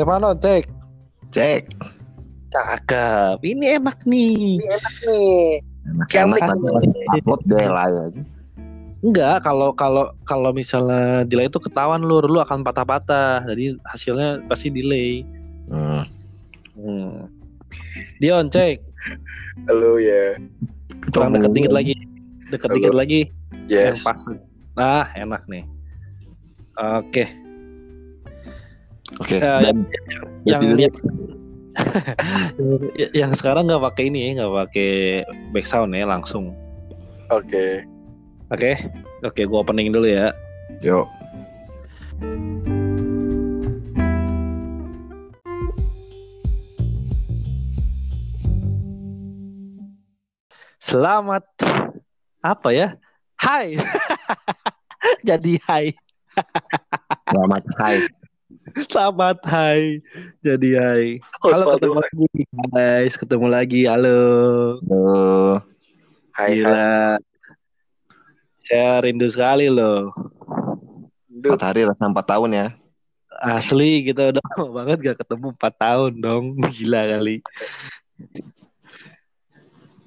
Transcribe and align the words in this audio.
Stefano 0.00 0.32
cek. 0.32 0.64
Cek. 1.28 1.76
Cakep. 2.48 3.36
Ini 3.44 3.76
enak 3.76 4.00
nih. 4.08 4.56
Ini 4.56 4.68
enak 4.80 4.94
nih. 5.04 5.44
Enak 5.92 6.06
Kemek. 6.08 6.40
Upload 7.20 7.44
delay 7.44 7.68
aja. 7.68 8.24
Enggak, 9.04 9.44
kalau 9.44 9.76
kalau 9.76 10.08
kalau 10.24 10.56
misalnya 10.56 11.28
delay 11.28 11.52
itu 11.52 11.60
ketahuan 11.60 12.00
lur, 12.00 12.24
lu 12.24 12.40
akan 12.40 12.64
patah-patah. 12.64 13.44
Jadi 13.44 13.76
hasilnya 13.92 14.40
pasti 14.48 14.72
delay. 14.72 15.20
Hmm. 15.68 16.08
Hmm. 16.80 17.28
Dion 18.24 18.48
cek. 18.48 18.80
Halo 19.68 20.00
ya. 20.00 20.40
Kurang 21.12 21.36
deket 21.36 21.52
dikit 21.52 21.76
lagi. 21.76 21.92
Deket 22.48 22.72
Halo. 22.72 22.76
dikit 22.80 22.94
lagi. 22.96 23.20
Yang 23.68 24.00
Yes. 24.00 24.08
pas. 24.08 24.20
Ah, 24.80 25.12
enak 25.12 25.44
nih. 25.44 25.68
Oke. 26.80 27.28
Oke. 29.20 29.36
Eh, 29.36 29.60
Dan 29.60 29.84
yang 30.48 30.60
berarti 30.60 30.66
dulu. 30.66 30.80
yang, 30.80 30.94
yang 33.20 33.32
sekarang 33.36 33.68
nggak 33.68 33.84
pakai 33.92 34.08
ini 34.08 34.32
ya, 34.32 34.42
nggak 34.42 34.52
pakai 34.66 34.90
background 35.52 35.92
ya 35.92 36.04
langsung. 36.08 36.56
Oke. 37.30 37.84
Oke, 38.50 38.74
oke, 39.22 39.42
gua 39.46 39.62
opening 39.62 39.94
dulu 39.94 40.10
ya. 40.10 40.34
Yuk. 40.82 41.06
Selamat 50.80 51.44
apa 52.40 52.68
ya? 52.72 52.96
Hai. 53.38 53.76
Jadi 55.28 55.60
hai. 55.68 55.92
Selamat 57.28 57.62
hai. 57.78 58.19
Selamat 58.90 59.38
hai. 59.48 59.98
Jadi 60.44 60.76
hai. 60.78 61.04
Host 61.42 61.62
Halo 61.62 61.74
Valdo. 61.74 61.78
ketemu 61.78 61.98
lagi 61.98 62.26
guys, 62.70 63.14
ketemu 63.18 63.46
lagi. 63.50 63.80
Halo. 63.86 64.20
Halo. 64.84 65.60
Hai 66.34 66.50
hai. 66.50 66.54
Gila. 66.62 66.94
Saya 68.62 69.02
rindu 69.02 69.26
sekali 69.26 69.66
loh. 69.66 70.14
Duh, 71.26 71.56
Empat 71.56 71.74
hari 71.74 71.82
rasa 71.88 72.06
empat 72.06 72.26
tahun 72.28 72.50
ya. 72.54 72.66
Asli 73.40 74.04
kita 74.04 74.36
udah 74.36 74.42
lama 74.52 74.66
banget 74.84 74.98
gak 75.00 75.18
ketemu 75.24 75.56
4 75.56 75.74
tahun 75.80 76.12
dong. 76.20 76.44
Gila 76.76 77.00
kali. 77.16 77.36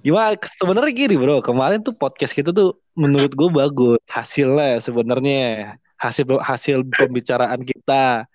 Gimana 0.04 0.36
sebenarnya 0.38 0.92
gini 0.94 1.16
bro, 1.16 1.40
kemarin 1.40 1.80
tuh 1.80 1.96
podcast 1.96 2.36
kita 2.36 2.52
tuh 2.52 2.76
menurut 2.94 3.32
gue 3.34 3.50
bagus 3.50 4.00
hasilnya 4.06 4.84
sebenarnya 4.84 5.74
hasil 5.96 6.28
hasil 6.44 6.84
pembicaraan 6.92 7.64
kita 7.64 8.28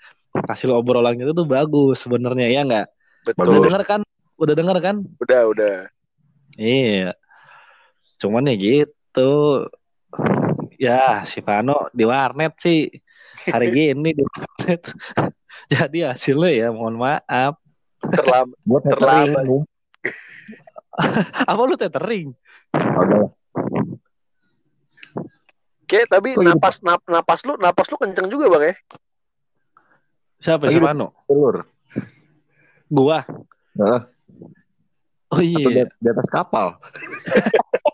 hasil 0.46 0.70
obrolan 0.70 1.18
kita 1.18 1.34
tuh 1.34 1.48
bagus 1.48 2.04
sebenarnya 2.04 2.46
ya 2.52 2.60
nggak? 2.62 2.86
Udah 3.26 3.34
betul. 3.34 3.64
denger 3.66 3.82
kan? 3.84 4.00
Udah 4.38 4.54
denger 4.54 4.78
kan? 4.78 4.96
Udah, 5.18 5.40
udah. 5.50 5.76
Iya. 6.54 7.16
Cuman 8.22 8.46
ya 8.50 8.54
gitu. 8.54 9.32
Ya, 10.78 11.26
si 11.26 11.42
Vano 11.42 11.90
di 11.90 12.06
warnet 12.06 12.54
sih 12.62 12.86
hari 13.50 13.70
gini 13.76 14.14
di 14.14 14.22
warnet. 14.22 14.82
Jadi 15.74 16.06
hasilnya 16.06 16.50
ya 16.54 16.68
mohon 16.70 16.96
maaf. 16.98 17.58
Terlambat. 18.14 18.82
Terlambat. 18.86 19.44
Apa 21.46 21.60
lu 21.66 21.74
tethering? 21.74 22.30
Oke. 22.74 23.18
Oke, 25.88 26.04
tapi 26.04 26.36
Oh, 26.36 26.44
iya. 26.44 26.52
napas 26.52 26.84
nap, 26.84 27.00
napas 27.08 27.48
lu 27.48 27.56
napas 27.56 27.88
lu 27.88 27.96
kenceng 27.96 28.28
juga, 28.28 28.52
Bang 28.52 28.60
ya? 28.60 28.74
Siapa 30.38 30.70
Lagi 30.70 30.74
si 30.74 30.80
di- 30.80 30.86
Vano? 30.86 31.06
Telur. 31.26 31.56
Gua. 32.88 33.18
Heeh. 33.78 34.00
Oh 35.28 35.36
Atau 35.44 35.44
di, 35.44 35.76
iya, 35.76 35.84
di 36.00 36.08
atas 36.08 36.28
kapal. 36.32 36.80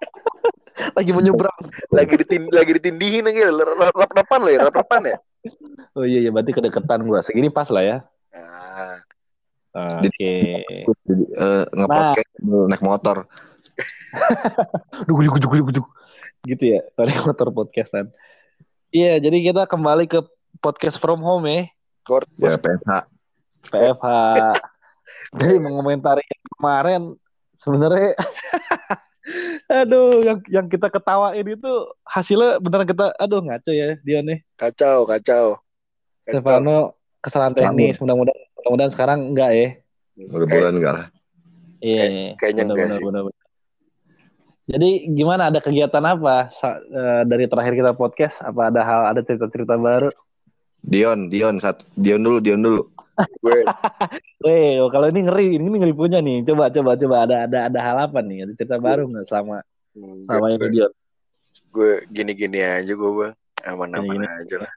lagi 0.97 1.11
menyeberang. 1.11 1.59
Lagi 1.91 2.15
ditin 2.15 2.47
lagi 2.53 2.79
ditindihin 2.79 3.27
lagi 3.27 3.43
lap-lapan 3.99 4.39
lo 4.39 4.51
ya, 4.53 4.61
lap-lapan 4.71 5.03
ya. 5.11 5.19
Oh 5.99 6.07
iya, 6.07 6.23
iya 6.23 6.31
berarti 6.31 6.55
kedekatan 6.55 7.03
gua. 7.03 7.27
Segini 7.27 7.51
pas 7.51 7.67
lah 7.75 7.83
ya. 7.83 7.97
Nah, 8.31 9.03
Oke. 10.07 10.63
Jadi 11.03 11.25
eh, 11.35 11.65
nge-podcast 11.75 12.31
sambil 12.39 12.63
naik 12.71 12.85
motor. 12.87 13.17
Duk, 15.11 15.19
duk, 15.27 15.37
duk, 15.43 15.71
duk. 15.75 15.87
Gitu 16.47 16.79
ya, 16.79 16.81
tadi 16.97 17.11
motor 17.27 17.51
podcastan. 17.51 18.15
Iya, 18.95 19.19
jadi 19.19 19.43
kita 19.51 19.67
kembali 19.67 20.07
ke 20.07 20.23
podcast 20.63 21.03
from 21.03 21.19
home 21.19 21.51
ya. 21.51 21.67
Gord, 22.05 22.29
Ya 22.37 22.55
PSH. 22.55 23.09
PFH. 23.65 24.07
Jadi 25.41 25.57
mengomentari 25.65 26.23
yang 26.23 26.45
kemarin 26.57 27.03
sebenarnya 27.57 28.13
aduh 29.73 30.21
yang 30.21 30.39
yang 30.53 30.67
kita 30.69 30.93
ketawain 30.93 31.49
itu 31.49 31.73
hasilnya 32.05 32.61
beneran 32.61 32.85
kita 32.85 33.09
aduh 33.17 33.41
ngaco 33.41 33.73
ya 33.73 33.97
dia 34.05 34.21
nih 34.21 34.45
kacau, 34.55 35.09
kacau. 35.09 35.57
Kacau. 36.25 36.41
Stefano 36.41 36.77
kesalahan 37.25 37.57
teknis 37.57 37.97
mudah-mudahan 37.97 38.37
mudah-mudahan 38.61 38.93
sekarang 38.93 39.19
enggak 39.33 39.51
ya 39.57 39.69
Mudah-mudahan 40.29 40.77
enggak 40.77 40.93
lah. 40.93 41.07
iya 41.81 42.37
kayaknya 42.37 42.69
benar, 42.69 43.01
enggak 43.01 43.01
benar, 43.01 43.23
jadi 44.65 44.89
gimana 45.09 45.43
ada 45.53 45.61
kegiatan 45.61 46.05
apa 46.05 46.49
sa- 46.53 46.81
eh, 46.81 47.23
dari 47.25 47.45
terakhir 47.49 47.75
kita 47.77 47.93
podcast 47.97 48.41
apa 48.41 48.69
ada 48.69 48.81
hal 48.85 49.01
ada 49.09 49.21
cerita-cerita 49.25 49.77
baru 49.77 50.13
Dion, 50.85 51.33
Dion 51.33 51.57
satu. 51.59 51.83
Dion 51.97 52.21
dulu, 52.21 52.39
Dion 52.45 52.61
dulu. 52.61 52.83
Gue 53.41 53.63
Weh, 54.45 54.77
kalau 54.93 55.07
ini 55.09 55.21
ngeri, 55.25 55.47
ini 55.57 55.67
ngeri 55.81 55.95
punya 55.97 56.21
nih. 56.21 56.45
Coba, 56.45 56.69
coba, 56.69 57.01
coba. 57.01 57.17
Ada, 57.25 57.37
ada, 57.49 57.59
ada 57.73 57.81
hal 57.81 57.97
apa 58.11 58.21
nih? 58.21 58.45
Ada 58.45 58.53
cerita 58.59 58.77
baru 58.77 59.09
nggak 59.09 59.25
selama 59.25 59.65
hmm, 59.97 60.29
selama 60.29 60.47
ini 60.53 60.59
gue, 60.59 60.69
dia? 60.69 60.89
gue 61.73 61.93
gini-gini 62.13 62.59
aja 62.61 62.93
gue, 62.93 63.11
Bang. 63.17 63.35
Aman-aman 63.65 64.21
Gini-gini. 64.21 64.29
aja 64.29 64.57
lah. 64.69 64.73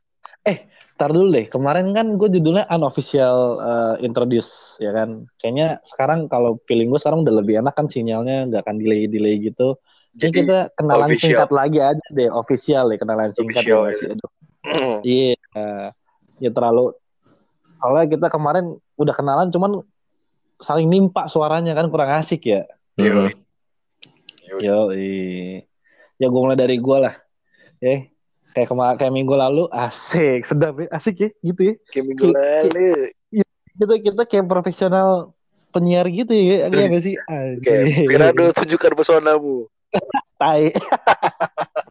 Ntar 0.97 1.13
dulu 1.13 1.27
deh. 1.35 1.45
Kemarin 1.51 1.91
kan 1.91 2.15
gue 2.15 2.29
judulnya 2.31 2.65
unofficial 2.71 3.37
eh, 3.59 3.95
introduce, 4.07 4.79
ya 4.79 4.95
kan? 4.95 5.27
Kayaknya 5.37 5.83
sekarang 5.83 6.31
kalau 6.31 6.57
feeling 6.65 6.89
gue 6.89 6.97
sekarang 6.97 7.27
udah 7.27 7.35
lebih 7.43 7.59
enak 7.59 7.75
kan 7.75 7.91
sinyalnya, 7.91 8.47
nggak 8.47 8.63
akan 8.63 8.77
delay 8.79 9.05
delay 9.11 9.37
gitu. 9.43 9.75
Jadi 10.17 10.33
Jadi 10.33 10.37
kita 10.41 10.59
kenalan 10.73 11.05
official. 11.05 11.29
singkat 11.29 11.51
lagi 11.53 11.79
aja 11.83 12.05
deh, 12.09 12.29
official 12.33 12.89
deh 12.89 12.97
kenalan 12.97 13.29
singkat 13.35 13.61
Official, 13.61 13.81
ya 13.85 13.93
masih. 13.93 14.07
Aduh. 14.17 14.29
Iya, 15.03 15.35
ya 16.41 16.49
terlalu. 16.51 16.93
Soalnya 17.77 18.05
kita 18.17 18.27
kemarin 18.33 18.77
udah 18.97 19.13
kenalan, 19.13 19.49
cuman 19.53 19.85
saling 20.57 20.89
nimpa 20.89 21.29
suaranya 21.29 21.77
kan 21.77 21.87
kurang 21.93 22.17
asik 22.17 22.49
ya. 22.49 22.65
Hmm. 22.97 23.05
Yaudah. 23.05 23.33
Yo, 24.63 24.79
ya 26.17 26.25
gue 26.25 26.41
mulai 26.41 26.57
dari 26.57 26.79
gue 26.81 26.97
lah. 26.97 27.15
Ya, 27.77 28.09
kayak 28.57 28.73
kemarin 28.73 28.95
kayak 28.97 29.13
minggu 29.13 29.35
lalu 29.37 29.63
asik, 29.69 30.47
sedap 30.47 30.81
ya, 30.81 30.87
asik 30.89 31.15
ya, 31.21 31.29
gitu 31.45 31.61
ya. 31.61 31.75
Kayak 31.93 32.05
minggu 32.09 32.25
lalu. 32.33 33.13
Kita 33.77 33.93
kita 34.01 34.21
kayak 34.25 34.49
profesional 34.49 35.37
penyiar 35.69 36.09
gitu 36.09 36.33
ya, 36.33 36.65
ya 36.73 36.85
gak 36.89 37.03
sih? 37.05 37.13
Oke. 37.13 38.09
Firado 38.09 38.49
tunjukkan 38.57 38.93
pesonamu. 38.97 39.69
Tai. 40.41 40.73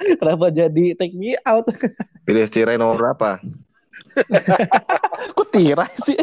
Kenapa 0.00 0.48
jadi 0.48 0.96
take 0.96 1.12
me 1.12 1.36
out? 1.44 1.68
Pilih 2.24 2.48
tirai 2.48 2.80
nomor 2.80 2.96
berapa? 2.96 3.40
Kok 5.36 5.48
tirai 5.52 5.92
sih? 6.02 6.18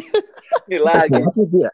Ini 0.68 0.78
lagi. 0.82 1.22
Iya. 1.22 1.72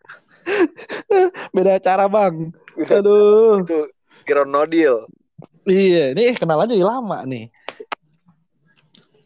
Beda 1.55 1.79
cara 1.79 2.05
bang. 2.11 2.51
Aduh. 2.89 3.63
itu 3.63 3.79
Giron 4.27 4.49
Nodil. 4.51 5.07
Iya, 5.63 6.11
ini 6.11 6.35
kenalan 6.35 6.67
jadi 6.67 6.83
lama 6.83 7.23
nih. 7.23 7.47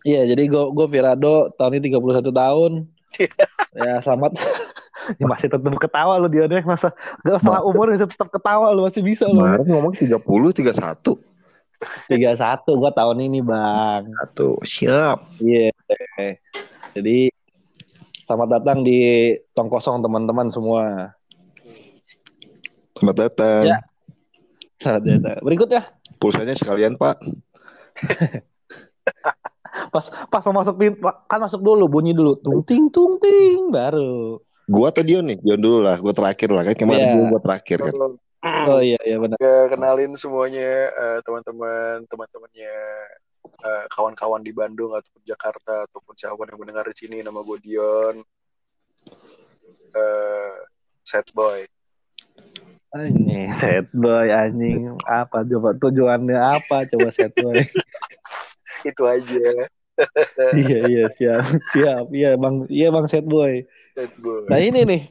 Iya, 0.05 0.21
jadi 0.33 0.44
gue 0.47 0.63
gue 0.71 0.88
Virado 0.88 1.51
tahun 1.57 1.81
ini 1.81 1.91
31 1.97 2.29
tahun. 2.31 2.71
ya 3.81 3.94
selamat. 4.06 4.31
ya, 5.19 5.25
masih 5.25 5.47
tetap 5.50 5.74
ketawa 5.81 6.19
lu 6.21 6.27
dia 6.29 6.45
deh 6.45 6.62
masa 6.68 6.91
gak 7.24 7.39
salah 7.39 7.63
umur 7.63 7.89
masih 7.89 8.06
tetap 8.06 8.29
ketawa 8.29 8.71
lu 8.71 8.85
masih 8.85 9.01
bisa 9.01 9.25
lu. 9.25 9.41
Kemarin 9.41 9.68
ngomong 9.68 9.94
30, 9.97 10.13
31. 10.13 11.26
31 12.09 12.79
gua 12.79 12.91
tahun 12.91 13.18
ini, 13.29 13.39
Bang. 13.45 14.09
Satu. 14.09 14.57
Siap. 14.65 15.41
Iya. 15.41 15.69
Jadi 16.97 17.29
selamat 18.25 18.50
datang 18.59 18.81
di 18.81 19.31
Tong 19.53 19.69
Kosong 19.69 20.01
teman-teman 20.01 20.50
semua. 20.50 21.13
Selamat 22.97 23.29
datang. 23.29 23.63
Ya. 23.65 23.77
Selamat 24.81 25.03
datang. 25.06 25.38
Berikutnya 25.45 25.81
Pulsanya 26.18 26.57
sekalian, 26.57 26.97
Pak. 26.97 27.21
pas 29.94 30.06
pas 30.09 30.41
mau 30.50 30.65
masuk 30.65 30.75
pintu 30.75 31.06
kan 31.29 31.38
masuk 31.38 31.62
dulu 31.62 31.85
bunyi 31.88 32.12
dulu 32.12 32.33
tung 32.41 32.65
ting 32.65 32.89
tung 32.89 33.21
ting 33.21 33.69
baru. 33.69 34.41
Gua 34.68 34.91
atau 34.91 35.06
Dion 35.06 35.24
nih? 35.29 35.38
Dion 35.39 35.62
dulu 35.62 35.79
lah. 35.85 36.01
Gua 36.01 36.12
terakhir 36.12 36.50
lah. 36.51 36.65
Kan 36.68 36.75
kemarin 36.75 37.06
gua, 37.15 37.38
gua 37.38 37.41
terakhir 37.41 37.77
kan. 37.88 37.94
Oh 38.44 38.81
iya 38.81 39.00
iya 39.01 39.18
benar. 39.18 39.38
Kenalin 39.72 40.13
semuanya 40.13 40.94
eh, 40.94 41.19
teman-teman, 41.25 42.06
teman-temannya 42.06 42.75
eh, 43.44 43.86
kawan-kawan 43.89 44.45
di 44.45 44.54
Bandung 44.54 44.94
ataupun 44.94 45.24
Jakarta 45.25 45.89
ataupun 45.89 46.13
siapa 46.13 46.38
yang 46.45 46.62
mendengar 46.62 46.86
di 46.86 46.95
sini 46.95 47.25
nama 47.25 47.42
gue 47.42 47.57
Dion. 47.62 48.22
eh 49.98 50.56
sad 51.07 51.25
boy. 51.31 51.63
Anjing, 52.94 53.50
sad 53.56 53.88
boy 53.95 54.30
anjing. 54.30 54.94
Apa 55.07 55.42
coba 55.48 55.74
tujuannya 55.80 56.38
apa 56.38 56.86
coba 56.92 57.10
sad 57.10 57.34
boy? 57.34 57.57
Itu 58.89 59.04
aja 59.10 59.68
iya 60.54 60.80
iya 60.86 61.04
siap 61.18 61.44
siap 61.74 62.06
iya 62.13 62.38
bang 62.38 62.69
iya 62.69 62.88
bang 62.94 63.06
sad 63.10 63.25
boy. 63.25 63.66
sad 63.98 64.12
boy. 64.22 64.45
Nah 64.45 64.60
ini 64.62 64.86
nih 64.86 65.01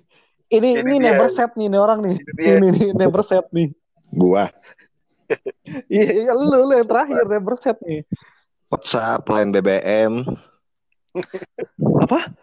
ini 0.50 0.68
Ini 0.78 0.82
ini, 0.82 0.96
never 1.02 1.28
set 1.32 1.52
nih, 1.58 1.66
nih 1.70 1.80
orang 1.80 1.98
nih. 2.02 2.16
Ini. 2.16 2.44
Ini 2.58 2.68
nih 2.70 2.88
never 2.94 3.22
set 3.26 3.46
nih. 3.50 3.68
Gua 4.14 4.46
Iya 5.90 6.06
iya 6.22 6.32
lu 6.32 6.70
lu 6.70 6.74
yang 6.74 6.86
terakhir 6.86 7.26
never 7.26 7.54
set 7.58 7.76
nih. 7.82 8.06
WhatsApp, 8.66 9.26
line 9.30 9.54
BBM, 9.54 10.26
Apa? 12.02 12.34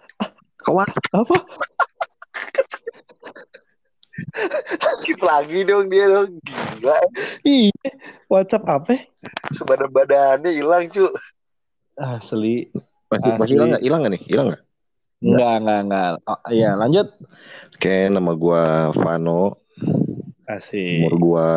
kawan 0.63 0.87
Apa? 1.11 1.37
Dikit 5.03 5.19
lagi 5.19 5.67
dong 5.67 5.91
dia 5.91 6.05
dong. 6.07 6.39
Gila. 6.41 6.97
Iya. 7.43 7.89
WhatsApp 8.31 8.65
apa? 8.69 9.09
Sebadan-badannya 9.51 10.53
hilang, 10.53 10.87
cu. 10.89 11.11
Asli. 11.99 12.71
masih 13.11 13.31
masih 13.37 13.53
hilang 13.53 13.67
nggak? 13.75 13.83
Hilang 13.83 13.99
nggak 14.01 14.13
nih? 14.15 14.23
Hilang 14.25 14.45
nggak? 14.53 14.61
Enggak, 15.23 15.53
enggak, 15.63 15.79
enggak. 15.87 16.09
Oh, 16.27 16.39
iya, 16.51 16.75
lanjut. 16.75 17.07
Oke, 17.73 18.11
nama 18.11 18.31
gua 18.35 18.91
Vano, 18.91 19.63
Asik. 20.45 20.99
umur 20.99 21.13
gua 21.15 21.47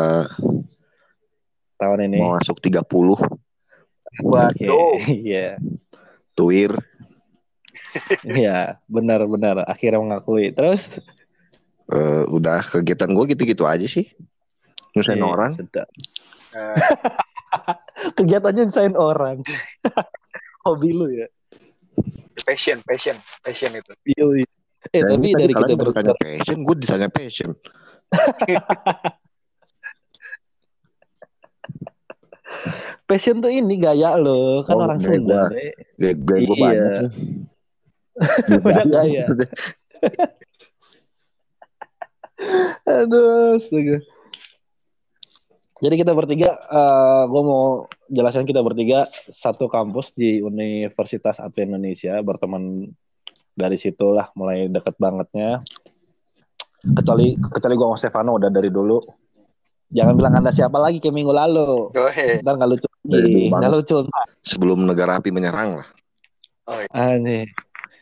Tahun 1.77 1.99
ini. 2.07 2.17
mau 2.17 2.39
masuk 2.39 2.57
30, 2.57 3.19
Oke. 3.19 4.23
Waduh. 4.23 4.97
Iya. 5.27 5.59
tuir, 6.33 6.73
Iya, 8.23 8.77
benar-benar 8.87 9.65
akhirnya 9.65 9.99
mengakui. 9.99 10.49
Terus 10.51 10.87
Eh, 11.87 12.23
udah 12.27 12.59
kegiatan 12.67 13.07
gua 13.15 13.23
gitu-gitu 13.27 13.63
aja 13.63 13.87
sih. 13.87 14.11
Nyusahin 14.91 15.23
Iya, 15.23 15.27
orang. 15.27 15.51
sedap. 15.55 15.87
Nah, 16.51 16.75
Kegiatannya 18.17 18.67
nyusahin 18.67 18.95
orang. 18.99 19.39
Hobi 20.67 20.91
lu 20.91 21.07
ya. 21.07 21.31
Passion, 22.45 22.77
passion, 22.85 23.15
passion 23.41 23.71
itu. 23.73 23.93
Iya. 24.05 24.25
iya. 24.43 24.47
Eh, 24.93 25.01
Dan 25.03 25.19
tapi 25.19 25.33
dari 25.33 25.51
kita 25.51 25.59
kalian 25.65 25.77
ber 25.77 25.87
ditanya 25.91 26.15
passion, 26.15 26.57
gue 26.63 26.75
ditanya 26.79 27.09
passion. 27.11 27.51
passion 33.07 33.39
tuh 33.39 33.51
ini 33.51 33.75
gaya 33.79 34.15
lo, 34.19 34.63
kan 34.67 34.75
Oh, 34.77 34.83
orang 34.85 34.99
gaya 34.99 35.07
Sunda. 35.15 35.41
Gaya, 35.49 36.13
gaya 36.13 36.41
gue 36.43 36.55
Iya. 36.55 36.63
banyak 36.63 36.91
sih. 36.95 37.09
Banyak 38.65 38.85
gaya. 38.89 39.23
Aduh, 42.87 43.57
astaga. 43.57 43.97
Jadi 45.77 45.95
kita 46.01 46.11
bertiga, 46.17 46.49
eh 46.57 47.21
gue 47.29 47.41
mau 47.45 47.85
jelasin 48.07 48.47
kita 48.47 48.59
bertiga 48.59 49.07
satu 49.27 49.67
kampus 49.67 50.11
di 50.13 50.39
Universitas 50.39 51.39
Atlet 51.39 51.67
Indonesia, 51.67 52.19
berteman 52.21 52.87
dari 53.53 53.75
situlah 53.75 54.29
mulai 54.33 54.69
deket 54.69 54.95
bangetnya. 54.95 55.61
Kecuali 56.77 57.35
kecuali 57.35 57.73
gue 57.75 57.87
sama 57.89 57.97
Stefano 57.97 58.31
udah 58.37 58.49
dari 58.53 58.69
dulu. 58.69 59.01
Jangan 59.87 60.13
bilang 60.19 60.33
anda 60.35 60.51
siapa 60.51 60.75
lagi 60.77 60.99
kayak 60.99 61.15
minggu 61.15 61.31
lalu. 61.31 61.89
Oh, 61.95 62.11
he. 62.11 62.43
Ntar 62.43 62.59
nggak 62.59 62.69
lucu 62.69 62.87
lagi, 63.07 63.47
nggak 63.47 63.71
lucu. 63.71 63.97
Sebelum 64.43 64.83
negara 64.83 65.19
api 65.19 65.31
menyerang 65.31 65.79
lah. 65.79 65.87
Aneh, 66.91 67.47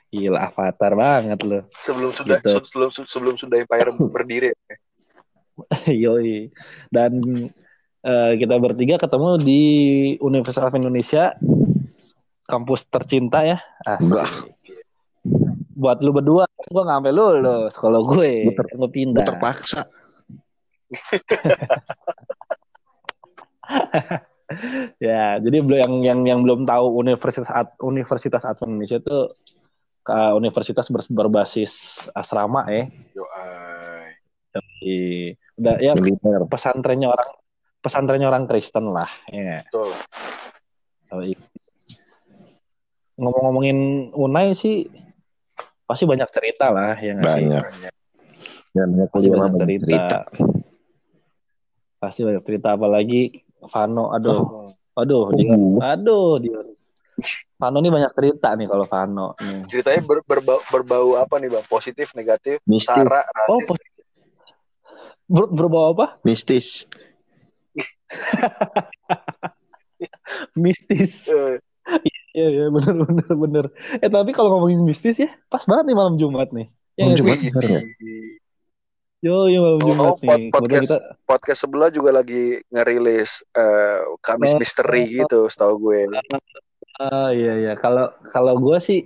gila 0.10 0.50
avatar 0.50 0.98
banget 0.98 1.40
lo. 1.46 1.70
sebelum 1.78 2.10
sudah 2.10 2.42
Gitu. 2.42 2.58
sebelum 2.66 2.90
sebelum 2.90 3.36
sudah 3.38 3.62
empire 3.62 3.94
berdiri. 3.94 4.50
Yoi. 6.04 6.50
Dan 6.90 7.22
eh, 8.06 8.32
kita 8.38 8.56
bertiga 8.62 9.02
ketemu 9.02 9.42
di 9.42 9.62
Universitas 10.22 10.70
Indonesia, 10.72 11.34
kampus 12.46 12.86
tercinta 12.86 13.42
ya. 13.42 13.58
Asik. 13.82 14.06
Enggak. 14.06 14.30
Buat 15.76 15.98
lu 16.00 16.16
berdua, 16.16 16.46
gue 16.48 16.82
nggak 16.86 16.98
sampai 17.02 17.12
lulus. 17.12 17.74
Kalau 17.76 18.06
gue, 18.08 18.48
Gua 18.48 18.56
ter- 18.56 18.70
gue 18.72 18.80
Gue 18.80 18.90
pindah. 18.94 19.26
terpaksa. 19.26 19.82
Ya, 25.02 25.42
jadi 25.42 25.66
belum 25.66 25.74
yang 25.82 25.94
yang 26.06 26.20
yang 26.30 26.40
belum 26.46 26.70
tahu 26.70 27.02
Universitas 27.02 27.50
Universitas 27.82 28.46
Atlet 28.46 28.70
Indonesia 28.70 29.02
itu 29.02 29.18
eh, 30.06 30.34
universitas 30.38 30.86
ber- 30.94 31.10
berbasis 31.10 32.06
asrama 32.14 32.70
ya. 32.70 32.86
Yo, 33.18 33.26
ay. 33.34 34.14
Di, 34.80 34.98
udah 35.58 35.76
ya 35.82 35.98
Militer. 35.98 36.46
pesantrennya 36.46 37.10
orang 37.10 37.30
pesantrennya 37.86 38.26
orang 38.26 38.50
Kristen 38.50 38.90
lah. 38.90 39.06
Ya. 39.30 39.62
Betul. 39.64 39.94
Oh. 41.14 41.22
Ngomong-ngomongin 43.16 43.78
Unai 44.12 44.52
sih 44.52 44.90
pasti 45.86 46.04
banyak 46.04 46.26
cerita 46.28 46.74
lah 46.74 46.98
ya 46.98 47.14
nggak 47.14 47.30
sih? 47.32 47.46
Banyak. 47.46 47.64
Banyak. 47.64 47.94
Dan 48.74 48.88
banyak 48.92 49.10
Pasti 49.10 49.28
banyak 49.30 49.42
banyak 49.46 49.62
cerita. 49.62 49.86
cerita. 49.86 50.18
Pasti 51.96 52.22
banyak 52.22 52.44
cerita 52.44 52.68
apalagi 52.74 53.22
Vano 53.64 54.12
aduh 54.12 54.42
Hmm. 54.42 54.70
aduh 54.96 55.24
dia 55.32 55.54
Uh. 55.54 55.80
aduh 55.80 56.38
dia 56.38 56.60
Vano 57.56 57.80
nih 57.80 57.88
banyak 57.90 58.12
cerita 58.12 58.52
nih 58.52 58.68
kalau 58.68 58.84
Vano 58.84 59.28
nih. 59.38 59.64
Ceritanya 59.64 60.04
ber- 60.04 60.26
berbau, 60.26 60.60
berbau 60.68 61.16
apa 61.16 61.40
nih 61.40 61.48
bang? 61.48 61.64
Positif, 61.64 62.12
negatif, 62.12 62.60
Mistis. 62.66 62.92
sara, 62.92 63.24
Oh, 63.48 63.56
rasis. 63.56 63.68
pos- 63.70 63.94
ber 65.26 65.46
berbau 65.48 65.96
apa? 65.96 66.20
Mistis. 66.22 66.84
Mistis. 70.58 71.28
Eh, 71.28 71.60
Iya 72.36 72.48
iya 72.52 72.66
benar 72.68 72.96
benar 73.08 73.32
benar. 73.32 73.66
Eh 74.02 74.12
tapi 74.12 74.36
kalau 74.36 74.60
ngomongin 74.60 74.84
mistis 74.84 75.16
ya 75.16 75.32
pas 75.48 75.64
banget 75.64 75.88
nih 75.88 75.96
malam 75.96 76.20
Jumat 76.20 76.52
nih. 76.52 76.68
Ya 76.98 77.08
Malam 77.08 77.18
Jumat? 77.22 77.38
bener 77.40 77.64
nggak? 77.72 77.86
Yo 79.24 79.36
yo 79.48 79.60
malam 79.64 79.80
Oh, 79.80 79.88
Jumat 79.88 80.10
oh, 80.10 80.16
nih. 80.20 80.52
podcast. 80.52 80.84
kita 80.84 80.98
podcast 81.24 81.60
sebelah 81.64 81.88
juga 81.88 82.12
lagi 82.12 82.60
ngerilis 82.68 83.40
eh, 83.56 84.04
Kamis 84.20 84.52
Oh. 84.52 84.60
Misteri 84.60 85.04
gitu, 85.16 85.48
setahu 85.48 85.74
gue. 85.80 86.12
Ah 87.00 87.32
iya 87.32 87.56
iya 87.56 87.74
kalau 87.80 88.12
kalau 88.36 88.60
gue 88.60 88.78
sih 88.84 89.00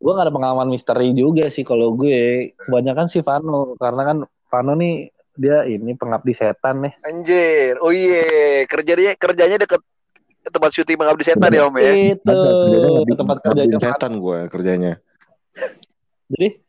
gue 0.00 0.10
gak 0.10 0.26
ada 0.26 0.34
pengalaman 0.34 0.72
misteri 0.72 1.12
juga 1.12 1.46
sih 1.46 1.62
kalau 1.62 1.94
gue 1.94 2.56
kebanyakan 2.58 3.06
sih 3.06 3.22
Vano 3.22 3.76
karena 3.76 4.02
kan 4.02 4.18
Vano 4.48 4.72
nih 4.74 5.12
dia 5.40 5.64
ini 5.64 5.96
pengabdi 5.96 6.36
setan 6.36 6.84
nih 6.84 6.92
Anjir, 7.00 7.80
oh 7.80 7.88
iya, 7.88 8.68
kerjanya 8.68 9.16
kerjanya 9.16 9.56
deket 9.56 9.80
tempat 10.44 10.70
syuting 10.76 11.00
mengabdi 11.00 11.24
setan 11.24 11.48
ya 11.48 11.64
om 11.64 11.76
ya. 11.80 11.92
itu 11.96 12.20
ngabdi- 12.28 13.16
tempat 13.16 13.36
Vano. 13.44 13.80
setan 13.80 14.12
gue 14.20 14.38
kerjanya. 14.52 14.92
jadi 16.28 16.60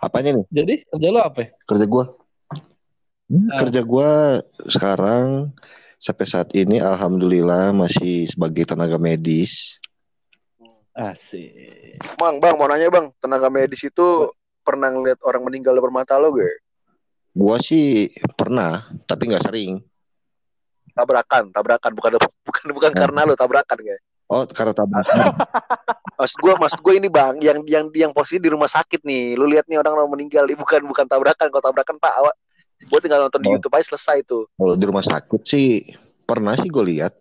Apanya 0.00 0.36
nih? 0.36 0.46
jadi 0.52 0.74
kerja 0.84 1.08
lo 1.08 1.20
apa 1.24 1.38
ya? 1.40 1.48
Kerja 1.64 1.84
gue. 1.88 2.04
Ah. 3.48 3.58
Kerja 3.64 3.80
gue 3.80 4.10
sekarang 4.68 5.26
sampai 5.96 6.26
saat 6.28 6.52
ini 6.52 6.76
alhamdulillah 6.76 7.72
masih 7.72 8.28
sebagai 8.28 8.68
tenaga 8.68 9.00
medis. 9.00 9.80
asik 10.94 11.98
Bang, 12.20 12.38
bang 12.38 12.54
mau 12.54 12.70
nanya 12.70 12.86
bang, 12.86 13.10
tenaga 13.18 13.50
medis 13.50 13.82
itu 13.82 14.30
pernah 14.64 14.88
ngeliat 14.88 15.20
orang 15.22 15.44
meninggal 15.44 15.76
depan 15.76 15.92
mata 15.92 16.16
lo 16.16 16.32
gue? 16.32 16.48
Gua 17.30 17.60
sih 17.60 18.08
pernah, 18.34 18.88
tapi 19.04 19.28
nggak 19.28 19.44
sering. 19.44 19.82
Tabrakan, 20.94 21.52
tabrakan, 21.52 21.92
bukan 21.92 22.10
bukan 22.48 22.66
bukan 22.72 22.90
Hmm. 22.94 23.00
karena 23.04 23.20
lo 23.28 23.36
tabrakan 23.36 23.78
gue. 23.78 23.98
Oh, 24.32 24.48
karena 24.48 24.72
tabrakan. 24.72 25.36
Maksud 26.18 26.38
gue, 26.40 26.54
maksud 26.54 26.78
gue 26.78 26.94
ini 26.94 27.10
bang, 27.10 27.34
yang 27.42 27.58
yang 27.66 27.90
yang 27.90 28.12
posisi 28.14 28.38
di 28.38 28.46
rumah 28.46 28.70
sakit 28.70 29.02
nih, 29.02 29.34
lu 29.34 29.50
lihat 29.50 29.66
nih 29.66 29.82
orang 29.82 29.98
orang 29.98 30.14
meninggal, 30.14 30.46
bukan 30.46 30.86
bukan 30.86 31.10
tabrakan, 31.10 31.50
kalau 31.50 31.58
tabrakan 31.60 31.98
pak, 31.98 32.14
awak, 32.22 32.34
gue 32.78 32.98
tinggal 33.02 33.26
nonton 33.26 33.42
di 33.42 33.50
Oh. 33.50 33.58
YouTube 33.58 33.74
aja 33.74 33.90
selesai 33.90 34.22
tuh. 34.22 34.46
Kalau 34.54 34.78
di 34.78 34.84
rumah 34.86 35.02
sakit 35.02 35.42
sih 35.42 35.90
pernah 36.22 36.54
sih 36.54 36.70
gue 36.70 36.84
lihat. 36.86 37.18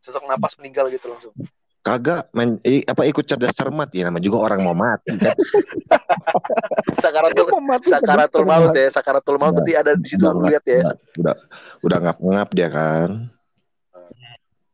Sesak 0.00 0.24
napas 0.24 0.56
meninggal 0.56 0.88
gitu 0.88 1.12
langsung. 1.12 1.36
Kagak 1.80 2.28
main 2.36 2.60
i- 2.60 2.84
apa 2.84 3.08
ikut 3.08 3.24
cerdas 3.24 3.56
cermat 3.56 3.88
ya 3.96 4.12
nama 4.12 4.20
juga 4.20 4.36
orang 4.44 4.60
mau 4.60 4.76
mati 4.76 5.16
kan. 5.16 5.32
Sakaratul 7.02 7.48
Kok 7.48 7.62
mati 7.64 7.88
sakaratul 7.88 8.44
terus? 8.44 8.50
maut 8.52 8.74
ya, 8.76 8.88
sakaratul 8.92 9.36
maut 9.40 9.56
berarti 9.56 9.72
ada 9.72 9.92
di 9.96 10.06
situ 10.06 10.20
lu 10.22 10.44
lihat 10.44 10.60
ya. 10.68 10.84
Udah 10.84 10.94
udah, 11.16 11.36
udah 11.80 11.98
ngap-ngap 12.04 12.48
dia 12.52 12.68
kan. 12.68 13.10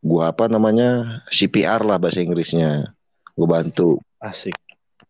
Gua 0.03 0.31
apa 0.31 0.47
namanya 0.47 1.23
CPR 1.31 1.83
lah 1.83 1.99
bahasa 1.99 2.23
Inggrisnya. 2.23 2.91
Gue 3.35 3.47
bantu. 3.47 4.01
asik 4.17 4.57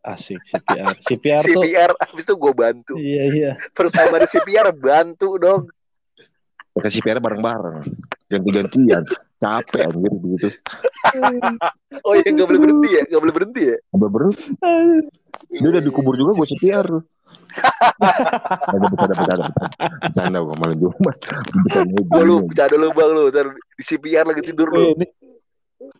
asik 0.02 0.42
CPR 0.44 0.92
CPR 1.06 1.40
tuh 1.40 1.62
CPR 1.62 1.90
habis 1.96 2.24
itu 2.26 2.34
gue 2.34 2.52
bantu. 2.52 2.94
iya 2.98 3.24
iya 3.26 3.50
Terus 3.72 3.94
saya 3.94 4.10
dari 4.10 4.26
CPR 4.26 4.68
bantu 4.74 5.40
dong. 5.40 5.70
Pakai 6.76 6.92
CPR 6.92 7.24
bareng-bareng. 7.24 7.88
Ganti-gantian. 8.28 9.04
Capek 9.36 9.88
anjir 9.88 10.12
gitu. 10.36 10.48
Oh 12.04 12.14
iya 12.14 12.28
nggak 12.30 12.48
boleh 12.48 12.60
berhenti 12.60 12.88
ya, 12.92 13.02
nggak 13.08 13.22
boleh 13.24 13.34
berhenti 13.34 13.62
ya. 13.72 13.76
Sampai 13.90 14.10
berhenti. 14.12 14.44
Dia 15.50 15.68
udah 15.68 15.82
dikubur 15.82 16.14
juga 16.16 16.32
gue 16.36 16.46
CPR 16.52 16.86
tuh. 16.86 17.02
Ada 17.56 18.86
bercanda 18.92 19.14
bercanda 19.16 19.48
bercanda. 20.04 20.38
Gue 20.44 20.56
malam 20.60 20.76
Jumat. 20.76 21.16
Oh, 22.12 22.22
lu 22.24 22.34
bercanda 22.44 22.76
lu 22.76 22.88
bang 22.92 23.10
lu, 23.12 23.24
di 23.32 23.82
CPR 23.84 24.24
lagi 24.28 24.42
tidur 24.44 24.68
lu. 24.72 24.80
Eh, 24.80 24.92
ini, 24.96 25.06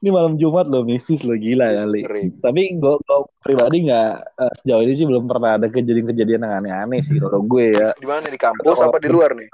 ini 0.05 0.09
malam 0.13 0.37
Jumat 0.37 0.69
loh 0.69 0.85
mistis 0.85 1.25
lo 1.25 1.37
gila 1.37 1.73
kali. 1.73 2.05
Ngeri. 2.05 2.25
Tapi 2.41 2.63
gue 2.77 2.95
pribadi 3.41 3.77
nggak 3.89 4.11
eh, 4.37 4.53
sejauh 4.61 4.83
ini 4.85 4.93
sih 4.97 5.07
belum 5.09 5.25
pernah 5.25 5.57
ada 5.57 5.67
kejadian-kejadian 5.73 6.45
yang 6.45 6.55
aneh-aneh 6.61 7.01
sih 7.01 7.17
kalau 7.17 7.41
gue 7.45 7.73
ya. 7.73 7.89
Di 7.97 8.09
mana 8.09 8.27
di 8.29 8.41
kampus 8.41 8.79
apa 8.85 8.97
di 9.01 9.09
luar 9.09 9.33
nih? 9.37 9.49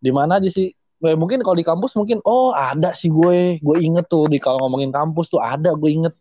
Di 0.00 0.10
mana 0.12 0.40
aja 0.40 0.48
sih? 0.48 0.72
Eh, 1.00 1.16
mungkin 1.16 1.40
kalau 1.40 1.56
di 1.56 1.64
kampus 1.64 1.96
mungkin 1.96 2.20
oh 2.28 2.52
ada 2.52 2.92
sih 2.92 3.08
gue. 3.08 3.56
Gue 3.64 3.76
inget 3.80 4.04
tuh 4.12 4.28
di 4.28 4.36
kalau 4.36 4.60
ngomongin 4.68 4.92
kampus 4.92 5.32
tuh 5.32 5.40
ada 5.40 5.72
gue 5.72 5.90
inget. 5.90 6.14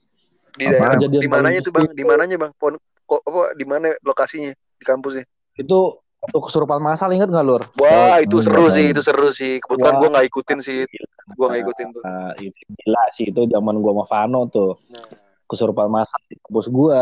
Di 0.56 0.72
daerah 0.72 0.96
Kejadian 0.96 1.22
di 1.24 1.30
mananya 1.30 1.60
tuh 1.60 1.72
bang? 1.76 1.92
Di 1.92 2.04
mananya 2.08 2.36
bang? 2.40 2.52
Pon, 2.56 2.80
kok 3.04 3.22
apa? 3.28 3.52
Di 3.60 3.66
mana 3.68 3.92
lokasinya? 4.04 4.56
Di 4.56 4.84
kampusnya? 4.88 5.28
Itu 5.60 6.00
waktu 6.24 6.38
kesurupan 6.40 6.80
masal 6.80 7.12
inget 7.12 7.28
nggak 7.28 7.44
lur? 7.48 7.64
Wah 7.76 8.24
itu 8.24 8.40
Hmm, 8.40 8.46
seru 8.48 8.66
sih, 8.72 8.86
itu 8.96 9.02
seru 9.04 9.30
sih. 9.36 9.60
Kebetulan 9.60 10.00
gue 10.00 10.10
nggak 10.16 10.28
ikutin 10.32 10.60
sih, 10.64 10.88
gue 11.36 11.46
nggak 11.48 11.62
ikutin 11.64 11.88
tuh. 11.96 12.04
Nah, 12.08 12.32
itu 12.40 12.60
gila 12.80 13.04
sih 13.12 13.26
itu 13.32 13.42
zaman 13.52 13.76
gue 13.84 13.92
sama 13.92 14.06
Vano 14.08 14.42
tuh 14.48 14.80
Nah, 14.92 15.08
kesurupan 15.48 15.92
masal 15.92 16.20
di 16.32 16.40
kampus 16.40 16.68
gue. 16.72 17.02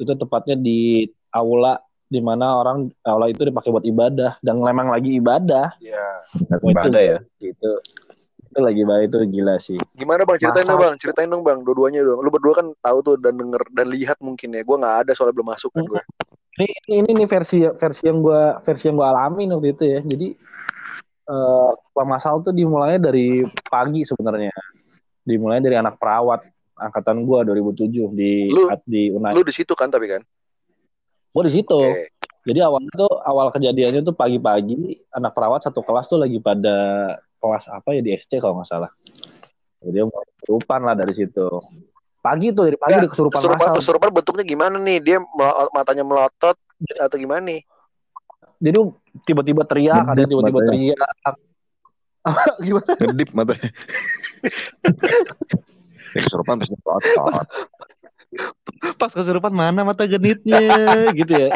Itu 0.00 0.12
tepatnya 0.16 0.56
di 0.60 1.08
aula 1.32 1.80
di 2.12 2.20
mana 2.20 2.60
orang 2.60 2.92
aula 3.08 3.32
itu 3.32 3.40
dipakai 3.40 3.72
buat 3.72 3.88
ibadah 3.88 4.36
dan 4.44 4.60
memang 4.60 4.92
lagi 4.92 5.16
ibadah 5.16 5.72
ya. 5.80 6.20
Wah, 6.60 6.60
itu- 6.60 6.76
Ibadah 6.76 7.00
ya. 7.00 7.18
gitu. 7.40 7.72
Itu 8.52 8.58
lagi 8.60 8.84
baik 8.84 9.04
itu 9.08 9.16
gila 9.32 9.56
sih. 9.56 9.80
Gimana 9.96 10.28
bang? 10.28 10.36
Ceritain 10.36 10.68
Masa- 10.68 10.76
dong 10.76 10.82
bang, 10.84 10.94
ceritain 11.00 11.28
dong 11.32 11.40
bang. 11.40 11.58
Dua-duanya 11.64 12.04
dong. 12.04 12.20
Lu 12.20 12.28
berdua 12.28 12.52
kan 12.60 12.66
tahu 12.84 12.98
tuh 13.00 13.16
dan 13.16 13.40
denger 13.40 13.64
dan 13.72 13.88
lihat 13.88 14.20
mungkin 14.20 14.52
ya. 14.52 14.60
Gue 14.60 14.76
nggak 14.76 15.08
ada 15.08 15.12
soalnya 15.16 15.40
belum 15.40 15.48
masuk 15.56 15.72
kan 15.72 15.88
gue. 15.88 16.02
Ini 16.52 16.68
ini 17.00 17.10
nih 17.16 17.28
versi 17.32 17.64
versi 17.64 18.04
yang 18.04 18.20
gua 18.20 18.60
versi 18.60 18.84
yang 18.92 19.00
gua 19.00 19.16
alamin 19.16 19.56
waktu 19.56 19.72
itu 19.72 19.84
ya. 19.88 20.00
Jadi 20.04 20.28
eh 21.22 21.70
Pak 21.96 22.04
Masal 22.04 22.44
tuh 22.44 22.52
dimulainya 22.52 23.08
dari 23.08 23.40
pagi 23.64 24.04
sebenarnya. 24.04 24.52
Dimulai 25.24 25.64
dari 25.64 25.80
anak 25.80 25.96
perawat 25.96 26.44
angkatan 26.76 27.24
gua 27.24 27.40
2007 27.48 28.12
di 28.12 28.52
Lu- 28.52 28.68
di 28.84 29.08
Unai. 29.08 29.32
Lu 29.32 29.40
di 29.40 29.54
situ 29.56 29.72
kan 29.72 29.88
tapi 29.88 30.12
kan? 30.12 30.20
Gua 31.32 31.42
di 31.48 31.52
situ. 31.52 31.74
Oke. 31.80 32.12
Jadi 32.42 32.58
awal 32.58 32.82
itu 32.82 33.06
awal 33.22 33.54
kejadiannya 33.54 34.02
tuh 34.02 34.14
pagi-pagi 34.18 34.98
anak 35.14 35.30
perawat 35.30 35.62
satu 35.62 35.78
kelas 35.86 36.10
tuh 36.10 36.18
lagi 36.18 36.42
pada 36.42 36.74
kelas 37.38 37.70
apa 37.70 37.94
ya 37.94 38.02
di 38.02 38.10
SC 38.18 38.42
kalau 38.42 38.58
nggak 38.58 38.68
salah. 38.68 38.90
Jadi 39.78 39.90
dia 39.94 40.04
mulai 40.06 40.26
kesurupan 40.42 40.80
lah 40.82 40.94
dari 40.98 41.14
situ. 41.14 41.46
Pagi 42.22 42.50
tuh 42.54 42.70
dari 42.70 42.78
pagi 42.78 43.02
di 43.02 43.10
kesurupan, 43.10 43.38
Kesurupan, 43.38 43.68
masal. 43.70 43.78
kesurupan 43.78 44.10
bentuknya 44.14 44.44
gimana 44.46 44.76
nih? 44.78 44.98
Dia 45.02 45.18
matanya 45.74 46.02
melotot 46.06 46.54
atau 46.98 47.16
gimana 47.18 47.42
nih? 47.46 47.62
Jadi 48.62 48.78
tiba-tiba 49.26 49.62
teriak, 49.66 50.02
ada 50.06 50.22
tiba-tiba 50.22 50.58
matanya. 50.62 50.94
teriak. 50.94 51.34
Gimana? 52.62 52.90
Ngedip 52.94 53.30
matanya. 53.34 53.70
Ya 56.12 56.20
kesurupan 56.28 56.60
terus 56.60 56.68
nyelotot. 56.76 57.46
Pas 58.98 59.12
kesurupan 59.12 59.52
mana 59.52 59.84
mata 59.84 60.08
genitnya 60.08 60.62
gitu 61.12 61.32
ya. 61.32 61.48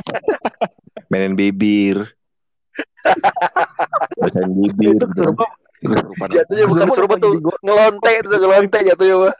Mainin 1.08 1.34
bibir. 1.38 2.12
Bacain 4.20 4.50
bibir. 4.52 4.98
Itu 4.98 5.06
kesurupan 5.08 5.48
Kesurupan. 5.76 6.28
Jatuhnya 6.32 6.64
bukan 6.68 6.86
Kesurupan 6.88 7.18
tuh 7.20 7.32
ngelonte 7.60 8.10
itu 8.16 8.36
ngelonte 8.36 8.78
jatuhnya 8.80 9.16
bang. 9.20 9.36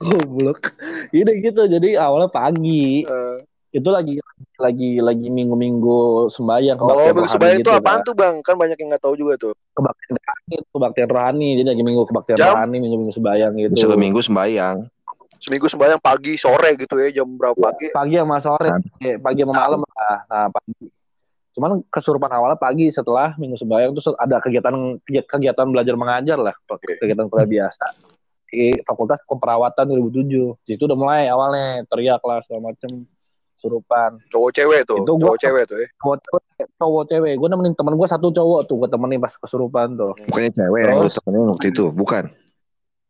goblok. 0.00 0.60
Ini 1.12 1.30
gitu. 1.44 1.62
Jadi 1.68 1.96
awalnya 1.96 2.32
pagi. 2.32 3.04
Eh, 3.04 3.36
Itu 3.68 3.92
lagi 3.92 4.16
lagi 4.56 4.96
lagi 4.98 5.28
minggu-minggu 5.28 6.28
sembahyang 6.32 6.80
Oh, 6.80 6.88
kebaktian 6.88 7.12
minggu 7.12 7.20
rohani 7.20 7.34
sebanyak 7.36 7.58
itu 7.60 7.68
gitu, 7.68 7.76
apaan 7.76 8.00
kan. 8.00 8.06
tuh 8.08 8.14
bang? 8.16 8.34
Kan 8.40 8.54
banyak 8.56 8.76
yang 8.80 8.88
nggak 8.96 9.02
tahu 9.04 9.14
juga 9.14 9.34
tuh. 9.36 9.52
Kebaktian 9.76 10.14
rohani, 10.16 10.54
kebaktian 10.72 11.08
rohani. 11.12 11.48
Jadi 11.60 11.68
lagi 11.68 11.82
minggu 11.84 12.02
kebaktian 12.08 12.38
Jam? 12.40 12.48
rohani, 12.56 12.76
minggu-minggu 12.80 13.14
sembahyang 13.14 13.52
gitu. 13.60 13.74
Satu 13.76 13.96
minggu 14.00 14.20
sembayang. 14.24 14.76
Seminggu 15.38 15.66
sembahyang 15.70 16.00
pagi 16.02 16.34
sore 16.34 16.74
gitu 16.74 16.98
ya 16.98 17.22
jam 17.22 17.28
berapa 17.38 17.54
pagi? 17.54 17.94
Pagi 17.94 18.14
sama 18.18 18.42
sore, 18.42 18.68
Kan. 18.74 18.82
eh, 18.98 19.16
pagi 19.22 19.40
sama 19.46 19.54
malam 19.54 19.80
lah. 19.86 20.18
Nah, 20.26 20.46
pagi. 20.50 20.90
Cuman 21.54 21.70
kesurupan 21.90 22.30
awalnya 22.32 22.58
pagi 22.58 22.90
setelah 22.90 23.36
minggu 23.38 23.54
sembahyang 23.54 23.90
terus 23.94 24.10
ada 24.18 24.42
kegiatan 24.42 24.98
kegiatan 25.04 25.66
belajar 25.70 25.94
mengajar 25.94 26.38
lah, 26.40 26.54
kegiatan 26.98 27.30
kuliah 27.30 27.46
biasa 27.46 27.84
di 28.48 28.72
Fakultas 28.82 29.20
Keperawatan 29.28 29.92
2007. 29.92 30.56
Di 30.64 30.74
situ 30.74 30.88
udah 30.88 30.98
mulai 30.98 31.28
awalnya 31.28 31.84
teriak 31.86 32.22
lah 32.24 32.40
segala 32.42 32.72
macem 32.74 33.06
kesurupan. 33.58 34.10
Cowok 34.30 34.50
cewek 34.54 34.80
tuh, 34.86 35.02
Itu 35.02 35.12
gua- 35.12 35.34
cowok 35.34 35.38
cewek 35.42 35.64
tuh 35.66 35.76
ya. 35.76 35.88
Cowok 35.98 36.16
cewek, 36.22 36.42
cowok 36.78 37.02
cewek. 37.06 37.32
Gue 37.34 37.48
nemenin 37.48 37.74
temen 37.74 37.92
gue 37.92 38.06
satu 38.06 38.30
cowok 38.30 38.60
tuh, 38.64 38.76
gue 38.78 38.88
temenin 38.88 39.18
pas 39.18 39.34
kesurupan 39.34 39.94
tuh. 39.94 40.14
Bukannya 40.24 40.50
cewek 40.52 40.80
yang 40.80 40.94
lu 40.94 41.02
Terus? 41.04 41.14
temenin 41.18 41.46
waktu 41.48 41.66
itu, 41.68 41.84
bukan? 41.90 42.24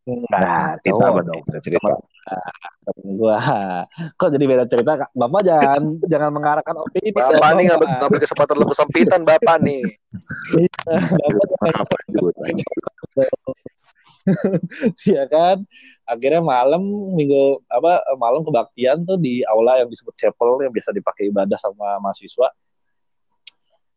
Enggak, 0.03 0.81
Cerita 0.81 0.89
cowok 0.89 1.05
apa 1.05 1.19
dong. 1.21 1.41
Cerita, 1.45 1.57
cerita. 1.61 1.89
Temen 2.81 3.09
gue. 3.15 3.35
Kok 4.17 4.29
jadi 4.33 4.43
beda 4.43 4.65
cerita? 4.65 4.91
Kak? 4.97 5.09
Bapak 5.13 5.41
jangan 5.45 5.83
jangan 6.03 6.29
mengarahkan 6.33 6.75
opini. 6.75 7.09
Bapak 7.13 7.29
dan 7.31 7.53
nih 7.53 7.65
ngambil, 7.69 7.85
Bapak. 7.85 7.99
ngambil 8.01 8.19
kesempatan 8.19 8.55
lu 8.57 8.65
kesempitan 8.65 9.21
bapak 9.21 9.57
nih. 9.61 9.81
Bapak 10.89 11.73
Apa 11.77 11.95
juga 12.09 12.31
tanya. 12.41 12.65
ya 15.03 15.23
kan 15.25 15.65
akhirnya 16.09 16.41
malam 16.41 16.81
minggu 17.13 17.61
apa 17.69 18.01
malam 18.17 18.41
kebaktian 18.41 19.05
tuh 19.05 19.21
di 19.21 19.45
aula 19.45 19.77
yang 19.77 19.89
disebut 19.93 20.17
chapel 20.17 20.57
yang 20.57 20.73
biasa 20.73 20.89
dipakai 20.89 21.29
ibadah 21.29 21.61
sama 21.61 22.01
mahasiswa 22.01 22.49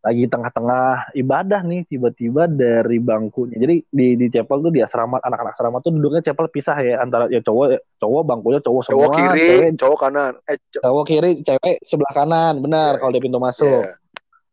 lagi 0.02 0.26
tengah-tengah 0.26 1.14
ibadah 1.14 1.62
nih 1.62 1.86
tiba-tiba 1.86 2.50
dari 2.50 2.98
bangkunya 2.98 3.54
jadi 3.54 3.76
di 3.86 4.06
di 4.18 4.26
chapel 4.28 4.58
tuh 4.58 4.74
di 4.74 4.82
asrama 4.82 5.22
anak-anak 5.22 5.54
asrama 5.54 5.78
tuh 5.78 5.94
duduknya 5.94 6.18
chapel 6.26 6.50
pisah 6.50 6.74
ya 6.82 6.98
antara 6.98 7.30
ya 7.30 7.38
cowok 7.38 7.78
cowok 8.02 8.22
bangkunya 8.26 8.58
cowok 8.58 8.82
semua 8.82 8.98
Cowok 9.06 9.14
kiri, 9.14 9.46
cewek, 9.46 9.70
cowok 9.78 9.98
kanan. 10.02 10.32
Eh, 10.50 10.58
co- 10.58 10.82
cowok 10.82 11.04
kiri 11.06 11.30
cewek 11.46 11.74
sebelah 11.86 12.12
kanan 12.18 12.54
benar 12.58 12.98
Iya. 12.98 13.00
kalau 13.00 13.12
di 13.14 13.20
pintu 13.22 13.38
masuk 13.38 13.82
iya. 13.86 13.94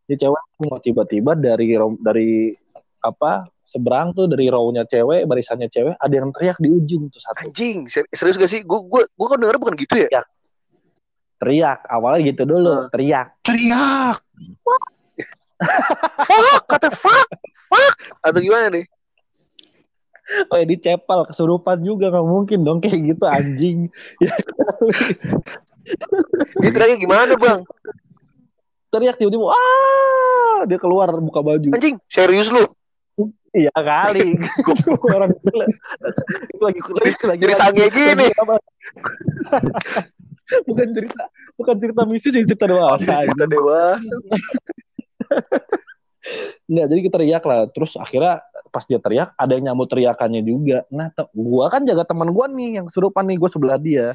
di 0.06 0.16
cewek 0.22 0.42
mau 0.70 0.78
tiba-tiba 0.78 1.32
dari 1.34 1.66
dari 1.98 2.54
apa 3.02 3.50
seberang 3.70 4.18
tuh 4.18 4.26
dari 4.26 4.50
row-nya 4.50 4.90
cewek 4.90 5.30
barisannya 5.30 5.70
cewek 5.70 5.94
ada 5.94 6.10
yang 6.14 6.34
teriak 6.34 6.58
di 6.58 6.74
ujung 6.74 7.06
tuh 7.14 7.22
satu 7.22 7.46
Anjing, 7.46 7.86
ser- 7.86 8.10
serius 8.10 8.42
gak 8.42 8.50
sih? 8.50 8.66
Gue 8.66 8.82
gue 8.90 9.06
gue 9.06 9.28
kan 9.30 9.38
denger 9.38 9.58
bukan 9.62 9.78
gitu 9.78 10.10
ya? 10.10 10.26
teriak 11.40 11.86
awalnya 11.88 12.36
gitu 12.36 12.44
dulu 12.44 12.68
Heeh. 12.68 12.88
teriak 12.92 13.28
Teriak. 13.46 14.20
Fuck, 16.20 16.64
kata 16.68 16.90
fuck, 16.92 17.28
fuck. 17.70 17.94
Atau 18.20 18.44
gimana 18.44 18.74
nih? 18.74 18.86
oh 20.50 20.58
ya 20.58 20.66
di 20.66 20.78
cepel 20.78 21.26
kesurupan 21.26 21.82
juga 21.82 22.14
nggak 22.14 22.28
mungkin 22.28 22.60
dong 22.62 22.80
kayak 22.80 23.02
gitu 23.02 23.26
anjing 23.26 23.90
ya 24.22 24.34
Dia 26.62 26.70
teriaknya 26.70 26.98
gimana 27.02 27.34
bang? 27.34 27.66
teriak 28.90 29.18
tiba-tiba 29.18 29.54
ah 29.54 30.66
dia 30.66 30.78
keluar 30.82 31.10
buka 31.18 31.42
baju 31.42 31.70
Anjing, 31.74 31.98
serius 32.10 32.50
lu? 32.50 32.66
Iya 33.52 33.72
kali 33.74 34.38
orang 35.16 35.32
gila 35.40 35.66
itu 36.50 36.62
lagi 36.62 36.80
lagi 36.82 37.26
lagi 37.26 37.42
Jadi 37.44 37.54
sange 37.56 37.86
gini. 37.90 38.28
bukan 40.66 40.88
cerita 40.92 41.24
bukan 41.56 41.76
cerita 41.78 42.02
mistis 42.06 42.34
sih 42.34 42.44
cerita 42.44 42.66
dewasa 42.66 43.26
Kita 43.26 43.46
dewasa. 43.46 44.14
Enggak, 46.66 46.86
jadi 46.90 47.00
kita 47.02 47.16
teriak 47.18 47.44
lah. 47.44 47.60
Terus 47.72 47.96
akhirnya 47.96 48.44
pas 48.70 48.86
dia 48.86 48.98
teriak, 48.98 49.34
ada 49.34 49.52
yang 49.56 49.72
nyambut 49.72 49.90
teriakannya 49.90 50.42
juga. 50.42 50.86
Nah, 50.92 51.10
te- 51.10 51.26
gua 51.34 51.70
kan 51.70 51.82
jaga 51.82 52.06
teman 52.06 52.30
gua 52.30 52.46
nih 52.46 52.82
yang 52.82 52.88
serupan 52.92 53.26
nih, 53.26 53.38
gua 53.38 53.50
sebelah 53.50 53.78
dia. 53.80 54.14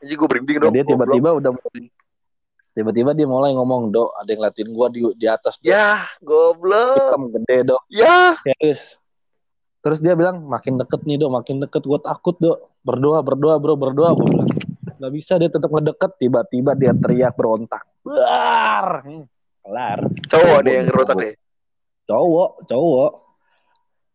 Anjing 0.00 0.16
gue 0.16 0.28
berhenti 0.30 0.52
Nah, 0.56 0.60
dong. 0.62 0.72
dia 0.72 0.84
tiba-tiba 0.86 1.28
udah 1.36 1.50
mulai 1.52 1.92
tiba-tiba 2.80 3.12
dia 3.12 3.28
mulai 3.28 3.52
ngomong, 3.52 3.92
"Dok, 3.92 4.16
ada 4.16 4.28
yang 4.32 4.40
ngeliatin 4.40 4.68
gua 4.72 4.88
di 4.88 5.00
di 5.20 5.26
atas, 5.28 5.60
Dok. 5.60 5.68
Ya, 5.68 6.00
goblok. 6.24 6.96
Hitam 6.96 7.22
gede, 7.36 7.56
Dok." 7.68 7.82
Ya, 7.92 8.40
Serius. 8.40 8.96
Terus 9.84 10.00
dia 10.00 10.16
bilang, 10.16 10.48
"Makin 10.48 10.80
deket 10.80 11.04
nih, 11.04 11.20
Dok, 11.20 11.30
makin 11.36 11.60
deket. 11.60 11.84
Gua 11.84 12.00
takut, 12.00 12.40
Dok. 12.40 12.72
Berdoa, 12.80 13.20
berdoa, 13.20 13.60
Bro, 13.60 13.76
berdoa." 13.76 14.16
Gua 14.16 14.26
bilang. 14.26 14.50
Gak 15.00 15.12
bisa 15.16 15.36
dia 15.40 15.48
tetap 15.52 15.72
ngedeket, 15.72 16.16
tiba-tiba 16.20 16.76
dia 16.76 16.92
teriak 16.92 17.32
berontak. 17.32 17.88
Buar! 18.04 19.04
Hmm, 19.04 19.24
kelar. 19.64 19.98
cowok 20.28 20.58
deh 20.64 20.72
yang 20.80 20.86
ngerotak 20.88 21.16
deh. 21.20 21.34
cowok 22.10 22.50
cowok 22.66 23.12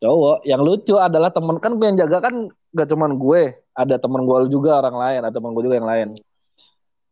cowok 0.04 0.38
yang 0.44 0.62
lucu 0.62 0.96
adalah 1.00 1.32
temen 1.32 1.58
kan 1.64 1.80
gue 1.80 1.86
yang 1.88 2.00
jaga 2.04 2.18
kan 2.28 2.52
gak 2.76 2.92
cuman 2.92 3.16
gue 3.16 3.56
ada 3.72 3.96
temen 3.96 4.28
gue 4.28 4.38
juga 4.52 4.84
orang 4.84 4.98
lain 5.00 5.20
ada 5.24 5.32
temen 5.32 5.56
gue 5.56 5.64
juga 5.64 5.80
yang 5.80 5.88
lain 5.88 6.08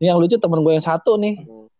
ini 0.03 0.12
yang 0.12 0.19
lucu 0.19 0.36
temen 0.36 0.60
gue 0.60 0.74
yang 0.75 0.83
satu 0.83 1.15
nih 1.15 1.39
Hmm. 1.39 1.72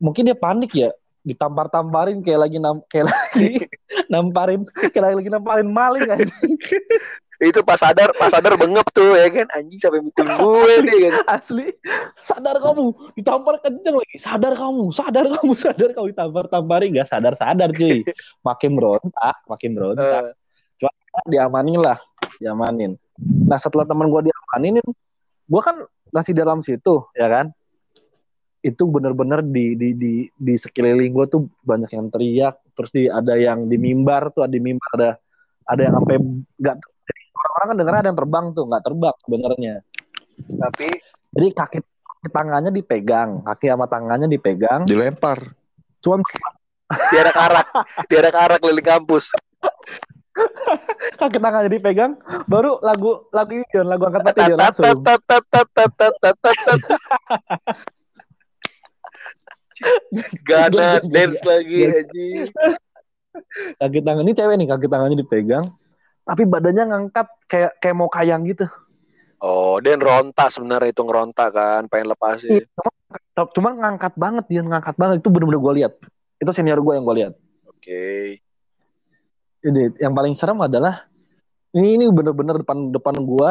mungkin 0.00 0.24
dia 0.24 0.32
panik 0.32 0.72
ya 0.72 0.88
ditampar-tamparin 1.20 2.24
kayak 2.24 2.40
lagi 2.40 2.56
nam 2.56 2.80
kayak 2.88 3.12
lagi 3.12 3.68
namparin 4.12 4.64
kayak 4.88 5.20
lagi 5.20 5.28
namparin 5.28 5.68
maling 5.68 6.08
aja. 6.08 6.24
itu 7.36 7.60
pas 7.60 7.76
sadar 7.76 8.08
pas 8.14 8.32
sadar 8.32 8.54
bengep 8.54 8.88
tuh 8.88 9.12
ya 9.16 9.28
kan 9.28 9.44
anjing 9.52 9.76
sampai 9.76 10.00
mukul 10.00 10.24
gue 10.24 10.72
nih 10.86 10.98
kan 11.12 11.40
Asli, 11.40 11.66
sadar 12.16 12.56
kamu, 12.56 13.12
ditampar 13.18 13.60
kenceng 13.60 14.00
lagi. 14.00 14.16
Sadar 14.16 14.54
kamu, 14.54 14.88
sadar 14.94 15.26
kamu, 15.28 15.52
sadar 15.64 15.90
kamu 15.92 16.06
ditampar-tamparin 16.14 16.88
nggak 16.94 17.08
sadar-sadar 17.10 17.68
cuy. 17.74 18.00
Makin 18.40 18.70
berontak, 18.78 19.36
makin 19.44 19.70
berontak. 19.76 20.32
Eh, 20.32 20.88
Diamanin 21.26 21.78
lah, 21.78 21.98
diamanin. 22.38 22.96
Nah 23.20 23.58
setelah 23.58 23.84
teman 23.84 24.08
gue 24.08 24.30
diamanin, 24.30 24.80
gue 25.44 25.60
kan 25.60 25.76
masih 26.14 26.32
dalam 26.32 26.62
situ, 26.64 27.04
ya 27.16 27.26
kan? 27.28 27.46
Itu 28.64 28.88
bener-bener 28.88 29.44
di 29.44 29.76
di 29.76 29.88
di 29.92 30.12
di 30.32 30.54
sekeliling 30.56 31.12
gue 31.12 31.26
tuh 31.28 31.42
banyak 31.64 31.90
yang 31.92 32.08
teriak, 32.08 32.60
terus 32.72 32.90
di 32.94 33.10
ada 33.10 33.36
yang 33.36 33.68
di 33.68 33.76
mimbar 33.76 34.32
tuh, 34.32 34.46
ada 34.46 34.52
di 34.54 34.62
mimbar 34.62 34.90
ada 34.96 35.10
ada 35.68 35.80
yang 35.80 35.94
sampai 36.00 36.16
nggak 36.60 36.76
orang-orang 37.34 37.66
kan 37.66 37.76
dengar 37.76 37.94
ada 38.00 38.08
yang 38.08 38.18
terbang 38.18 38.46
tuh, 38.56 38.64
nggak 38.68 38.82
terbang 38.84 39.16
sebenarnya. 39.24 39.74
tapi 40.34 40.88
Jadi 41.34 41.48
kaki, 41.50 41.78
kaki 41.82 42.28
tangannya 42.30 42.70
dipegang, 42.70 43.42
kaki 43.42 43.66
sama 43.66 43.90
tangannya 43.90 44.30
dipegang. 44.30 44.86
Dilempar. 44.86 45.50
Cuman 45.98 46.22
diarak-arak 47.10 47.66
diarak-arak 48.06 48.58
keliling 48.62 48.86
kampus 48.86 49.34
Kaki 51.14 51.38
tangannya 51.38 51.70
dipegang, 51.70 52.18
baru 52.50 52.82
lagu 52.82 53.30
lagu 53.30 53.50
ini 53.54 53.64
John, 53.70 53.86
lagu 53.86 54.10
angkat 54.10 54.22
mati 54.26 54.40
John 54.50 54.58
langsung. 54.58 54.84
Gana 60.42 60.98
dance 61.14 61.40
lagi 61.46 61.78
Haji. 61.86 62.28
Kaki 63.78 63.98
tangan 64.02 64.26
ini 64.26 64.34
cewek 64.34 64.56
nih, 64.58 64.68
kaki 64.70 64.86
tangannya 64.90 65.18
dipegang, 65.18 65.70
tapi 66.26 66.42
badannya 66.46 66.84
ngangkat 66.90 67.26
kayak 67.50 67.72
kayak 67.78 67.96
mau 67.98 68.10
kayang 68.10 68.46
gitu. 68.46 68.66
Oh, 69.42 69.76
dia 69.82 69.98
ronta 69.98 70.48
sebenarnya 70.48 70.94
itu 70.94 71.02
ngeronta 71.02 71.50
kan, 71.50 71.86
pengen 71.90 72.14
lepas 72.14 72.42
sih. 72.42 72.62
Iya, 72.62 73.44
cuman 73.54 73.72
ngangkat 73.76 74.14
banget 74.16 74.44
dia 74.48 74.62
ngangkat 74.62 74.94
banget 74.96 75.16
itu 75.20 75.28
bener-bener 75.30 75.60
gue 75.60 75.74
lihat. 75.82 75.92
Itu 76.38 76.50
senior 76.54 76.80
gue 76.80 76.94
yang 76.94 77.04
gue 77.04 77.16
lihat. 77.22 77.34
Oke. 77.66 77.82
Okay. 77.82 78.43
Ini 79.64 79.96
yang 79.96 80.12
paling 80.12 80.36
serem 80.36 80.60
adalah 80.60 81.08
ini 81.72 81.96
ini 81.96 82.04
bener-bener 82.12 82.60
depan 82.60 82.92
depan 82.92 83.16
gue 83.24 83.50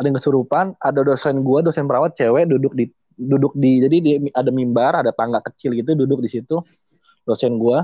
ada 0.00 0.04
yang 0.04 0.16
kesurupan, 0.16 0.76
ada 0.80 1.00
dosen 1.04 1.40
gue, 1.40 1.58
dosen 1.60 1.84
perawat 1.84 2.16
cewek 2.16 2.48
duduk 2.48 2.72
di 2.76 2.88
duduk 3.20 3.52
di 3.56 3.84
jadi 3.84 3.96
di, 4.00 4.10
ada 4.32 4.48
mimbar, 4.48 5.00
ada 5.00 5.12
tangga 5.12 5.44
kecil 5.44 5.76
gitu 5.76 5.96
duduk 5.96 6.20
di 6.24 6.28
situ. 6.28 6.60
Dosen 7.24 7.56
gue 7.56 7.78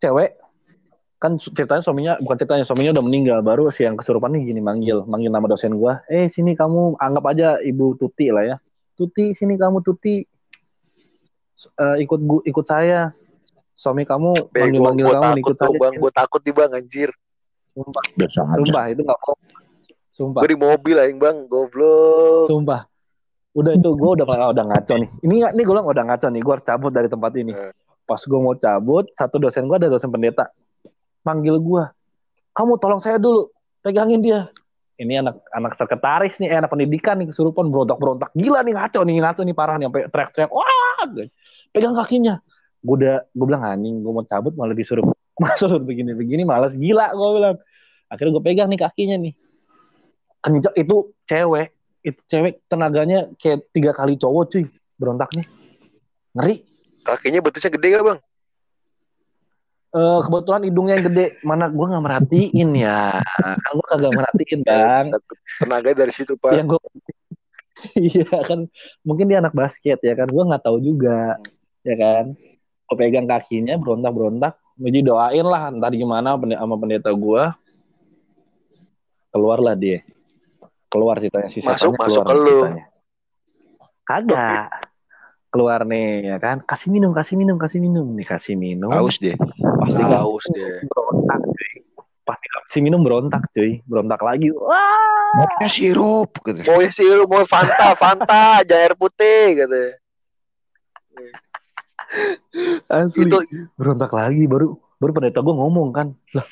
cewek 0.00 0.36
kan 1.16 1.40
ceritanya 1.40 1.80
suaminya 1.80 2.12
bukan 2.20 2.36
ceritanya 2.36 2.64
suaminya 2.68 3.00
udah 3.00 3.04
meninggal 3.08 3.38
baru 3.40 3.72
si 3.72 3.88
yang 3.88 3.96
kesurupan 3.96 4.36
nih 4.36 4.52
gini 4.52 4.60
manggil 4.60 5.08
manggil 5.08 5.32
nama 5.32 5.48
dosen 5.48 5.80
gue 5.80 5.92
eh 6.12 6.28
sini 6.28 6.52
kamu 6.52 7.00
anggap 7.00 7.24
aja 7.32 7.48
ibu 7.64 7.96
Tuti 7.96 8.28
lah 8.28 8.44
ya. 8.44 8.56
Tuti 8.92 9.32
sini 9.32 9.56
kamu 9.56 9.80
Tuti. 9.80 10.20
Eh, 11.64 11.96
ikut 12.04 12.20
gu, 12.20 12.42
ikut 12.44 12.66
saya 12.66 13.14
suami 13.74 14.06
kamu 14.06 14.54
manggil 14.54 14.80
manggil 14.80 15.06
kamu 15.10 15.22
takut 15.22 15.38
ikut 15.42 15.56
tuh 15.58 15.74
bang, 15.76 15.94
gue 15.98 16.12
takut 16.14 16.40
nih 16.46 16.54
bang 16.54 16.70
anjir. 16.72 17.10
sumpah. 17.74 18.04
Biasa 18.14 18.40
aja. 18.46 18.54
sumpah 18.62 18.84
itu 18.86 19.02
nggak 19.02 19.18
mau. 19.18 19.34
Sumpah. 20.14 20.40
Gue 20.46 20.50
di 20.54 20.58
mobil 20.58 20.96
aing 21.02 21.18
bang, 21.18 21.36
goblok. 21.50 22.46
sumpah. 22.46 22.86
Udah 23.54 23.72
itu 23.74 23.90
gue 23.94 24.10
udah 24.22 24.26
udah 24.54 24.64
ngaco 24.66 24.94
nih. 24.98 25.10
Ini 25.26 25.34
ini 25.58 25.62
gue 25.62 25.74
bilang 25.74 25.86
udah 25.90 26.04
ngaco 26.06 26.26
nih. 26.30 26.40
Gue 26.42 26.52
harus 26.54 26.66
cabut 26.66 26.90
dari 26.94 27.10
tempat 27.10 27.34
ini. 27.34 27.52
Eh. 27.54 27.74
pas 28.04 28.20
gue 28.20 28.36
mau 28.36 28.52
cabut 28.52 29.08
satu 29.16 29.40
dosen 29.40 29.64
gue 29.66 29.76
ada 29.80 29.90
dosen 29.90 30.12
pendeta. 30.12 30.52
Manggil 31.26 31.58
gue 31.58 31.82
kamu 32.54 32.72
tolong 32.78 33.02
saya 33.02 33.18
dulu. 33.18 33.50
Pegangin 33.82 34.22
dia. 34.22 34.46
Ini 34.94 35.26
anak 35.26 35.42
anak 35.50 35.74
sekretaris 35.74 36.38
nih 36.38 36.54
eh, 36.54 36.58
anak 36.62 36.70
pendidikan 36.70 37.18
nih 37.18 37.34
kesurupan 37.34 37.66
berontak 37.66 37.98
berontak 37.98 38.30
gila 38.38 38.62
nih 38.62 38.78
ngaco 38.78 39.02
nih 39.02 39.14
ngaco 39.18 39.42
nih 39.42 39.54
parah 39.56 39.74
nih 39.82 39.90
sampai 39.90 40.02
teriak-teriak. 40.06 40.50
Wah 40.54 41.02
pegang 41.74 41.98
kakinya 41.98 42.38
gue 42.84 42.94
udah 43.00 43.16
gue 43.32 43.46
bilang 43.48 43.64
anjing 43.64 44.04
gue 44.04 44.12
mau 44.12 44.24
cabut 44.28 44.52
malah 44.60 44.76
disuruh 44.76 45.08
masuk 45.42 45.80
begini 45.82 46.12
begini 46.12 46.44
malas 46.44 46.76
gila 46.76 47.10
gue 47.16 47.28
bilang. 47.40 47.56
Akhirnya 48.12 48.36
gue 48.36 48.44
pegang 48.44 48.68
nih 48.68 48.80
kakinya 48.84 49.16
nih. 49.18 49.34
Kenceng 50.44 50.76
itu 50.76 50.96
cewek 51.24 51.72
itu 52.04 52.20
cewek 52.28 52.60
tenaganya 52.68 53.32
kayak 53.40 53.64
tiga 53.72 53.96
kali 53.96 54.20
cowok 54.20 54.44
cuy 54.52 54.64
berontaknya. 55.00 55.48
Ngeri. 56.36 56.60
Kakinya 57.04 57.40
betisnya 57.40 57.72
gede 57.72 57.88
gak 57.96 58.04
bang? 58.04 58.20
Eh, 59.94 60.20
kebetulan 60.28 60.62
hidungnya 60.68 60.94
yang 61.00 61.06
gede. 61.08 61.26
Mana 61.40 61.72
gue 61.72 61.86
nggak 61.88 62.04
merhatiin 62.04 62.70
ya. 62.76 63.24
Kan 63.40 63.72
gue 63.72 63.86
kagak 63.88 64.12
merhatiin 64.12 64.60
bang. 64.68 65.04
Tenaga 65.64 65.88
dari 65.96 66.12
situ 66.12 66.36
pak. 66.36 66.52
yang 66.52 66.68
gue 66.68 66.80
iya 68.12 68.36
kan. 68.44 68.68
Mungkin 69.02 69.24
dia 69.32 69.40
anak 69.40 69.56
basket 69.56 69.98
ya 70.04 70.12
kan. 70.12 70.28
Gue 70.28 70.44
nggak 70.44 70.62
tahu 70.62 70.78
juga 70.84 71.40
ya 71.84 71.96
kan 72.00 72.36
gue 72.84 72.96
pegang 72.96 73.24
kakinya 73.24 73.74
berontak 73.76 74.12
berontak 74.12 74.52
jadi 74.76 75.00
doain 75.00 75.46
lah 75.46 75.72
entar 75.72 75.90
gimana 75.90 76.36
sama 76.36 76.74
pendeta 76.76 77.10
gue 77.10 77.42
keluarlah 79.30 79.74
dia 79.74 79.98
keluar 80.86 81.18
ceritanya 81.18 81.48
si 81.48 81.58
Masuk- 81.58 81.96
masuk 81.98 82.22
keluar 82.22 82.24
ke 82.24 82.34
lu. 82.34 82.44
ceritanya. 82.46 82.84
kagak 84.04 84.68
keluar 85.50 85.80
nih 85.82 86.06
ya 86.28 86.36
kan 86.38 86.62
kasih 86.62 86.90
minum 86.90 87.10
kasih 87.10 87.34
minum 87.34 87.56
kasih 87.56 87.80
minum 87.80 88.06
nih 88.14 88.26
kasih 88.26 88.54
minum 88.54 88.90
Haus 88.90 89.18
deh. 89.18 89.34
pasti 89.80 90.02
Haus 90.02 90.44
dia. 90.50 90.82
berontak 90.86 91.40
cuy 91.40 91.72
pasti 92.22 92.46
kasih 92.46 92.80
minum 92.84 93.00
berontak 93.02 93.42
cuy 93.50 93.80
berontak 93.88 94.20
lagi 94.22 94.52
wah 94.54 95.02
Mau 95.34 95.66
sirup 95.66 96.30
gitu. 96.46 96.62
Mau 96.62 96.78
sih, 96.86 97.10
mau 97.26 97.42
Fanta, 97.42 97.98
Fanta, 97.98 98.62
air 98.62 98.94
putih 98.94 99.66
gitu. 99.66 99.98
Asli. 102.88 103.26
Itu 103.28 103.38
berontak 103.74 104.12
lagi 104.14 104.44
baru 104.46 104.78
baru 104.98 105.12
pendeta 105.14 105.40
gue 105.42 105.54
ngomong 105.54 105.88
kan. 105.92 106.14
Lah 106.34 106.46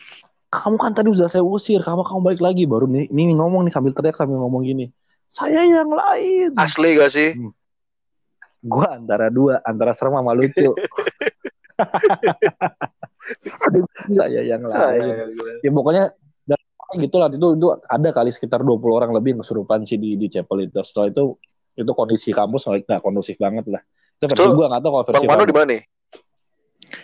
kamu 0.53 0.77
kan 0.77 0.93
tadi 0.93 1.09
udah 1.09 1.33
saya 1.33 1.41
usir 1.41 1.81
kamu 1.81 2.05
kamu 2.05 2.21
balik 2.21 2.43
lagi. 2.45 2.65
Baru 2.69 2.85
nih 2.85 3.09
ini 3.09 3.33
ngomong 3.33 3.65
nih 3.65 3.73
sambil 3.73 3.97
teriak 3.97 4.21
sambil 4.21 4.37
ngomong 4.43 4.67
gini. 4.67 4.93
Saya 5.33 5.65
yang 5.65 5.89
lain. 5.89 6.53
Asli 6.61 6.99
gak 6.99 7.13
sih? 7.13 7.33
gue 8.63 8.87
antara 8.87 9.27
dua 9.27 9.59
antara 9.67 9.91
serem 9.91 10.15
sama 10.15 10.39
lucu. 10.39 10.71
Saya 14.15 14.47
yang 14.47 14.63
lain. 14.63 15.35
Ya 15.67 15.71
pokoknya 15.75 16.15
gitu 16.95 17.17
lah. 17.19 17.27
Itu 17.27 17.59
itu 17.59 17.67
ada 17.75 18.09
kali 18.15 18.31
sekitar 18.31 18.63
20 18.63 18.79
orang 18.95 19.11
lebih 19.11 19.35
yang 19.35 19.43
kesurupan 19.43 19.83
sih 19.83 19.99
di 19.99 20.15
di 20.15 20.31
chapel 20.31 20.63
itu 20.63 20.79
setelah 20.87 21.11
itu 21.11 21.35
itu 21.75 21.91
kondisi 21.97 22.31
kampus 22.31 22.69
nggak 22.69 23.01
kondusif 23.01 23.41
banget 23.41 23.65
lah 23.73 23.83
itu 24.23 24.31
versi 24.31 24.39
Itu, 24.41 24.55
gue 24.55 24.67
nggak 24.71 24.81
tahu 24.81 24.91
kalau 24.93 25.05
versi 25.05 25.27
Bang 25.27 25.35
kamu. 25.35 25.51
di 25.51 25.55
mana 25.55 25.67
nih? 25.69 25.83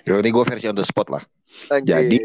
Ya, 0.07 0.15
ini 0.15 0.31
gue 0.31 0.45
versi 0.45 0.67
on 0.67 0.77
the 0.77 0.87
spot 0.87 1.09
lah. 1.11 1.23
Anjir. 1.69 1.99
Jadi- 1.99 2.23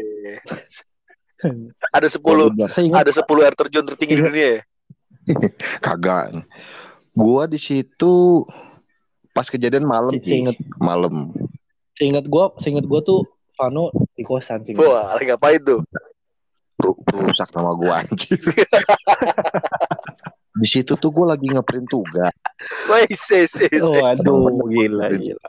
ada 1.90 2.08
10 2.08 2.22
Saya 2.64 2.84
ingat 2.86 3.04
ada 3.04 3.12
10 3.12 3.26
air 3.42 3.52
terjun 3.52 3.84
tertinggi 3.84 4.14
di 4.14 4.22
dunia 4.22 4.48
ya? 4.48 4.60
Kagak. 5.84 6.46
Gua 7.12 7.44
di 7.44 7.58
situ 7.58 8.46
pas 9.30 9.44
kejadian 9.44 9.84
malam 9.84 10.14
sih. 10.14 10.40
seinget 10.40 10.56
Malam. 10.76 11.34
seinget 11.92 12.24
gue 12.24 12.44
seinget 12.58 12.84
gue 12.84 13.00
tuh 13.02 13.22
Vano 13.54 13.90
di 14.10 14.22
kosan 14.22 14.62
sih 14.62 14.74
Wah, 14.74 15.14
lagi 15.14 15.26
ngapain 15.26 15.60
tuh? 15.60 15.82
Ru- 16.74 16.98
rusak 17.08 17.50
nama 17.50 17.70
gua 17.70 18.02
anjir. 18.02 18.34
di 20.54 20.68
situ 20.70 20.94
tuh 20.94 21.10
gue 21.10 21.26
lagi 21.26 21.50
ngeprint 21.50 21.90
tugas. 21.90 22.34
Se, 23.10 23.50
se. 23.50 23.66
Oh, 23.82 24.06
aduh, 24.06 24.54
gila, 24.70 25.10
gila, 25.10 25.48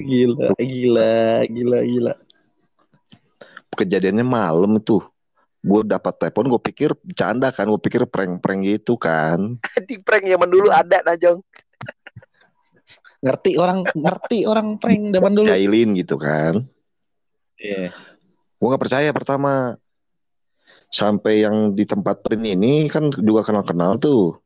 gila, 0.00 0.48
gila, 0.56 1.12
gila, 1.44 1.78
gila. 1.84 2.14
Kejadiannya 3.76 4.24
malam 4.24 4.80
itu. 4.80 5.04
Gue 5.60 5.84
dapat 5.84 6.16
telepon, 6.16 6.48
gue 6.48 6.60
pikir 6.64 6.96
bercanda 6.96 7.52
kan, 7.52 7.68
gue 7.68 7.82
pikir 7.82 8.08
prank-prank 8.08 8.60
gitu 8.64 8.96
kan. 8.96 9.60
Di 9.88 10.00
prank 10.00 10.24
zaman 10.24 10.48
dulu 10.48 10.72
ada 10.72 11.04
Najong. 11.04 11.44
Ngerti 13.18 13.58
orang, 13.58 13.84
ngerti 13.84 14.38
orang 14.48 14.80
prank 14.80 15.12
zaman 15.12 15.32
dulu. 15.36 15.46
Jailin 15.50 15.92
gitu 15.98 16.16
kan. 16.16 16.64
Iya. 17.60 17.92
Gue 18.56 18.66
nggak 18.66 18.82
percaya 18.82 19.10
pertama. 19.12 19.76
Sampai 20.88 21.44
yang 21.44 21.76
di 21.76 21.84
tempat 21.84 22.24
print 22.24 22.44
ini 22.44 22.88
kan 22.88 23.12
juga 23.12 23.44
kenal-kenal 23.44 24.00
tuh. 24.00 24.40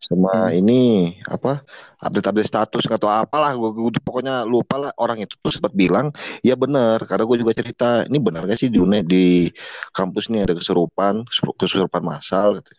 Sama 0.00 0.48
Hmm. 0.48 0.56
ini 0.56 0.80
apa 1.28 1.60
update-update 2.00 2.48
status 2.48 2.88
atau 2.88 3.12
apalah 3.12 3.52
gue 3.52 4.00
pokoknya 4.00 4.48
lupa 4.48 4.80
lah 4.80 4.92
orang 4.96 5.20
itu 5.20 5.36
tuh 5.44 5.52
sempat 5.52 5.76
bilang 5.76 6.08
ya 6.40 6.56
benar 6.56 7.04
karena 7.04 7.28
gue 7.28 7.36
juga 7.44 7.52
cerita 7.52 8.08
ini 8.08 8.16
benar 8.16 8.48
gak 8.48 8.56
sih 8.56 8.72
di 8.72 8.80
UNED 8.80 9.04
di 9.04 9.52
kampus 9.92 10.32
ini 10.32 10.40
ada 10.40 10.56
kesurupan 10.56 11.28
kesurupan 11.60 12.00
massal 12.00 12.64
gitu. 12.64 12.72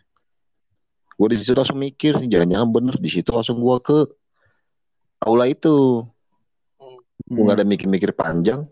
gue 1.22 1.28
di 1.30 1.36
situ 1.46 1.54
langsung 1.54 1.78
mikir 1.78 2.18
jangan-jangan 2.26 2.70
bener 2.74 2.96
di 2.98 3.10
situ 3.14 3.30
langsung 3.30 3.62
gue 3.62 3.78
ke 3.86 3.98
aula 5.22 5.46
itu 5.46 6.02
gue 7.22 7.42
nggak 7.46 7.58
ada 7.62 7.68
mikir-mikir 7.70 8.18
panjang 8.18 8.66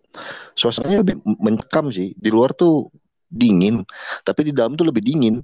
suasananya 0.57 1.05
lebih 1.05 1.21
mencekam 1.21 1.93
sih 1.93 2.17
di 2.17 2.29
luar 2.33 2.57
tuh 2.57 2.89
dingin 3.29 3.85
tapi 4.25 4.49
di 4.49 4.51
dalam 4.51 4.73
tuh 4.75 4.89
lebih 4.89 5.05
dingin. 5.05 5.41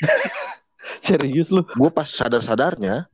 Serius 1.06 1.50
lu? 1.50 1.64
gue 1.64 1.90
pas 1.90 2.06
sadar 2.06 2.44
sadarnya 2.44 3.08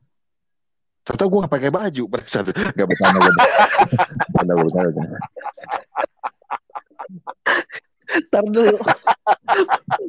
ternyata 1.02 1.26
gue 1.26 1.38
gak 1.46 1.54
pakai 1.54 1.70
baju 1.74 2.02
pada 2.10 2.24
saat 2.26 2.50
gak 2.52 2.86
bercanda 2.86 3.18
gue 3.18 3.34
bercanda. 3.34 4.52
Gue 4.54 4.66
bercanda 4.66 5.18
Ntar 8.28 8.44
dulu. 8.44 8.76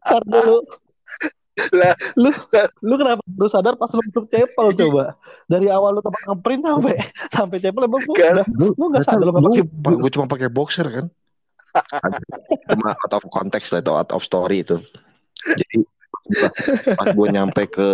Ntar 0.04 0.23
dulu. 0.28 0.58
Lah. 1.54 1.93
lu 2.17 2.34
lu 2.82 2.93
kenapa 2.97 3.21
baru 3.30 3.45
sadar 3.45 3.78
pas 3.78 3.86
lu 3.93 4.02
masuk 4.10 4.26
cepel 4.26 4.73
coba? 4.73 5.13
Dari 5.45 5.69
awal 5.69 5.93
lu 5.93 6.02
tempat 6.02 6.21
ngeprint 6.26 6.65
sampai 6.65 6.95
sampai 7.30 7.58
cepel 7.62 7.86
emang 7.86 8.02
lu 8.02 8.13
udah 8.17 8.45
lu 8.58 8.84
nggak 8.89 9.06
sadar 9.06 9.30
lu 9.30 9.34
pakai 9.38 9.62
gue 10.02 10.12
cuma 10.17 10.26
pakai 10.26 10.49
boxer 10.49 10.88
kan 10.89 11.06
cuma 12.69 12.93
out 12.93 13.13
of 13.17 13.23
context 13.33 13.73
lah 13.73 13.81
atau 13.81 13.93
out 13.97 14.12
of 14.13 14.21
story 14.21 14.62
itu. 14.62 14.77
Jadi 15.43 15.83
pas 16.95 17.12
gue 17.12 17.27
nyampe 17.33 17.67
ke 17.67 17.88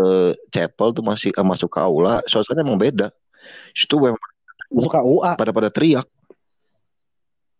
chapel 0.53 0.93
tuh 0.93 1.01
masih 1.01 1.33
eh, 1.33 1.45
masuk 1.45 1.71
ke 1.71 1.79
aula 1.81 2.21
suasananya 2.27 2.67
emang 2.67 2.79
beda. 2.79 3.07
Itu 3.73 3.97
memang 3.97 4.21
masuk 4.69 4.91
KUA 4.93 5.31
pada 5.39 5.51
pada 5.55 5.69
teriak. 5.73 6.05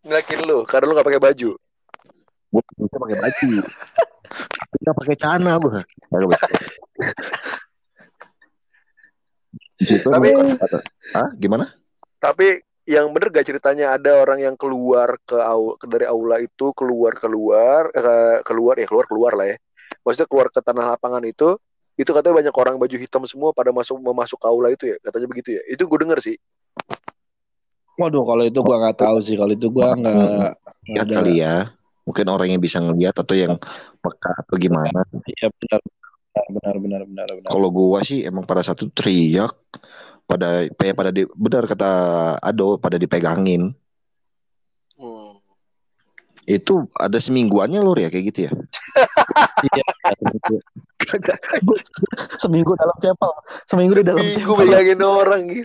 Ngelakin 0.06 0.40
lu 0.46 0.58
karena 0.64 0.86
lu 0.88 0.94
gak 0.96 1.08
pakai 1.08 1.22
baju. 1.22 1.50
gue 2.50 2.62
bisa 2.82 2.96
pakai 2.98 3.18
baju. 3.22 3.50
Tapi 4.30 4.76
nggak 4.82 4.96
pakai 4.98 5.16
celana. 5.18 5.52
Gue 5.58 5.70
situ 9.80 10.08
Tapi- 10.10 10.34
ah 11.16 11.30
gimana? 11.38 11.72
Tapi 12.20 12.60
yang 12.90 13.06
bener 13.14 13.30
gak 13.30 13.46
ceritanya? 13.46 13.94
Ada 13.94 14.26
orang 14.26 14.42
yang 14.42 14.54
keluar 14.58 15.14
ke, 15.22 15.38
au, 15.38 15.78
dari 15.86 16.10
aula 16.10 16.42
itu 16.42 16.74
keluar 16.74 17.14
keluar 17.14 17.86
eh, 17.94 18.42
keluar 18.42 18.74
ya 18.82 18.86
keluar 18.90 19.06
keluar 19.06 19.32
lah 19.38 19.46
ya. 19.54 19.56
Maksudnya 20.02 20.26
keluar 20.26 20.50
ke 20.50 20.58
tanah 20.58 20.98
lapangan 20.98 21.22
itu 21.22 21.54
itu 21.94 22.10
katanya 22.10 22.34
banyak 22.42 22.54
orang 22.56 22.74
baju 22.80 22.96
hitam 22.96 23.22
semua 23.30 23.54
pada 23.54 23.70
masuk 23.70 24.00
memasuk 24.00 24.40
ke 24.40 24.46
aula 24.48 24.72
itu 24.74 24.90
ya 24.90 24.96
katanya 25.06 25.26
begitu 25.30 25.48
ya. 25.54 25.62
Itu 25.70 25.86
gue 25.86 25.98
denger 26.02 26.18
sih. 26.18 26.36
waduh 28.00 28.24
kalau 28.24 28.48
itu 28.48 28.58
gua 28.64 28.76
nggak 28.80 28.96
tahu 28.96 29.16
sih. 29.20 29.36
Kalau 29.36 29.52
itu 29.52 29.68
gua 29.68 29.92
nggak 29.92 30.16
nggak 30.16 30.54
ya 30.96 31.02
ada. 31.04 31.14
kali 31.14 31.34
ya. 31.38 31.56
Mungkin 32.08 32.26
orang 32.32 32.48
yang 32.48 32.62
bisa 32.64 32.80
ngeliat 32.80 33.12
atau 33.12 33.36
yang 33.36 33.54
peka 34.00 34.32
atau 34.34 34.56
gimana. 34.56 35.04
Iya 35.28 35.52
benar. 35.52 35.80
Benar 36.30 36.74
benar 36.80 37.02
benar 37.04 37.28
benar. 37.28 37.50
Kalau 37.52 37.68
gua 37.68 38.00
sih 38.02 38.24
emang 38.24 38.48
pada 38.48 38.64
satu 38.64 38.88
teriak 38.88 39.52
pada 40.30 40.62
eh, 40.62 40.94
pada 40.94 41.10
di, 41.10 41.26
benar 41.26 41.66
kata 41.66 41.90
Ado 42.38 42.78
pada 42.78 42.94
dipegangin 42.94 43.74
Hmm. 44.94 45.40
itu 46.44 46.84
ada 46.92 47.16
semingguannya 47.16 47.80
lur 47.80 47.96
ya 47.96 48.06
kayak 48.06 48.24
gitu 48.28 48.40
ya 48.42 48.52
iya 49.64 49.84
seminggu. 50.20 50.56
seminggu 52.36 52.72
dalam 52.74 52.96
cepel 52.98 53.32
seminggu 53.64 53.94
di 53.96 54.04
dalam 54.04 54.20
Minggu 54.20 54.36
cepel 54.52 54.60
megangin 54.60 55.00
orang 55.00 55.40
gitu. 55.48 55.64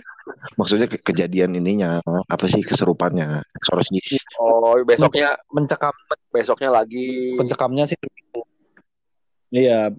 maksudnya 0.56 0.88
ke- 0.88 1.04
kejadian 1.04 1.52
ininya 1.54 2.00
apa 2.24 2.44
sih 2.46 2.64
keserupannya 2.64 3.44
eksorsis 3.52 4.24
Oh, 4.40 4.72
besoknya 4.82 5.36
mencekam 5.48 5.92
besoknya 6.32 6.72
lagi. 6.72 7.36
pencekamnya 7.36 7.84
sih 7.86 7.96
seminggu. 7.96 8.40
Iya. 9.48 9.92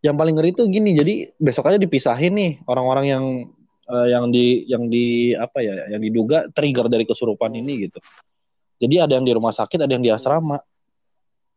Yang 0.00 0.16
paling 0.16 0.34
ngeri 0.34 0.50
tuh 0.52 0.66
gini, 0.66 0.90
jadi 0.92 1.14
besok 1.36 1.68
aja 1.68 1.76
dipisahin 1.76 2.32
nih 2.32 2.50
orang-orang 2.64 3.04
yang 3.06 3.24
eh, 3.90 4.06
yang 4.14 4.30
di 4.30 4.64
yang 4.70 4.86
di 4.86 5.34
apa 5.34 5.58
ya, 5.60 5.90
yang 5.90 6.02
diduga 6.02 6.46
trigger 6.54 6.86
dari 6.86 7.04
kesurupan 7.04 7.50
ini 7.58 7.90
gitu. 7.90 7.98
Jadi 8.80 8.94
ada 8.96 9.12
yang 9.18 9.26
di 9.26 9.34
rumah 9.34 9.52
sakit, 9.52 9.84
ada 9.84 9.92
yang 9.92 10.04
di 10.06 10.12
asrama. 10.14 10.56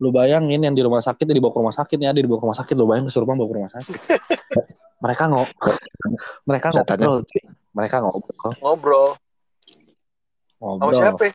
Lu 0.02 0.10
bayangin 0.12 0.60
yang 0.60 0.76
di 0.76 0.84
rumah 0.84 1.00
sakit 1.00 1.30
dibawa 1.30 1.54
ke 1.54 1.60
rumah 1.64 1.76
sakit 1.76 1.98
ya, 2.02 2.12
ada 2.12 2.20
dibawa 2.20 2.42
ke 2.42 2.46
rumah 2.50 2.60
sakit, 2.60 2.76
lu 2.76 2.86
bayangin 2.90 3.08
kesurupan 3.08 3.36
bawa 3.40 3.48
ke 3.48 3.56
rumah 3.56 3.72
sakit. 3.72 3.96
mereka 5.04 5.24
ngok 5.28 5.50
mereka 6.50 6.68
ngobrol. 6.72 7.18
Mereka 7.74 7.96
ngobrol. 8.00 8.54
ngobrol 8.64 9.10
sama 10.64 10.80
ngobrol. 10.80 10.96
siapa? 10.96 11.28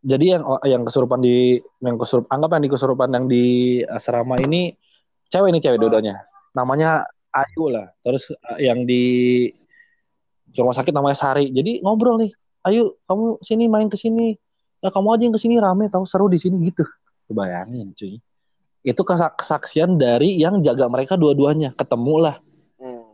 jadi 0.00 0.24
yang 0.40 0.42
yang 0.64 0.82
kesurupan 0.88 1.20
di 1.20 1.60
yang 1.84 2.00
kesurup 2.00 2.24
anggap 2.32 2.56
yang 2.56 2.64
di 2.64 2.70
kesurupan 2.72 3.08
yang 3.12 3.26
di 3.28 3.44
asrama 3.84 4.40
ini 4.40 4.72
cewek 5.28 5.52
ini 5.52 5.60
cewek 5.60 5.76
dua-duanya 5.76 6.24
namanya 6.56 7.04
Ayu 7.30 7.70
lah. 7.70 7.86
Terus 8.02 8.30
eh, 8.34 8.66
yang 8.66 8.82
di 8.84 9.02
rumah 10.54 10.74
sakit 10.74 10.90
namanya 10.90 11.16
Sari. 11.18 11.50
Jadi 11.54 11.82
ngobrol 11.82 12.26
nih 12.26 12.32
Ayu 12.66 12.98
kamu 13.06 13.40
sini 13.40 13.64
main 13.70 13.88
ke 13.88 13.96
sini. 13.96 14.36
Ya 14.80 14.88
kamu 14.92 15.16
aja 15.16 15.22
yang 15.28 15.34
ke 15.36 15.40
sini 15.40 15.56
rame 15.60 15.88
tahu 15.88 16.04
seru 16.04 16.26
di 16.28 16.40
sini 16.40 16.60
gitu. 16.68 16.84
Bayangin 17.30 17.94
cuy. 17.94 18.18
Itu 18.80 19.04
kesa- 19.04 19.32
kesaksian 19.36 20.00
dari 20.00 20.40
yang 20.40 20.60
jaga 20.64 20.88
mereka 20.88 21.14
dua-duanya. 21.14 21.72
Ketemu 21.76 22.14
lah. 22.18 22.36
Hmm. 22.80 23.04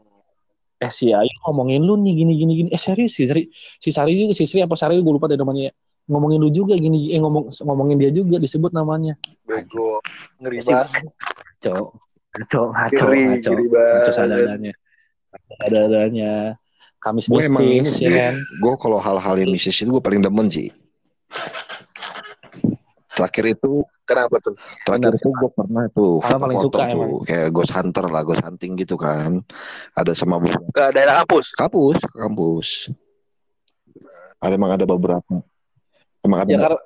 eh 0.76 0.92
si 0.92 1.08
Ayu 1.08 1.32
ngomongin 1.48 1.82
lu 1.84 1.96
nih 2.00 2.12
gini 2.16 2.32
gini 2.36 2.52
gini. 2.64 2.68
Eh 2.72 2.80
serius 2.80 3.16
si 3.16 3.24
Sari 3.28 3.48
si 3.80 3.90
Sari 3.92 4.12
juga 4.16 4.32
si 4.36 4.44
Sri 4.48 4.62
apa 4.62 4.76
Sari 4.76 4.98
gue 4.98 5.12
lupa 5.12 5.28
deh 5.28 5.36
namanya. 5.38 5.72
Ngomongin 6.06 6.38
lu 6.38 6.50
juga 6.54 6.78
gini 6.78 7.10
eh 7.12 7.18
ngomong 7.18 7.50
ngomongin 7.66 7.98
dia 7.98 8.10
juga 8.14 8.38
disebut 8.38 8.70
namanya. 8.70 9.18
Bego. 9.44 9.98
Ngeri 10.38 10.62
banget. 10.62 11.12
ngaco 11.66 12.05
ngaco 12.36 12.62
ngaco 12.70 13.02
Ngeri, 13.02 13.20
ngaco. 13.22 13.48
ngeri 13.48 13.64
ngaco 13.64 13.72
banget. 13.72 14.12
sadadanya. 14.12 14.72
Sadadanya. 15.56 16.32
Kamis 16.96 17.24
gue 17.26 17.40
emang 17.40 17.62
ini 17.62 17.88
ya 17.96 18.10
kan? 18.10 18.34
Gue 18.58 18.74
kalau 18.76 18.98
hal-hal 18.98 19.34
yang 19.36 19.50
mistis 19.50 19.78
itu 19.78 19.88
gue 19.88 20.00
paling 20.00 20.20
demen 20.20 20.48
sih. 20.48 20.68
Terakhir 23.12 23.56
itu 23.56 23.80
Kenapa 24.06 24.38
tuh? 24.38 24.54
terakhir 24.86 25.10
Benar. 25.10 25.18
itu 25.18 25.28
gue 25.34 25.50
pernah 25.50 25.84
tuh 25.90 26.22
Malah 26.22 26.38
paling 26.38 26.58
suka 26.62 26.78
tuh 26.78 26.94
emang. 26.94 27.10
kayak 27.26 27.48
ghost 27.50 27.72
hunter 27.74 28.06
lah 28.06 28.22
ghost 28.22 28.38
hunting 28.38 28.78
gitu 28.78 28.94
kan. 28.94 29.42
Ada 29.92 30.14
sama 30.14 30.38
Ke 30.70 30.94
daerah 30.94 31.24
kampus. 31.24 31.50
kampus 31.58 31.98
kampus. 32.14 32.68
Ada 34.38 34.54
emang 34.54 34.70
ada 34.70 34.86
beberapa. 34.86 35.42
Emang 36.22 36.38
ada 36.38 36.50
ya 36.50 36.58
karena 36.60 36.78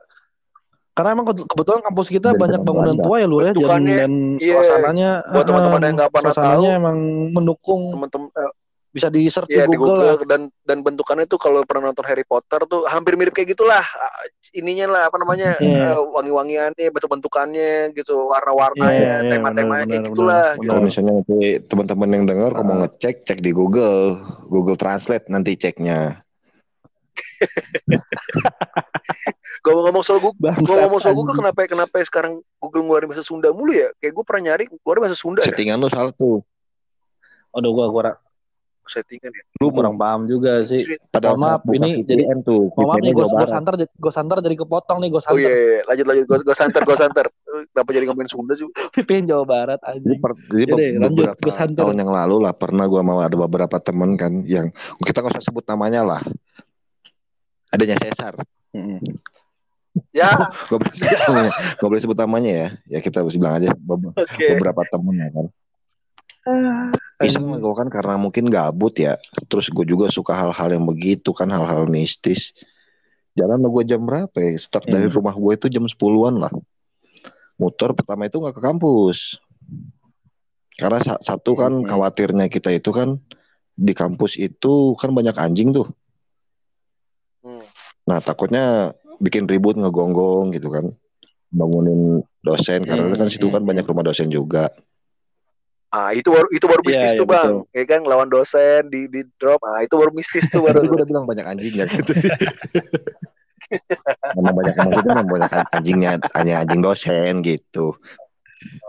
karena 1.01 1.17
emang 1.17 1.27
ke- 1.27 1.49
kebetulan 1.49 1.81
kampus 1.81 2.09
kita 2.09 2.29
Dari 2.31 2.39
banyak 2.39 2.61
bangunan 2.61 2.97
tua 2.99 3.17
ya 3.17 3.25
lu 3.25 3.37
ya 3.39 3.45
dan, 3.47 3.55
Bentukannya, 3.57 3.97
dan 3.97 4.13
iya. 4.37 4.53
suasananya 4.53 5.11
Buat 5.27 5.45
teman-teman 5.47 5.81
eh, 5.81 5.87
yang 5.87 5.95
nggak 5.97 6.13
pernah 6.13 6.31
suasananya 6.31 6.61
tahu, 6.69 6.79
emang 6.79 6.99
mendukung 7.33 7.81
teman-teman 7.91 8.29
eh, 8.37 8.53
bisa 8.91 9.07
di 9.07 9.23
search 9.25 9.47
Iya 9.47 9.65
di 9.65 9.71
di 9.71 9.79
Google, 9.79 9.97
lah 9.97 10.13
Google 10.13 10.27
dan 10.27 10.41
dan 10.61 10.79
bentukannya 10.81 11.25
tuh 11.25 11.39
kalau 11.39 11.63
pernah 11.63 11.89
nonton 11.89 12.03
Harry 12.03 12.23
Potter 12.23 12.67
tuh 12.67 12.85
hampir 12.85 13.15
mirip 13.15 13.31
kayak 13.31 13.55
gitulah 13.55 13.81
Ah, 13.81 14.13
ininya 14.53 14.87
lah 14.91 15.03
apa 15.07 15.17
namanya 15.17 15.57
Iya. 15.57 15.95
eh, 15.95 16.03
wangi-wangiannya 16.11 16.91
bentuk-bentukannya 16.91 17.95
gitu 17.95 18.19
warna-warnanya 18.27 18.91
Iya, 18.93 19.15
iya, 19.17 19.31
tema-temanya 19.31 19.87
kayak 19.87 20.05
gitulah 20.05 20.45
benar. 20.51 20.59
gitu. 20.59 20.69
kalau 20.69 20.83
misalnya 20.83 21.13
nanti 21.17 21.39
teman-teman 21.65 22.09
yang 22.11 22.25
dengar 22.27 22.51
kalau 22.51 22.67
mau 22.67 22.77
Ah. 22.77 22.81
ngecek 22.85 23.17
cek 23.25 23.39
di 23.39 23.51
Google 23.51 24.19
Google 24.47 24.75
Translate 24.75 25.27
nanti 25.29 25.55
ceknya 25.55 26.27
Gue 29.61 29.73
ngomong 29.77 30.01
soal 30.01 30.19
Google, 30.19 30.57
gue 30.57 30.77
ngomong 30.79 31.01
soal 31.01 31.13
Google 31.13 31.37
kenapa 31.37 31.69
kenapa 31.69 32.01
sekarang 32.01 32.41
Google 32.57 32.89
ngeluarin 32.89 33.09
bahasa 33.13 33.21
Sunda 33.21 33.53
mulu 33.53 33.77
ya? 33.77 33.93
Kayak 34.01 34.17
gue 34.17 34.25
pernah 34.25 34.43
nyari 34.53 34.65
ngeluarin 34.67 35.01
bahasa 35.05 35.19
Sunda 35.19 35.45
ya 35.45 35.53
settingan 35.53 35.77
lu 35.77 35.89
salah 35.89 36.13
tuh 36.13 36.41
Aduh 37.51 37.75
gua 37.75 37.91
kurang 37.91 38.17
settingan 38.87 39.31
ya. 39.31 39.43
lu 39.59 39.71
kurang 39.71 39.95
paham 39.95 40.27
juga 40.27 40.67
sih 40.67 40.83
pada 41.11 41.31
Mohon 41.31 41.41
maaf, 41.47 41.63
ini 41.71 42.03
VPN 42.03 42.43
tuh 42.43 42.75
Mohon 42.75 42.87
maaf 42.89 42.99
nih, 42.99 43.13
gue 43.13 43.27
santer, 43.47 43.75
gue 43.87 44.13
santer 44.13 44.37
jadi 44.41 44.57
kepotong 44.59 44.99
nih, 44.99 45.09
gue 45.11 45.19
Oh 45.19 45.23
santer. 45.23 45.39
iya, 45.39 45.51
iya. 45.55 45.81
lanjut 45.87 46.07
lanjut 46.11 46.25
gue 46.27 46.39
gue 46.43 46.57
santer 46.57 46.81
gue 46.83 46.97
santer. 46.99 47.27
Kenapa 47.71 47.91
jadi 47.93 48.05
ngomongin 48.09 48.31
Sunda 48.31 48.53
sih? 48.57 48.67
VPN 48.67 49.29
Jawa 49.29 49.45
Barat 49.45 49.79
Jadi, 49.85 50.11
aja. 50.11 50.11
per, 50.19 50.33
jadi 50.49 50.71
Yaudah, 50.71 51.01
lanjut, 51.05 51.27
Gus 51.39 51.57
Hunter. 51.59 51.83
tahun 51.85 51.97
yang 52.01 52.11
lalu 52.11 52.37
lah 52.41 52.53
pernah 52.55 52.87
gua 52.87 53.03
mau 53.05 53.19
ada 53.21 53.37
beberapa 53.37 53.77
temen 53.79 54.15
kan 54.17 54.33
yang 54.43 54.71
kita 55.03 55.21
nggak 55.21 55.39
usah 55.39 55.45
sebut 55.45 55.67
namanya 55.67 56.01
lah. 56.03 56.23
Adanya 57.71 57.97
Cesar. 57.97 58.35
Ya, 60.15 60.31
Gak 60.71 60.79
boleh 60.79 60.95
sebut 60.95 61.19
namanya. 61.27 61.51
Gak 61.79 61.89
boleh 61.91 62.03
sebut 62.03 62.19
namanya 62.19 62.53
ya. 62.53 62.69
Ya 62.87 62.99
kita 63.01 63.23
harus 63.23 63.35
bilang 63.35 63.59
aja 63.59 63.75
be- 63.75 64.15
oke. 64.15 64.47
beberapa 64.55 64.83
temen 64.87 65.15
ya 65.19 65.29
kan. 65.31 65.47
Iseng 67.21 67.53
lah 67.53 67.61
gue 67.61 67.75
kan 67.77 67.89
karena 67.93 68.15
mungkin 68.17 68.49
gabut 68.49 68.97
ya. 68.97 69.19
Terus 69.47 69.69
gue 69.69 69.85
juga 69.85 70.09
suka 70.09 70.33
hal-hal 70.33 70.73
yang 70.73 70.87
begitu 70.87 71.31
kan 71.31 71.51
hal-hal 71.51 71.85
mistis. 71.85 72.55
Jalan 73.35 73.61
gue 73.63 73.83
jam 73.85 74.03
berapa 74.03 74.35
ya? 74.35 74.57
Start 74.59 74.89
dari 74.89 75.07
Hmm. 75.07 75.15
rumah 75.15 75.35
gue 75.37 75.53
itu 75.55 75.67
jam 75.69 75.85
10-an 75.85 76.41
lah. 76.41 76.53
Motor 77.61 77.93
pertama 77.93 78.25
itu 78.25 78.41
nggak 78.41 78.57
ke 78.57 78.63
kampus. 78.63 79.37
Karena 80.75 80.99
sa- 81.05 81.21
satu 81.21 81.53
kan 81.55 81.83
Hmm. 81.83 81.87
khawatirnya 81.87 82.49
kita 82.49 82.73
itu 82.73 82.89
kan 82.89 83.21
di 83.77 83.93
kampus 83.93 84.41
itu 84.41 84.97
kan 84.97 85.13
banyak 85.13 85.37
anjing 85.37 85.77
tuh. 85.77 85.93
Hmm. 88.11 88.13
Nah 88.17 88.21
takutnya 88.21 88.65
bikin 89.23 89.47
ribut 89.47 89.79
ngegonggong 89.79 90.51
gitu 90.57 90.75
kan. 90.75 90.91
Bangunin 91.51 92.27
dosen 92.43 92.83
karena 92.83 93.07
Hmm, 93.07 93.15
kan 93.15 93.31
situ 93.31 93.47
kan 93.55 93.63
hmm, 93.63 93.65
banyak 93.71 93.87
rumah 93.87 94.03
dosen 94.03 94.27
juga. 94.29 94.75
Ah 95.91 96.15
itu 96.15 96.31
baru 96.31 96.47
itu 96.55 96.67
baru 96.71 96.83
Iya, 96.87 96.89
mistis 96.91 97.11
iya, 97.15 97.19
tuh 97.19 97.27
bang, 97.27 97.67
betul. 97.67 97.75
ya 97.75 97.85
kan 97.87 98.01
lawan 98.07 98.31
dosen 98.31 98.87
di 98.95 99.11
di 99.11 99.27
drop, 99.43 99.59
ah 99.67 99.83
itu 99.83 99.99
baru 99.99 100.15
mistis 100.15 100.47
tuh 100.47 100.63
baru. 100.63 100.79
Tadi 100.83 100.87
gue 100.87 100.97
udah 101.03 101.09
bilang 101.11 101.27
banyak 101.27 101.47
anjingnya 101.47 101.87
gitu. 101.91 102.15
Memang 104.39 104.55
banyak 104.55 104.75
emang 104.79 104.93
itu 104.99 105.09
memang 105.11 105.29
banyak 105.31 105.51
anjingnya, 105.71 106.11
hanya 106.35 106.55
anjing 106.63 106.83
dosen 106.83 107.43
gitu. 107.43 107.95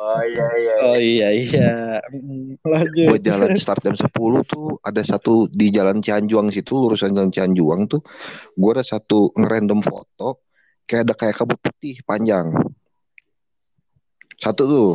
Oh 0.01 0.21
iya 0.25 0.47
iya. 0.59 0.73
Oh 0.83 0.97
iya 0.99 1.29
iya. 1.31 1.71
Mm, 2.11 2.59
Lanjut. 2.63 3.07
Gue 3.15 3.19
jalan 3.23 3.55
start 3.55 3.81
jam 3.85 3.95
10 3.95 4.41
tuh 4.43 4.77
ada 4.83 5.01
satu 5.05 5.47
di 5.47 5.71
jalan 5.71 6.03
Cianjuang 6.03 6.51
situ 6.51 6.75
lurusan 6.75 7.15
jalan 7.15 7.31
Cianjuang 7.31 7.87
tuh 7.87 8.01
gue 8.55 8.71
ada 8.71 8.83
satu 8.83 9.31
ngerandom 9.37 9.79
foto 9.79 10.43
kayak 10.85 11.01
ada 11.07 11.13
kayak 11.15 11.35
kabut 11.39 11.59
putih 11.61 12.03
panjang. 12.03 12.51
Satu 14.41 14.63
tuh. 14.67 14.91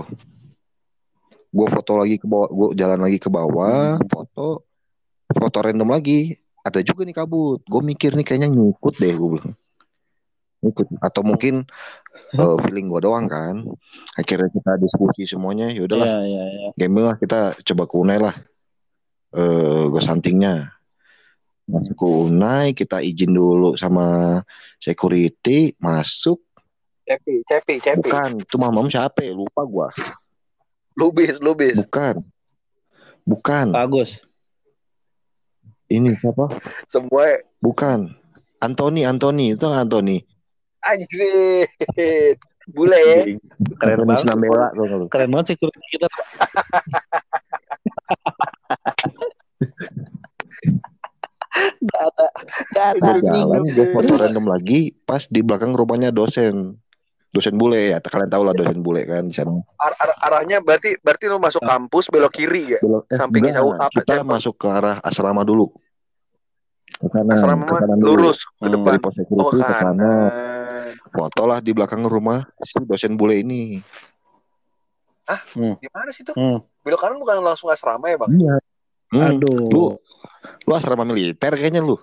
Gue 1.57 1.67
foto 1.73 1.97
lagi 1.97 2.21
ke 2.21 2.29
bawah, 2.29 2.53
gue 2.53 2.69
jalan 2.77 3.01
lagi 3.01 3.17
ke 3.17 3.33
bawah, 3.33 3.97
foto 4.12 4.67
foto 5.33 5.59
random 5.62 5.89
lagi. 5.89 6.37
Ada 6.67 6.83
juga 6.83 7.07
nih 7.07 7.17
kabut. 7.17 7.62
Gue 7.65 7.81
mikir 7.81 8.12
nih 8.12 8.27
kayaknya 8.27 8.51
ngikut 8.51 8.95
deh 8.99 9.15
gue 9.15 9.29
bilang. 9.39 9.55
Atau 10.99 11.23
mungkin 11.23 11.67
eh, 12.33 12.57
feeling 12.65 12.89
gue 12.89 13.01
doang 13.03 13.27
kan. 13.27 13.63
Akhirnya 14.15 14.49
kita 14.49 14.79
diskusi 14.79 15.27
semuanya, 15.27 15.69
ya 15.71 15.85
udahlah 15.85 16.07
Iya 16.07 16.21
iya 16.25 16.45
iya. 16.49 16.69
gaming 16.75 17.05
lah 17.05 17.17
kita 17.17 17.55
coba 17.63 17.85
ke 17.85 17.95
Unai 17.95 18.19
lah 18.19 18.37
eh 19.37 19.83
gue 19.91 20.01
santingnya 20.01 20.71
masuk 21.67 21.99
ke 21.99 22.07
Unai 22.07 22.67
kita 22.73 23.03
izin 23.03 23.35
dulu 23.35 23.75
sama 23.75 24.41
security 24.79 25.75
masuk 25.77 26.41
Cepi 27.05 27.43
cepi 27.45 27.75
cepi. 27.79 28.01
bukan 28.07 28.31
itu 28.41 28.57
mamam 28.57 28.87
siapa 28.87 29.23
ya? 29.23 29.35
lupa 29.35 29.63
gua 29.63 29.89
Lubis 30.95 31.37
lubis. 31.39 31.77
bukan 31.85 32.23
bukan 33.23 33.75
Bagus. 33.75 34.23
ini 35.87 36.15
siapa 36.17 36.49
Semua 36.87 37.37
bukan 37.59 38.15
Anthony 38.59 39.03
Anthony 39.05 39.53
itu 39.55 39.67
Anthony 39.67 40.23
anjir. 40.88 41.20
Bule 42.66 42.99
ya. 42.99 43.22
Keren 43.79 44.03
banget. 44.05 44.27
Lu? 44.75 45.07
Keren 45.07 45.29
banget 45.31 45.46
security 45.55 45.87
kita. 45.92 46.07
Gak 51.57 52.03
ada, 52.12 52.27
gak 52.68 52.87
ada. 53.01 53.11
Jalan 53.25 53.62
gue 53.72 53.87
foto 53.88 54.12
random 54.18 54.44
lagi 54.44 54.92
pas 55.09 55.25
di 55.25 55.40
belakang 55.40 55.72
rumahnya 55.72 56.12
dosen 56.12 56.77
dosen 57.33 57.57
bule 57.57 57.92
ya 57.92 57.99
kalian 58.01 58.29
tahu 58.29 58.42
lah 58.44 58.53
dosen 58.53 58.81
bule 58.81 59.05
kan 59.05 59.29
di 59.29 59.35
sana 59.37 59.61
Ar- 59.77 59.99
ar- 60.01 60.18
arahnya 60.25 60.61
berarti 60.61 60.96
berarti 61.01 61.29
lu 61.29 61.37
masuk 61.37 61.61
kampus 61.61 62.09
belok 62.09 62.33
kiri 62.33 62.77
ya. 62.77 62.81
Belok- 62.81 63.09
eh, 63.09 63.16
Sampingnya 63.16 63.61
jauh 63.61 63.77
apa, 63.77 63.92
kita 63.92 64.25
masuk 64.25 64.57
ke 64.57 64.68
arah 64.68 64.96
asrama 65.01 65.44
dulu 65.44 65.68
ke 66.96 67.07
kanan 67.12 67.37
Asrama 67.37 67.64
ke 67.66 67.77
kanan 67.77 67.99
dulu. 68.01 68.09
lurus 68.33 68.38
ke 68.49 68.64
Hmm, 68.64 68.72
depan. 68.72 68.88
dari 68.88 68.99
pos 69.01 69.12
security 69.12 69.44
Oh 69.44 69.51
ke 69.53 69.61
kanan 69.68 70.01
kanan. 71.07 71.14
foto 71.14 71.42
lah 71.47 71.59
di 71.62 71.71
belakang 71.71 72.03
rumah 72.05 72.42
si 72.62 72.77
dosen 72.83 73.14
bule 73.14 73.40
ini 73.40 73.81
Gimana 75.83 76.11
sih 76.14 76.23
tuh? 76.23 76.35
Hmm. 76.38 76.59
Belok 76.87 77.03
kanan 77.03 77.19
bukan 77.19 77.42
langsung 77.42 77.66
asrama 77.71 78.07
ya 78.07 78.19
bang? 78.19 78.31
iya 78.35 78.57
Hmm, 79.07 79.38
Aduh. 79.38 79.71
lu 79.71 79.83
lu 80.66 80.73
asrama 80.75 81.07
militer 81.07 81.55
kayaknya 81.55 81.79
lu 81.79 81.95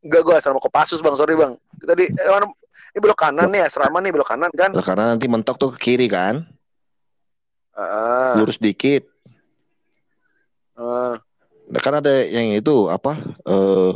Enggak 0.00 0.22
gua 0.24 0.34
asrama 0.40 0.60
Kopassus 0.60 1.00
bang, 1.00 1.12
sorry 1.16 1.36
bang. 1.36 1.56
Tadi 1.80 2.04
eh, 2.08 2.28
mana- 2.28 2.52
ini 2.92 2.98
belok 3.00 3.20
kanan 3.20 3.48
nih 3.52 3.68
asrama 3.68 4.00
nih 4.00 4.12
belok 4.12 4.28
kanan 4.28 4.48
kan? 4.56 4.72
Lah, 4.72 4.84
karena 4.84 5.04
nanti 5.12 5.28
mentok 5.28 5.56
tuh 5.60 5.70
ke 5.76 5.92
kiri 5.92 6.08
kan 6.08 6.44
Ah, 7.78 8.34
lurus 8.34 8.58
dikit 8.58 9.06
ah. 10.74 11.14
Nah, 11.68 11.80
kan 11.84 12.00
ada 12.00 12.24
yang 12.24 12.56
itu 12.56 12.88
apa 12.88 13.20
eh 13.44 13.92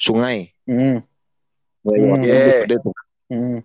sungai 0.00 0.50
Hmm. 0.64 1.04
Iya. 1.86 2.66
gede 2.66 2.76
tuh. 2.84 2.94
Hmm. 3.30 3.62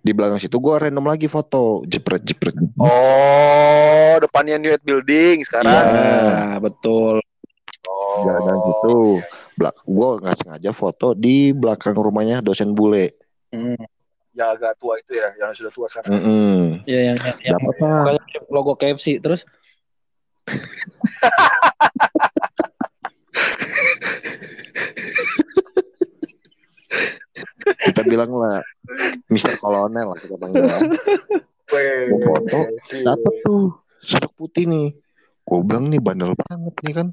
di 0.00 0.16
belakang 0.16 0.40
situ 0.40 0.56
gua 0.56 0.80
random 0.80 1.04
lagi 1.04 1.28
foto 1.28 1.84
jepret 1.84 2.24
jepret 2.24 2.56
Oh, 2.80 4.16
depannya 4.16 4.56
New 4.56 4.72
Head 4.72 4.80
Building 4.80 5.44
sekarang. 5.44 5.68
Iya. 5.68 6.56
Ya, 6.56 6.56
betul. 6.56 7.20
Oh. 7.84 8.24
jalan 8.24 8.56
situ 8.64 8.96
belak 9.60 9.76
gua 9.84 10.08
nggak 10.20 10.36
sengaja 10.40 10.70
foto 10.72 11.12
di 11.12 11.52
belakang 11.52 11.92
rumahnya 11.92 12.40
dosen 12.40 12.72
bule 12.72 13.12
Hmm. 13.50 13.74
Ya 14.30 14.54
agak 14.54 14.78
tua 14.78 14.94
itu 15.02 15.18
ya, 15.18 15.34
yang 15.42 15.50
sudah 15.50 15.74
tua 15.74 15.90
sekarang. 15.90 16.14
Mm-mm. 16.14 16.86
Ya 16.86 17.12
yang 17.12 17.18
yang, 17.42 17.58
yang 17.58 18.44
logo 18.46 18.78
KFC 18.78 19.18
terus 19.18 19.42
bilang 28.10 28.34
lah 28.34 28.58
Mister 29.30 29.54
Kolonel 29.62 30.10
lah 30.10 30.18
kita 30.18 30.34
panggil 30.34 30.66
lah. 30.66 30.82
Gua 31.70 32.18
foto, 32.26 32.58
dapat 33.06 33.34
tuh 33.46 33.78
sosok 34.02 34.32
putih 34.34 34.66
nih 34.66 34.90
gue 35.46 35.58
bilang 35.62 35.86
nih 35.86 36.02
bandel 36.02 36.34
banget 36.34 36.74
nih 36.82 36.94
kan 36.94 37.08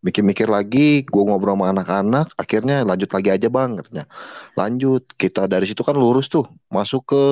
mikir-mikir 0.00 0.48
lagi 0.48 1.04
gue 1.04 1.22
ngobrol 1.22 1.54
sama 1.60 1.76
anak-anak 1.76 2.32
akhirnya 2.34 2.88
lanjut 2.88 3.10
lagi 3.12 3.28
aja 3.28 3.48
bang 3.52 3.76
katanya 3.76 4.08
lanjut 4.56 5.04
kita 5.20 5.44
dari 5.44 5.68
situ 5.68 5.84
kan 5.84 5.92
lurus 5.92 6.32
tuh 6.32 6.48
masuk 6.72 7.04
ke 7.04 7.22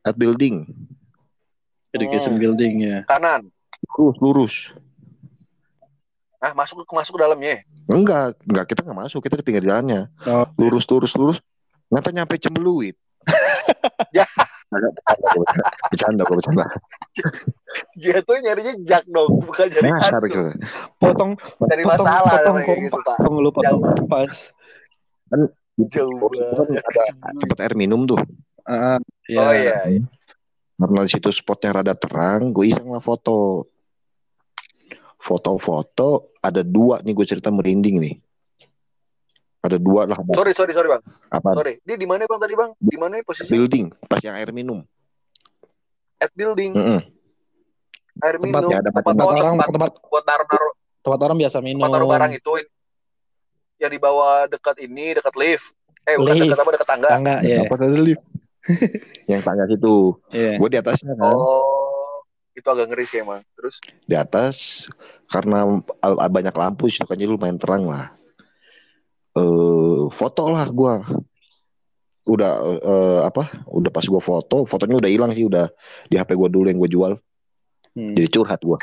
at 0.00 0.16
building 0.16 0.64
education 1.92 2.36
Hmm. 2.36 2.42
building 2.42 2.74
ya. 2.82 2.98
Kanan. 3.04 3.52
lurus 3.96 4.16
lurus 4.24 4.54
Ah, 6.38 6.52
masuk 6.52 6.82
ke 6.82 6.92
masuk 6.92 7.16
ke 7.16 7.20
dalamnya. 7.20 7.64
enggak 7.86 8.36
enggak 8.42 8.66
kita 8.66 8.80
nggak 8.82 8.98
masuk 9.00 9.20
kita 9.20 9.36
di 9.36 9.44
pinggir 9.44 9.64
jalannya 9.64 10.10
Oh. 10.22 10.44
lurus 10.56 10.84
lurus 10.86 11.12
lurus 11.12 11.38
nyata 11.86 12.10
nyampe 12.10 12.36
cembeluit 12.36 12.94
Ya. 14.12 14.26
bercanda 15.88 16.22
gue 16.22 16.36
bercanda 16.36 16.66
Dia 17.94 18.18
tuh 18.20 18.36
nyarinya 18.36 18.74
jak 18.82 19.06
dong, 19.06 19.40
bukan 19.40 19.66
nyari 19.68 19.86
Nyasar 19.88 20.18
hantu. 20.18 20.26
gitu. 20.26 20.42
Potong 20.96 21.30
Cari 21.60 21.82
potong, 21.82 22.02
masalah 22.02 22.32
potong 22.36 22.56
kayak 22.60 22.78
gitu. 22.82 22.98
Pak. 22.98 23.16
Potong 23.16 23.34
lu 23.36 23.50
potong 23.50 23.78
Jauh. 23.78 23.94
kompas. 23.94 24.34
Jauh 25.78 26.18
Itu 26.18 26.32
kan 26.52 26.66
banget. 26.66 26.82
ada 27.22 27.38
tempat 27.38 27.58
air 27.60 27.74
minum 27.74 28.04
tuh 28.04 28.18
Ah, 28.62 28.98
ya. 29.24 29.38
Oh 29.40 29.52
iya, 29.52 29.76
iya. 29.88 30.02
karena 30.76 31.00
di 31.00 31.10
situ 31.10 31.30
spotnya 31.30 31.70
rada 31.72 31.94
terang 31.94 32.50
gue 32.50 32.66
iseng 32.66 32.90
lah 32.90 32.98
foto 32.98 33.64
foto-foto 35.26 36.10
ada 36.38 36.62
dua 36.62 37.02
nih 37.02 37.12
gue 37.12 37.26
cerita 37.26 37.50
merinding 37.50 37.98
nih 37.98 38.14
ada 39.58 39.76
dua 39.76 40.06
lah 40.06 40.14
Sorry, 40.30 40.54
sorry, 40.54 40.70
sorry 40.70 40.86
bang. 40.88 41.02
apa 41.26 41.48
Sorry. 41.52 41.74
Dia 41.82 41.96
di 41.96 42.06
mana 42.06 42.22
bang 42.22 42.38
tadi 42.38 42.54
bang? 42.54 42.70
Di 42.72 42.94
mana 42.94 43.18
posisi? 43.20 43.50
building 43.50 43.90
pas 44.00 44.20
yang 44.20 44.34
air 44.34 44.50
minum 44.50 44.86
At 46.16 46.30
building, 46.32 46.72
Mm-mm. 46.72 47.00
air 48.18 48.36
Tempat- 48.36 48.40
minum, 48.40 48.70
ya, 48.70 48.78
ada 48.78 48.88
tempat, 48.88 49.02
Tempat 49.04 49.26
orang 49.26 49.52
tempat 49.52 49.68
tempat 49.68 49.90
buat 50.00 50.24
naruh-naruh 50.24 50.72
tempat 51.02 51.20
orang 51.20 51.36
biasa 51.36 51.56
minum. 51.60 51.80
tempat 51.82 51.92
naruh 51.92 52.08
barang 52.08 52.32
itu 52.32 52.50
yang 53.76 53.92
dibawa 53.92 54.28
dekat 54.46 54.76
ini, 54.80 55.12
dekat 55.12 55.34
lift. 55.34 55.66
Eh, 56.02 56.16
bukan 56.16 56.32
Lift. 56.32 56.44
dekat 56.46 56.58
apa 56.58 56.70
dekat 56.72 56.88
tangga. 56.88 57.08
Tangga 57.10 57.34
ya. 57.42 57.58
apa 57.60 57.74
tadi 57.76 57.98
lift 58.00 58.22
yang 59.30 59.42
tangga 59.42 59.66
situ 59.66 60.14
Iya. 60.30 60.56
gue 60.56 60.68
di 60.68 60.76
atasnya 60.76 61.12
kan 61.12 61.26
Oh, 61.28 61.95
itu 62.56 62.66
agak 62.66 62.88
ngeri 62.88 63.04
sih 63.04 63.20
emang. 63.20 63.44
Terus 63.54 63.78
di 64.08 64.16
atas 64.16 64.88
karena 65.28 65.66
banyak 66.32 66.54
lampu 66.56 66.88
sih 66.88 67.04
kan 67.04 67.18
jadi 67.18 67.28
lumayan 67.28 67.58
terang 67.58 67.86
lah 67.90 68.14
eh 69.36 70.02
foto 70.16 70.48
lah 70.48 70.64
gue 70.70 70.94
udah 72.26 72.52
eh, 72.80 73.20
apa 73.26 73.66
udah 73.68 73.90
pas 73.92 74.06
gue 74.06 74.22
foto 74.22 74.64
fotonya 74.64 74.96
udah 74.96 75.10
hilang 75.10 75.30
sih 75.34 75.44
udah 75.44 75.68
di 76.08 76.16
HP 76.16 76.32
gue 76.38 76.48
dulu 76.48 76.66
yang 76.70 76.80
gue 76.80 76.90
jual 76.90 77.12
Hmm. 77.96 78.12
jadi 78.12 78.28
curhat 78.28 78.60
gue 78.60 78.76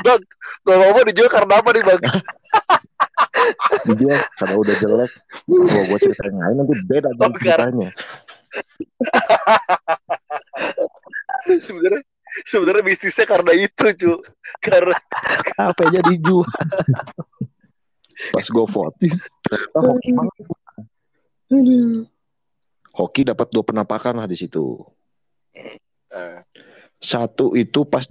gak 0.00 0.16
apa-apa 0.64 1.00
dijual 1.12 1.28
karena 1.28 1.54
apa 1.60 1.68
nih 1.76 1.84
bang? 1.84 2.00
dia 3.96 4.16
karena 4.38 4.56
udah 4.58 4.74
jelek 4.78 5.10
gua 5.46 5.82
gua 5.88 5.98
ceritain 5.98 6.34
lain 6.34 6.56
nanti 6.62 6.74
beda 6.86 7.10
dong 7.16 7.32
ceritanya. 7.38 7.90
Sebenarnya 11.66 12.02
sebenarnya 12.46 12.84
bisnisnya 12.84 13.26
karena 13.26 13.52
itu 13.54 13.84
cu. 13.96 14.12
Karena 14.62 14.94
Apa 15.70 15.82
aja 15.90 16.00
dijual. 16.06 16.46
pas 18.36 18.44
gue 18.44 18.66
foto 18.68 19.00
ternyata 19.48 19.78
hoki 19.80 20.10
banget. 20.12 20.44
Hoki 22.92 23.20
dapat 23.24 23.48
dua 23.48 23.64
penampakan 23.64 24.20
lah 24.20 24.28
di 24.28 24.36
situ. 24.36 24.84
Eh, 26.12 26.38
satu 27.00 27.56
itu 27.56 27.88
pas 27.88 28.04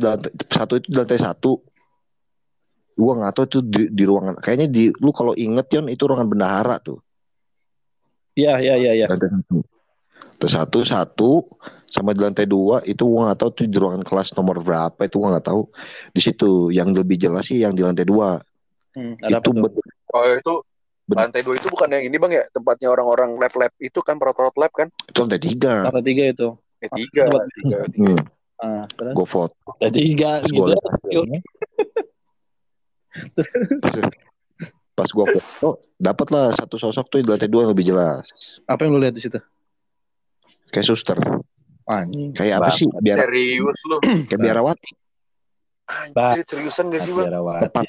satu 0.49 0.81
itu 0.81 0.89
lantai 0.89 1.21
satu 1.21 1.61
gua 2.99 3.13
nggak 3.15 3.33
tahu 3.33 3.45
itu 3.47 3.59
di, 3.63 3.83
di 3.89 4.03
ruangan 4.03 4.35
kayaknya 4.37 4.67
di 4.67 4.83
lu 4.91 5.15
kalau 5.15 5.31
inget 5.33 5.71
Yon 5.71 5.87
itu 5.87 6.03
ruangan 6.03 6.27
bendahara 6.27 6.83
tuh 6.83 6.99
Iya, 8.35 8.59
iya, 8.59 8.75
iya, 8.75 8.91
iya. 8.95 9.05
lantai 9.07 9.31
satu 9.31 9.57
lantai 10.39 10.49
satu 10.51 10.77
satu 10.83 11.31
sama 11.89 12.11
di 12.11 12.21
lantai 12.23 12.45
dua 12.45 12.83
itu 12.83 13.03
gua 13.03 13.31
nggak 13.31 13.39
tahu 13.39 13.49
tuh 13.51 13.65
di 13.65 13.77
ruangan 13.79 14.03
kelas 14.03 14.35
nomor 14.35 14.59
berapa 14.59 14.99
itu 15.01 15.15
gua 15.15 15.39
nggak 15.39 15.47
tahu 15.47 15.61
di 16.11 16.21
situ 16.21 16.69
yang 16.69 16.91
lebih 16.91 17.15
jelas 17.15 17.47
sih 17.47 17.59
yang 17.59 17.71
di 17.71 17.81
lantai 17.81 18.03
dua 18.03 18.43
Hmm, 18.89 19.13
itu 19.21 19.49
betul 19.53 19.85
Oh 20.09 20.25
itu 20.25 20.53
Ben- 21.05 21.29
lantai 21.29 21.45
dua 21.45 21.55
itu 21.57 21.69
bukan 21.69 21.93
yang 21.93 22.09
ini 22.09 22.17
bang 22.17 22.31
ya 22.37 22.43
tempatnya 22.49 22.89
orang-orang 22.89 23.37
lab 23.37 23.53
lab 23.53 23.73
itu 23.77 24.01
kan 24.01 24.17
perot 24.17 24.33
lab 24.57 24.73
kan? 24.73 24.89
itu 25.05 25.17
lantai 25.21 25.41
tiga 25.41 25.73
Lantai 25.85 26.03
tiga 26.05 26.23
itu. 26.25 26.47
Eh 26.81 26.89
tiga, 26.89 27.23
Tempat- 27.29 27.49
tiga. 27.53 27.77
hmm, 27.85 28.19
Ah, 28.59 28.83
terus? 28.89 29.13
gue 29.13 29.27
foto 29.29 29.53
Lantai 29.77 29.93
tiga 29.93 30.41
Terus 30.41 30.51
gitu. 30.53 30.71
gua 33.79 34.09
pas 34.95 35.07
gue 35.07 35.25
foto 35.31 35.69
dapatlah 35.95 36.51
satu 36.53 36.75
sosok 36.75 37.05
tuh 37.07 37.17
di 37.23 37.27
lantai 37.27 37.47
dua 37.47 37.63
yang 37.63 37.71
lebih 37.71 37.95
jelas 37.95 38.27
Apa 38.67 38.83
yang 38.83 38.95
lu 38.95 38.99
lihat 38.99 39.15
di 39.15 39.23
situ? 39.23 39.39
kayak 40.69 40.85
suster 40.85 41.15
Anjing. 41.87 42.35
kayak 42.35 42.59
apa 42.59 42.75
sih 42.75 42.85
biar 42.99 43.23
Serius 43.23 43.79
lu? 43.87 43.97
kayak 44.27 44.39
biarawati 44.39 44.91
Anjir 45.89 46.45
seriusan 46.45 46.93
gak 46.93 47.01
sih 47.01 47.15
bang? 47.15 47.31
Tepat. 47.65 47.85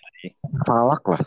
falak 0.65 1.05
lah 1.05 1.23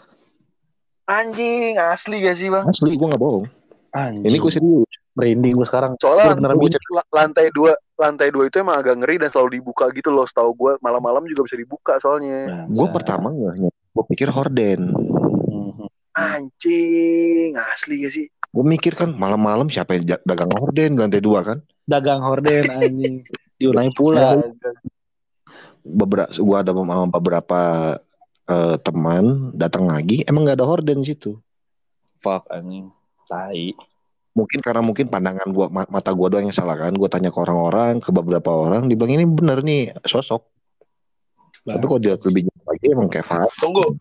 Anjing 1.05 1.75
asli 1.77 2.23
gak 2.23 2.37
sih 2.39 2.47
bang? 2.47 2.63
asli 2.63 2.95
gue 2.95 3.07
nggak 3.07 3.21
bohong 3.21 3.45
Anjing. 3.91 4.23
ini 4.23 4.37
gue 4.39 4.51
serius 4.51 4.91
merinding 5.13 5.53
gue 5.53 5.67
sekarang. 5.69 5.93
Soalnya 6.01 6.33
Beneran 6.33 6.57
la- 6.57 7.05
lantai 7.13 7.53
dua 7.53 7.77
lantai 8.01 8.33
dua 8.33 8.49
itu 8.49 8.57
emang 8.57 8.81
agak 8.81 8.97
ngeri 8.97 9.21
dan 9.21 9.29
selalu 9.29 9.61
dibuka 9.61 9.85
gitu 9.93 10.09
loh. 10.09 10.25
Setahu 10.25 10.57
gue 10.57 10.71
malam-malam 10.81 11.21
juga 11.29 11.45
bisa 11.45 11.53
dibuka 11.53 12.01
soalnya. 12.01 12.65
gue 12.65 12.87
pertama 12.89 13.29
nggak 13.29 13.69
gue 13.93 14.03
pikir 14.07 14.27
horden 14.27 14.89
Mhm. 15.43 15.85
Anjing 16.13 17.53
asli 17.55 18.01
gak 18.01 18.11
sih? 18.11 18.25
gue 18.29 18.61
mikir 18.63 18.93
kan 18.93 19.09
malam-malam 19.11 19.65
siapa 19.65 19.93
yang 19.93 20.05
dagang 20.21 20.51
horden 20.51 20.93
lantai 20.95 21.17
dua 21.19 21.41
kan 21.41 21.57
Dagang 21.83 22.21
horden 22.21 22.63
anjing. 22.69 23.25
Diulangi 23.55 23.91
pula. 23.91 24.39
beberapa 25.83 26.31
gue 26.31 26.57
ada 26.57 26.71
sama 26.71 27.09
beberapa 27.09 27.61
eh, 28.45 28.75
teman 28.79 29.23
datang 29.53 29.85
lagi 29.85 30.23
emang 30.23 30.43
nggak 30.43 30.57
ada 30.57 30.67
horden 30.67 30.99
di 30.99 31.11
situ 31.11 31.35
Fuck 32.17 32.47
anjing. 32.49 32.87
Tai. 33.25 33.73
mungkin 34.33 34.59
karena 34.59 34.79
mungkin 34.79 35.07
pandangan 35.07 35.45
gua 35.47 35.67
ma- 35.67 35.85
mata 35.87 36.09
gua 36.09 36.25
doang 36.27 36.43
yang 36.43 36.53
salah 36.53 36.73
kan 36.73 36.89
gua 36.91 37.05
tanya 37.05 37.29
ke 37.29 37.37
orang-orang 37.37 37.97
ke 37.97 38.09
beberapa 38.09 38.49
orang 38.49 38.87
dibilang 38.87 39.13
ini 39.13 39.25
bener 39.25 39.59
nih 39.59 39.81
sosok 40.01 40.49
tapi 41.65 41.85
kalau 41.85 42.01
dia 42.01 42.15
lebih 42.17 42.41
jauh 42.45 42.65
lagi 42.67 42.85
emang 42.91 43.07
kayak 43.07 43.25
Fahad 43.25 43.49
Tunggu. 43.55 43.95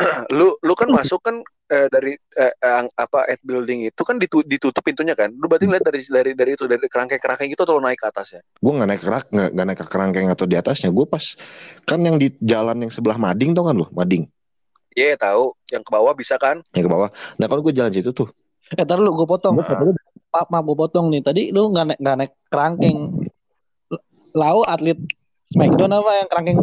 lu 0.36 0.56
lu 0.60 0.72
kan 0.72 0.88
masuk 0.88 1.20
kan 1.20 1.40
eh, 1.68 1.88
dari 1.88 2.12
eh, 2.34 2.52
ang- 2.60 2.92
apa 2.94 3.24
at 3.24 3.40
building 3.40 3.84
itu 3.86 4.02
kan 4.02 4.16
ditu- 4.16 4.44
ditutup 4.44 4.80
pintunya 4.80 5.12
kan. 5.12 5.28
Lu 5.30 5.44
berarti 5.44 5.64
lihat 5.64 5.84
dari 5.84 6.00
dari 6.02 6.32
dari 6.32 6.50
itu 6.52 6.64
dari 6.64 6.84
kerangkeng-kerangkeng 6.84 7.48
gitu 7.48 7.62
atau 7.62 7.76
lu 7.76 7.84
naik 7.84 7.96
ke 7.96 8.08
atas 8.08 8.34
ya? 8.34 8.40
gua 8.58 8.72
nggak 8.76 8.88
naik 8.88 9.00
kerak 9.00 9.24
nggak 9.28 9.66
naik 9.66 9.78
ke 9.78 9.86
kerangkeng 9.86 10.28
atau 10.28 10.44
di 10.44 10.56
atasnya 10.56 10.88
gua 10.88 11.04
pas 11.04 11.24
kan 11.84 12.00
yang 12.00 12.16
di 12.16 12.32
jalan 12.40 12.76
yang 12.80 12.92
sebelah 12.92 13.16
mading 13.16 13.52
tau 13.52 13.64
kan 13.64 13.76
lu 13.76 13.88
mading 13.92 14.28
Iya 14.92 15.14
tahu. 15.16 15.54
Yang 15.70 15.82
ke 15.86 15.90
bawah 15.94 16.12
bisa 16.12 16.34
kan? 16.36 16.60
yang 16.74 16.84
ke 16.84 16.90
bawah 16.90 17.08
nah 17.36 17.46
kalau 17.46 17.60
gua 17.60 17.72
jalan 17.72 17.92
situ 17.92 18.10
tuh 18.10 18.28
Eh, 18.70 18.86
ntar 18.86 19.02
lu 19.02 19.10
gue 19.10 19.26
potong. 19.26 19.58
gua 19.58 19.66
fotonya 19.66 19.98
Maaf, 20.30 20.46
maaf 20.46 20.62
gue 20.62 20.78
potong 20.78 21.10
nih. 21.10 21.26
Tadi 21.26 21.42
lu 21.50 21.74
nggak 21.74 21.86
naik, 21.90 21.98
nggak 21.98 22.16
naik 22.22 22.32
kerangkeng. 22.46 22.98
Lau 24.30 24.62
atlet 24.62 24.94
Smackdown 25.50 25.90
apa 25.90 26.10
yang 26.22 26.28
kerangkeng? 26.30 26.58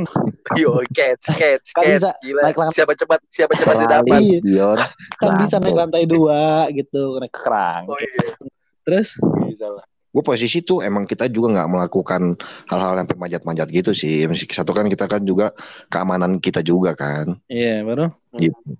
Yo, 0.60 0.80
catch, 0.88 1.32
catch, 1.32 1.66
Kan 1.72 1.82
catch. 1.82 1.92
bisa 1.98 2.10
Gila. 2.18 2.40
naik 2.42 2.56
lang- 2.56 2.72
Siapa 2.72 2.92
cepat, 2.92 3.20
siapa 3.28 3.52
cepat 3.54 3.74
dia 3.76 3.88
dapat. 3.90 4.20
Rally, 4.20 4.38
Dion. 4.40 4.78
Kan 5.16 5.30
bisa 5.40 5.56
naik 5.58 5.76
lantai 5.76 6.04
dua 6.04 6.66
gitu, 6.68 7.16
naik 7.16 7.30
ke 7.30 7.40
kerang. 7.40 7.84
Oh 7.86 7.96
iya, 7.96 8.34
Terus 8.82 9.14
bisa 9.46 9.68
lah. 9.68 9.86
gue 10.12 10.20
posisi 10.20 10.60
tuh 10.60 10.80
emang 10.80 11.08
kita 11.08 11.24
juga 11.26 11.56
nggak 11.56 11.70
melakukan 11.70 12.36
hal-hal 12.68 12.92
yang 12.94 13.08
manjat-manjat 13.08 13.68
gitu 13.70 13.90
sih. 13.92 14.28
Satu 14.46 14.70
kan 14.70 14.84
kita 14.84 15.08
kan 15.08 15.24
juga 15.24 15.56
keamanan 15.88 16.36
kita 16.36 16.60
juga 16.60 16.92
kan. 16.92 17.40
iya 17.48 17.80
baru. 17.80 18.12
Gitu. 18.36 18.76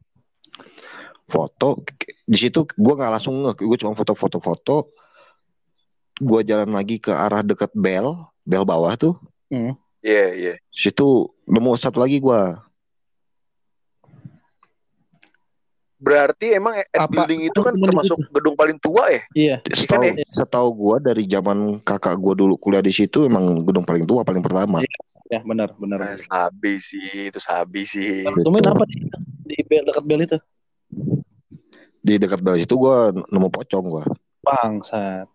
Foto 1.25 1.81
di 2.22 2.37
situ 2.37 2.68
gue 2.68 2.94
nggak 2.94 3.12
langsung 3.16 3.40
nge, 3.42 3.57
gue 3.57 3.79
cuma 3.81 3.96
foto-foto-foto. 3.96 4.92
Gue 6.20 6.44
jalan 6.44 6.68
lagi 6.70 7.01
ke 7.01 7.09
arah 7.09 7.40
dekat 7.40 7.72
bel, 7.72 8.12
bel 8.44 8.68
bawah 8.68 8.92
tuh. 9.01 9.16
Hmm. 9.48 9.72
Iya, 10.03 10.27
iya. 10.35 10.55
Situ 10.75 11.31
nemu 11.47 11.79
satu 11.79 12.03
lagi 12.03 12.19
gue. 12.19 12.41
Berarti 16.03 16.59
emang 16.59 16.75
at 16.75 17.07
Apa- 17.07 17.23
building 17.23 17.47
itu 17.47 17.59
kan 17.62 17.79
termasuk 17.79 18.19
gedung 18.35 18.59
paling 18.59 18.75
tua 18.83 19.07
ya? 19.15 19.23
Iya. 19.38 19.57
Setahu, 19.71 20.03
ya? 20.03 20.27
setahu 20.27 20.69
gue 20.75 20.97
dari 21.07 21.23
zaman 21.31 21.79
kakak 21.87 22.19
gue 22.19 22.35
dulu 22.43 22.59
kuliah 22.59 22.83
di 22.83 22.91
situ 22.91 23.23
emang 23.23 23.62
gedung 23.62 23.87
paling 23.87 24.03
tua 24.03 24.27
paling 24.27 24.43
pertama. 24.43 24.83
Ya 25.31 25.41
benar 25.47 25.73
benar. 25.79 26.03
Nah, 26.03 26.19
sabi 26.19 26.83
sih, 26.83 27.31
itu 27.31 27.38
sabi 27.38 27.87
sih. 27.87 28.27
Tumen 28.43 28.67
apa 28.67 28.85
di, 28.85 29.07
di 29.47 29.57
bel 29.62 29.87
dekat 29.87 30.05
bel 30.05 30.21
itu? 30.27 30.38
Di 32.03 32.19
dekat 32.19 32.43
bel 32.43 32.59
situ 32.59 32.75
gue 32.75 33.23
nemu 33.31 33.49
pocong 33.49 33.87
gue. 33.87 34.05
Bangsat. 34.43 35.31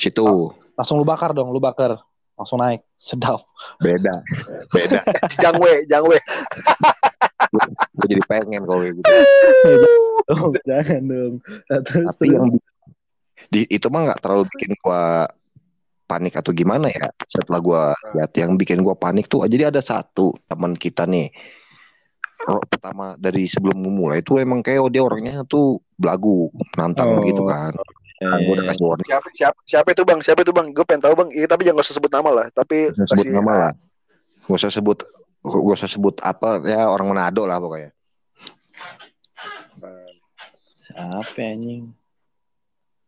Situ 0.00 0.56
Langsung 0.80 0.96
lu 0.96 1.04
bakar 1.04 1.36
dong, 1.36 1.52
lu 1.52 1.60
bakar. 1.60 2.00
Langsung 2.40 2.56
naik. 2.56 2.80
Sedap. 3.00 3.40
beda, 3.78 4.20
beda. 4.70 5.00
Jangwe, 5.42 5.88
Jangwe. 5.88 6.20
gue 7.96 8.06
jadi 8.06 8.22
pengen 8.24 8.62
kalau 8.62 8.84
gitu. 8.84 9.00
Oh, 10.30 10.54
jangan 10.62 11.02
dong. 11.02 11.34
Nah, 11.66 11.80
Terus, 11.82 12.06
Tapi 12.14 12.22
terus. 12.22 12.34
yang 12.38 12.46
di, 13.50 13.66
itu 13.66 13.90
mah 13.90 14.06
nggak 14.06 14.20
terlalu 14.22 14.46
bikin 14.46 14.78
gua 14.78 15.26
panik 16.06 16.38
atau 16.38 16.54
gimana 16.54 16.86
ya. 16.86 17.10
Setelah 17.26 17.58
gua 17.58 17.82
lihat 18.14 18.30
yang 18.38 18.54
bikin 18.54 18.78
gua 18.78 18.94
panik 18.94 19.26
tuh, 19.26 19.42
jadi 19.44 19.74
ada 19.74 19.82
satu 19.82 20.38
teman 20.46 20.78
kita 20.78 21.02
nih. 21.02 21.34
Ro- 22.40 22.62
Pertama 22.62 23.18
dari 23.18 23.44
sebelum 23.44 23.74
memulai 23.76 24.22
itu 24.22 24.38
emang 24.38 24.62
kayak 24.62 24.80
oh, 24.80 24.86
dia 24.86 25.02
orangnya 25.02 25.42
tuh 25.42 25.82
belagu, 25.98 26.46
Oh. 26.46 26.78
nantang 26.78 27.26
gitu 27.26 27.42
kan. 27.42 27.74
Kan 28.20 28.36
gua 28.44 28.52
udah 28.52 28.66
kasih 28.68 28.84
warning, 28.84 29.08
Siapa, 29.08 29.28
siapa, 29.32 29.58
siapa 29.64 29.88
itu 29.96 30.02
bang? 30.04 30.20
Siapa 30.20 30.40
itu 30.44 30.52
bang? 30.52 30.66
Gue 30.76 30.84
pengen 30.84 31.02
tahu 31.08 31.14
bang. 31.16 31.28
Iya, 31.32 31.46
tapi 31.48 31.64
jangan 31.64 31.80
usah 31.80 31.96
sebut 31.96 32.12
nama 32.12 32.30
lah. 32.30 32.46
Tapi 32.52 32.92
gak 32.92 33.00
usah 33.00 33.06
sebut 33.16 33.24
kasih- 33.24 33.36
nama 33.40 33.52
lah. 33.56 33.72
Gak 34.44 34.56
usah 34.60 34.70
sebut, 34.70 34.98
gak 35.40 35.76
usah 35.80 35.88
sebut 35.88 36.14
apa 36.20 36.60
ya 36.68 36.84
orang 36.92 37.08
Manado 37.08 37.48
lah 37.48 37.56
pokoknya. 37.56 37.90
Siapa 40.84 41.40
anjing? 41.40 41.88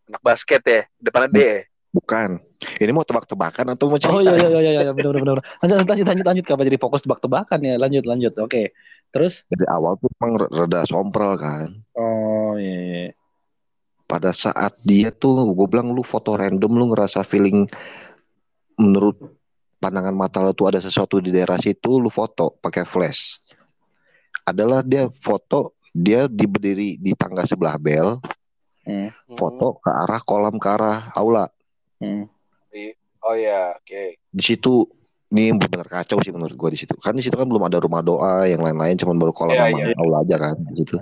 Anak 0.08 0.22
basket 0.24 0.62
ya, 0.64 0.80
depannya 0.96 1.28
D. 1.28 1.38
ya? 1.40 1.60
Bukan. 1.92 2.40
Ini 2.80 2.88
mau 2.96 3.04
tebak-tebakan 3.04 3.76
atau 3.76 3.92
mau 3.92 4.00
cerita? 4.00 4.16
Oh 4.16 4.24
iya 4.24 4.32
iya 4.32 4.48
iya 4.48 4.60
iya 4.60 4.72
iya 4.88 4.92
benar 4.96 5.12
benar 5.12 5.36
benar. 5.36 5.38
Lanjut 5.60 5.76
lanjut 5.92 6.06
lanjut 6.08 6.24
lanjut 6.24 6.44
kenapa 6.48 6.62
jadi 6.64 6.78
fokus 6.80 7.00
tebak-tebakan 7.04 7.58
ya? 7.60 7.74
Lanjut 7.76 8.04
lanjut. 8.08 8.32
Oke. 8.40 8.72
Terus 9.12 9.44
Dari 9.52 9.68
awal 9.68 10.00
tuh 10.00 10.08
emang 10.16 10.40
rada 10.40 10.88
sompral 10.88 11.36
kan. 11.36 11.68
oh 12.00 12.56
iya. 12.56 12.80
iya. 12.80 13.06
Pada 14.12 14.28
saat 14.28 14.76
dia 14.84 15.08
tuh 15.08 15.56
gue 15.56 15.64
bilang 15.64 15.88
lu 15.88 16.04
foto 16.04 16.36
random 16.36 16.68
lu 16.68 16.84
ngerasa 16.92 17.24
feeling 17.24 17.64
menurut 18.76 19.16
pandangan 19.80 20.12
mata 20.12 20.44
lu 20.44 20.52
tuh 20.52 20.68
ada 20.68 20.78
sesuatu 20.78 21.16
di 21.16 21.32
daerah 21.32 21.56
situ 21.56 21.96
lu 21.96 22.12
foto 22.12 22.52
pakai 22.52 22.84
flash 22.84 23.40
adalah 24.44 24.84
dia 24.84 25.08
foto 25.24 25.72
dia 25.88 26.28
di 26.28 26.44
berdiri 26.44 27.00
di 27.00 27.16
tangga 27.16 27.48
sebelah 27.48 27.80
bel 27.80 28.20
Hmm. 28.82 29.14
foto 29.38 29.78
ke 29.78 29.86
arah 29.86 30.18
kolam 30.20 30.58
ke 30.58 30.66
arah 30.66 31.14
aula 31.14 31.46
Hmm. 32.02 32.26
Oh 33.22 33.38
iya, 33.38 33.78
oke. 33.78 34.18
di 34.18 34.42
situ 34.42 34.90
ini 35.30 35.54
benar 35.54 35.86
kacau 35.86 36.18
sih 36.18 36.34
menurut 36.34 36.58
gue 36.58 36.70
di 36.74 36.78
situ 36.82 36.98
kan 36.98 37.14
di 37.14 37.22
situ 37.22 37.38
kan 37.38 37.46
belum 37.46 37.62
ada 37.62 37.78
rumah 37.78 38.02
doa 38.02 38.42
yang 38.44 38.58
lain-lain 38.58 38.98
cuma 38.98 39.14
baru 39.14 39.30
kolam 39.30 39.54
Iya, 39.54 39.70
sama 39.70 39.78
iya. 39.86 39.94
aula 39.94 40.16
aja 40.26 40.34
kan 40.36 40.58
di 40.66 40.82
situ 40.82 40.98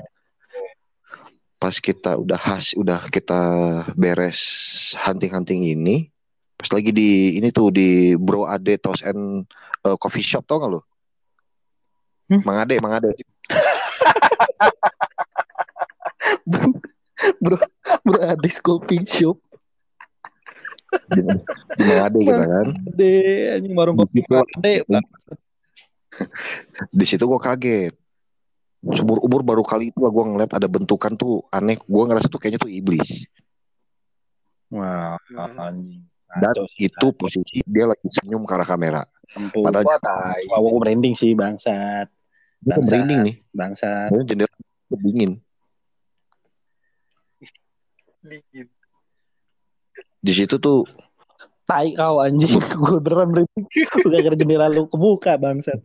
pas 1.61 1.77
kita 1.77 2.17
udah 2.17 2.41
has 2.41 2.73
udah 2.73 3.13
kita 3.13 3.41
beres 3.93 4.41
hunting-hunting 4.97 5.69
ini 5.69 6.09
pas 6.57 6.73
lagi 6.73 6.89
di 6.89 7.37
ini 7.37 7.53
tuh 7.53 7.69
di 7.69 8.17
Bro 8.17 8.49
Ade 8.49 8.81
Toast 8.81 9.05
and 9.05 9.45
uh, 9.85 9.97
Coffee 10.01 10.25
Shop 10.25 10.45
tau 10.49 10.61
gak 10.61 10.73
lo? 10.73 10.81
Hmm? 12.33 12.41
Mang 12.49 12.65
Ade, 12.65 12.81
Mang 12.81 12.97
Ade. 12.97 13.13
Bro, 17.41 17.61
bro 18.05 18.17
Adis 18.21 18.61
Coffee 18.65 19.05
Shop. 19.05 19.37
Mang 21.77 22.01
Ade 22.09 22.21
kita 22.25 22.45
kan. 22.45 22.67
Ade, 22.89 23.13
anjing 23.57 23.77
warung 23.77 24.01
kopi. 24.01 24.25
Ade. 24.25 24.89
Di 26.93 27.05
situ 27.05 27.25
gue 27.29 27.41
kaget. 27.41 27.95
Seumur 28.81 29.21
umur 29.21 29.45
baru 29.45 29.61
kali 29.61 29.93
itu 29.93 30.01
gue 30.01 30.25
ngeliat 30.25 30.57
ada 30.57 30.65
bentukan 30.65 31.13
tuh 31.13 31.45
aneh. 31.49 31.77
Gue 31.77 32.03
ngerasa 32.09 32.27
tuh 32.27 32.41
kayaknya 32.41 32.61
tuh 32.61 32.73
iblis. 32.73 33.29
Wah, 34.71 35.21
Hmm. 35.29 35.59
anjing. 35.59 36.03
Dan 36.31 36.55
Kacau 36.55 36.67
itu 36.79 37.07
posisi 37.13 37.59
dia 37.67 37.91
lagi 37.91 38.07
senyum 38.07 38.47
ke 38.47 38.55
arah 38.55 38.65
kamera. 38.65 39.03
Padahal 39.51 39.99
tai. 39.99 40.47
Wah, 40.47 40.59
gue 40.59 40.79
merinding 40.79 41.13
sih 41.13 41.35
bangsat. 41.35 42.07
gue 42.61 42.71
Bangsa. 42.71 42.93
merinding 42.95 43.21
nih. 43.25 43.37
Bangsat. 43.51 44.09
Soalnya 44.09 44.27
jendela 44.27 44.55
dingin. 44.95 45.33
dingin. 48.21 48.69
Di 50.21 50.33
situ 50.33 50.57
tuh 50.57 50.85
Tai 51.65 51.87
kau 51.95 52.19
anjing. 52.19 52.51
Gue 52.83 52.99
beneran 52.99 53.31
merinding. 53.31 53.65
Udah 54.03 54.19
gara 54.21 54.35
jendela 54.35 54.67
lu 54.67 54.91
kebuka 54.91 55.39
bangsat. 55.39 55.79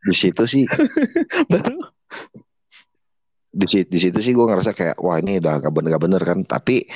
Di 0.00 0.14
situ 0.16 0.42
sih. 0.48 0.64
Baru? 1.52 1.80
Di 3.50 3.66
situ 3.66 3.88
di 3.90 3.98
situ 3.98 4.18
sih 4.22 4.32
gue 4.32 4.46
ngerasa 4.46 4.72
kayak 4.72 5.02
wah 5.02 5.18
ini 5.18 5.42
udah 5.42 5.58
gak 5.60 5.74
bener 5.74 5.88
gak 5.96 6.04
bener 6.04 6.22
kan. 6.22 6.38
Tapi 6.46 6.86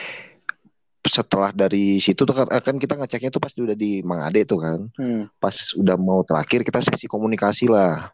setelah 1.05 1.53
dari 1.53 2.01
situ 2.01 2.25
tuh 2.25 2.33
kan, 2.33 2.49
kan 2.49 2.77
kita 2.81 2.97
ngeceknya 2.97 3.29
tuh 3.29 3.43
pas 3.43 3.53
udah 3.53 3.77
di 3.77 4.01
Mangade 4.01 4.49
tuh 4.49 4.59
kan. 4.63 4.81
Hmm. 4.97 5.29
pas 5.37 5.55
udah 5.77 5.97
mau 6.01 6.25
terakhir 6.25 6.65
kita 6.65 6.81
sesi 6.81 7.05
komunikasi 7.05 7.69
lah. 7.69 8.09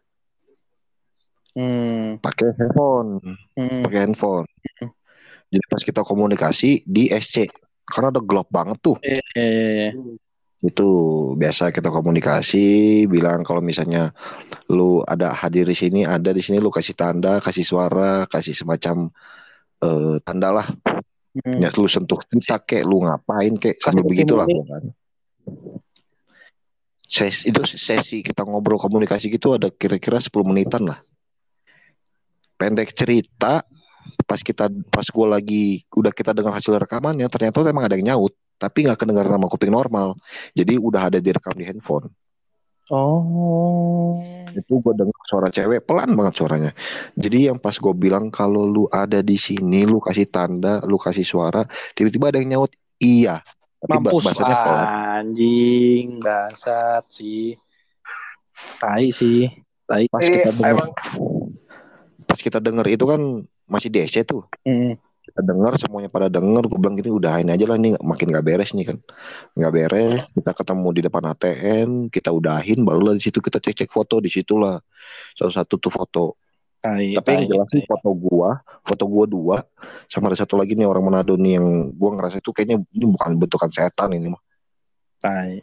Hmm. 1.55 2.18
pakai 2.18 2.51
handphone. 2.59 3.11
Hmm. 3.55 3.82
pakai 3.86 3.99
handphone. 4.11 4.47
Jadi 5.51 5.64
pas 5.66 5.82
kita 5.82 6.03
komunikasi 6.07 6.86
di 6.86 7.11
SC 7.11 7.51
karena 7.86 8.14
udah 8.14 8.22
gelap 8.22 8.49
banget 8.51 8.78
tuh. 8.78 8.97
Iya, 9.03 9.22
iya, 9.34 9.91
iya. 9.91 9.91
Itu 10.61 10.90
biasa 11.40 11.72
kita 11.72 11.88
komunikasi 11.88 13.08
bilang 13.08 13.40
kalau 13.40 13.64
misalnya 13.64 14.12
lu 14.68 15.00
ada 15.08 15.32
hadir 15.32 15.64
di 15.64 15.72
sini 15.72 16.00
ada 16.04 16.36
di 16.36 16.44
sini 16.44 16.61
lu 16.61 16.68
kasih 16.68 16.92
tanda 16.92 17.40
kasih 17.40 17.64
suara 17.64 18.28
kasih 18.28 18.52
semacam 18.52 19.08
eh, 19.80 20.16
tanda 20.20 20.50
lah. 20.52 20.68
Hmm. 21.30 21.62
ya 21.62 21.70
lu 21.78 21.86
sentuh 21.86 22.18
kita 22.26 22.58
kek 22.66 22.82
lu 22.82 23.06
ngapain 23.06 23.54
kek 23.54 23.78
Kasih 23.78 24.02
begitulah 24.02 24.50
kan 24.50 24.90
sesi 27.11 27.50
itu 27.50 27.62
sesi 27.66 28.22
kita 28.22 28.46
ngobrol 28.46 28.78
komunikasi 28.78 29.26
gitu 29.30 29.58
ada 29.58 29.66
kira-kira 29.74 30.22
10 30.22 30.30
menitan 30.46 30.86
lah. 30.86 31.02
Pendek 32.54 32.94
cerita 32.94 33.66
pas 34.26 34.40
kita 34.42 34.70
pas 34.90 35.06
gue 35.06 35.26
lagi 35.26 35.64
udah 35.90 36.14
kita 36.14 36.30
dengar 36.30 36.54
hasil 36.54 36.78
rekamannya 36.78 37.26
ternyata 37.26 37.66
emang 37.66 37.90
ada 37.90 37.98
yang 37.98 38.14
nyaut 38.14 38.34
tapi 38.61 38.84
nggak 38.84 39.00
kedengaran 39.00 39.32
sama 39.40 39.48
kuping 39.48 39.72
normal 39.72 40.20
jadi 40.52 40.76
udah 40.76 41.08
ada 41.08 41.18
direkam 41.18 41.56
di 41.56 41.64
handphone 41.64 42.12
Oh. 42.90 44.18
itu 44.50 44.82
gue 44.82 44.94
dengar 44.98 45.14
suara 45.30 45.46
cewek 45.46 45.86
pelan 45.86 46.11
banget 46.18 46.42
suaranya 46.42 46.72
jadi 47.14 47.54
yang 47.54 47.62
pas 47.62 47.78
gue 47.78 47.94
bilang 47.94 48.34
kalau 48.34 48.66
lu 48.66 48.90
ada 48.90 49.22
di 49.22 49.38
sini 49.38 49.86
lu 49.86 50.02
kasih 50.02 50.26
tanda 50.26 50.82
lu 50.82 50.98
kasih 50.98 51.22
suara 51.22 51.62
tiba-tiba 51.94 52.34
ada 52.34 52.42
yang 52.42 52.58
nyaut 52.58 52.74
iya 52.98 53.46
tapi 53.78 53.94
Mampus 53.94 54.26
bahasanya 54.26 54.56
pelan 54.66 54.86
anjing, 55.20 56.06
dasar 56.20 57.00
sih. 57.08 57.56
Tai 58.76 59.08
sih. 59.08 59.48
Tai. 59.88 60.04
pas 60.12 60.20
Ini 60.20 60.36
kita 60.36 60.52
dengar 60.52 60.70
emang 60.70 60.90
pas 62.28 62.38
kita 62.38 62.58
dengar 62.62 62.86
itu 62.86 63.04
kan 63.08 63.20
masih 63.66 63.88
DC 63.90 64.22
tuh 64.26 64.44
Hmm. 64.66 64.94
Kita 65.31 65.47
dengar 65.47 65.78
semuanya 65.78 66.11
pada 66.11 66.26
denger. 66.26 66.66
Gue 66.66 66.78
bilang 66.83 66.99
gini 66.99 67.11
udahin 67.14 67.49
aja 67.55 67.64
lah 67.70 67.78
nih 67.78 67.95
makin 68.03 68.35
gak 68.35 68.45
beres 68.45 68.74
nih 68.74 68.91
kan. 68.91 68.99
Nggak 69.55 69.72
beres 69.72 70.20
kita 70.35 70.51
ketemu 70.51 70.89
di 70.91 71.01
depan 71.07 71.22
ATM 71.31 71.89
kita 72.11 72.35
udahin 72.35 72.83
barulah 72.83 73.14
di 73.14 73.22
situ 73.22 73.39
kita 73.39 73.62
cek 73.62 73.87
cek 73.87 73.91
foto 73.95 74.18
di 74.18 74.26
situlah 74.26 74.83
salah 75.39 75.55
satu 75.55 75.78
tuh 75.78 75.95
foto. 75.95 76.26
Tai, 76.81 77.12
tapi 77.12 77.28
yang 77.37 77.45
tai, 77.45 77.51
jelas 77.53 77.68
sih 77.76 77.85
foto 77.85 78.09
gua 78.16 78.57
foto 78.81 79.05
gua 79.05 79.24
dua 79.28 79.57
sama 80.09 80.33
ada 80.33 80.41
satu 80.41 80.57
lagi 80.57 80.72
nih 80.72 80.89
orang 80.89 81.12
Manado 81.12 81.37
nih 81.37 81.61
yang 81.61 81.93
gua 81.93 82.16
ngerasa 82.16 82.41
itu 82.41 82.57
kayaknya 82.57 82.81
ini 82.97 83.05
bukan 83.05 83.37
bentukan 83.37 83.68
setan 83.68 84.16
ini 84.16 84.33
mah. 84.33 84.43
Tai. 85.20 85.61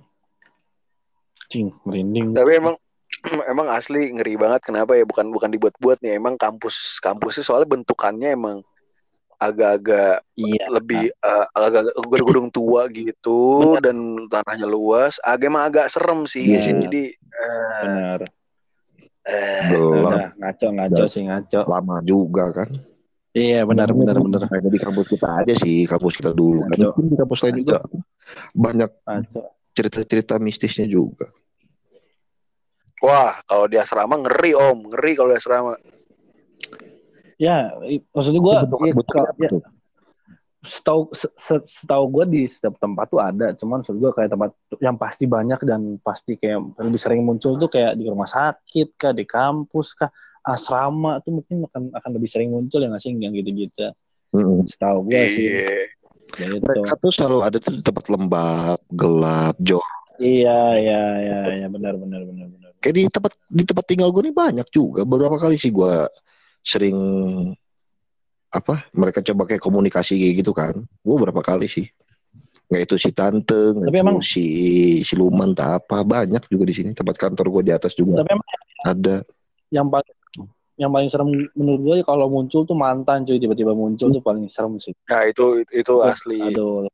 Cing, 1.48 1.74
merinding. 1.88 2.38
tapi 2.38 2.60
emang 2.62 2.76
emang 3.52 3.68
asli 3.74 4.14
ngeri 4.14 4.38
banget 4.38 4.62
kenapa 4.62 4.94
ya? 4.94 5.10
Bukan 5.10 5.34
bukan 5.34 5.50
dibuat-buat 5.50 6.06
nih 6.06 6.22
emang 6.22 6.38
kampus 6.38 7.02
kampusnya 7.02 7.42
soalnya 7.42 7.74
bentukannya 7.74 8.38
emang 8.38 8.62
agak-agak 9.38 10.26
Iya. 10.34 10.66
lebih 10.70 11.14
eh, 11.14 11.46
agak-agak 11.54 11.94
gedung-gedung 11.94 12.50
tua 12.50 12.90
gitu 12.90 13.74
dan 13.78 13.98
tanahnya 14.28 14.66
luas. 14.66 15.22
Agak 15.22 15.48
emang 15.48 15.64
agak 15.66 15.88
serem 15.90 16.26
sih. 16.26 16.46
Iya 16.46 16.60
sih. 16.62 16.74
jadi 16.74 17.04
eh, 17.14 17.82
Benar. 17.86 18.20
eh, 19.24 19.62
Udah, 19.78 20.28
ngaco, 20.36 20.68
ngaco 20.74 21.04
sih, 21.06 21.22
ngaco. 21.24 21.60
lama 21.66 22.02
juga 22.02 22.50
kan. 22.52 22.70
Iya, 23.32 23.62
benar, 23.64 23.94
benar, 23.94 24.18
benar. 24.18 24.50
Hanya 24.50 24.70
di 24.74 24.82
kampus 24.82 25.14
kita 25.14 25.46
aja 25.46 25.54
sih 25.54 25.86
kampus 25.86 26.18
kita 26.18 26.34
dulu. 26.34 26.66
Kan 26.66 26.78
mungkin 26.90 27.06
di 27.14 27.18
kampus 27.18 27.40
lain 27.46 27.62
juga. 27.62 27.86
Banyak 28.52 28.90
Ngaco. 29.06 29.42
cerita-cerita 29.78 30.42
mistisnya 30.42 30.90
juga. 30.90 31.30
Wah 32.98 33.38
kalau 33.46 33.70
di 33.70 33.78
asrama 33.78 34.18
ngeri 34.18 34.58
om. 34.58 34.90
Ngeri 34.90 35.12
kalau 35.14 35.30
di 35.30 35.38
asrama 35.38 35.78
Ya, 37.38 37.70
maksudnya 38.14 38.42
gue, 38.42 38.56
bentukan-bentukan 38.66 39.26
ya, 39.38 39.50
tuh. 39.54 39.62
setahu 40.66 41.02
se- 41.14 41.36
se- 41.38 41.68
setahu 41.70 42.10
gue 42.10 42.26
di 42.34 42.42
setiap 42.50 42.82
tempat 42.82 43.08
tuh 43.14 43.22
ada. 43.22 43.54
Cuman 43.54 43.86
maksud 43.86 43.96
gue 44.02 44.12
kayak 44.12 44.34
tempat 44.34 44.52
yang 44.82 44.98
pasti 44.98 45.30
banyak 45.30 45.62
dan 45.64 46.02
pasti 46.02 46.34
kayak 46.34 46.82
lebih 46.82 46.98
sering 46.98 47.22
muncul 47.24 47.56
tuh 47.62 47.70
kayak 47.70 47.94
di 47.96 48.10
rumah 48.10 48.26
sakit 48.26 48.98
kah 48.98 49.14
di 49.14 49.24
kampus 49.24 49.94
kah 49.94 50.10
asrama 50.42 51.22
tuh 51.22 51.40
mungkin 51.40 51.70
akan 51.70 51.94
akan 51.94 52.10
lebih 52.18 52.30
sering 52.32 52.50
muncul 52.50 52.82
ya 52.82 52.90
nggak 52.90 53.04
sih 53.06 53.14
yang 53.14 53.34
gitu-gitu. 53.38 53.94
Mm-mm. 54.34 54.66
setahu 54.68 55.08
gue 55.08 55.24
sih. 55.30 55.46
Iya. 55.46 56.58
gitu. 56.58 56.68
Mereka 56.68 57.00
tuh 57.00 57.12
selalu 57.14 57.38
ada 57.46 57.58
tuh 57.62 57.72
di 57.78 57.82
tempat 57.86 58.06
lembab 58.12 58.82
gelap 58.92 59.56
jorok 59.64 59.98
iya 60.18 60.60
iya 60.78 61.02
iya 61.22 61.40
iya 61.64 61.68
benar 61.70 61.94
benar 61.98 62.22
benar 62.26 62.48
benar. 62.50 62.70
Kayak 62.82 62.94
di 62.94 63.04
tempat 63.10 63.32
di 63.50 63.64
tempat 63.66 63.86
tinggal 63.86 64.10
gue 64.14 64.22
nih 64.30 64.36
banyak 64.36 64.68
juga. 64.70 65.02
Beberapa 65.06 65.38
kali 65.38 65.58
sih 65.58 65.70
gue 65.70 66.10
sering 66.68 66.98
apa 68.52 68.88
mereka 68.92 69.24
coba 69.24 69.48
kayak 69.48 69.64
komunikasi 69.64 70.20
kayak 70.20 70.36
gitu 70.44 70.52
kan. 70.52 70.76
Gue 71.00 71.16
berapa 71.16 71.40
kali 71.40 71.72
sih. 71.72 71.88
Nggak 72.68 72.82
itu 72.84 72.96
si 73.00 73.10
tante 73.16 73.56
Tapi 73.72 73.88
itu 73.88 74.04
emang- 74.04 74.20
si 74.24 74.46
siluman 75.08 75.56
tak 75.56 75.84
apa. 75.84 76.04
Banyak 76.04 76.52
juga 76.52 76.68
di 76.68 76.76
sini. 76.76 76.92
Tempat 76.92 77.16
kantor 77.16 77.48
gue 77.60 77.72
di 77.72 77.74
atas 77.76 77.96
juga 77.96 78.24
tapi 78.24 78.36
emang 78.36 78.48
ada. 78.84 79.18
yang 79.68 79.88
paling 79.92 80.16
yang 80.78 80.92
paling 80.94 81.10
serem 81.12 81.28
menurut 81.58 81.82
gue 81.84 81.96
kalau 82.08 82.28
muncul 82.32 82.68
tuh 82.68 82.76
mantan 82.76 83.24
cuy. 83.24 83.40
Tiba-tiba 83.40 83.72
muncul 83.72 84.12
tuh 84.12 84.24
paling 84.24 84.52
serem 84.52 84.76
sih. 84.84 84.92
Nah 85.08 85.24
itu 85.28 85.64
itu 85.72 85.94
asli. 86.04 86.40
Aduh, 86.40 86.88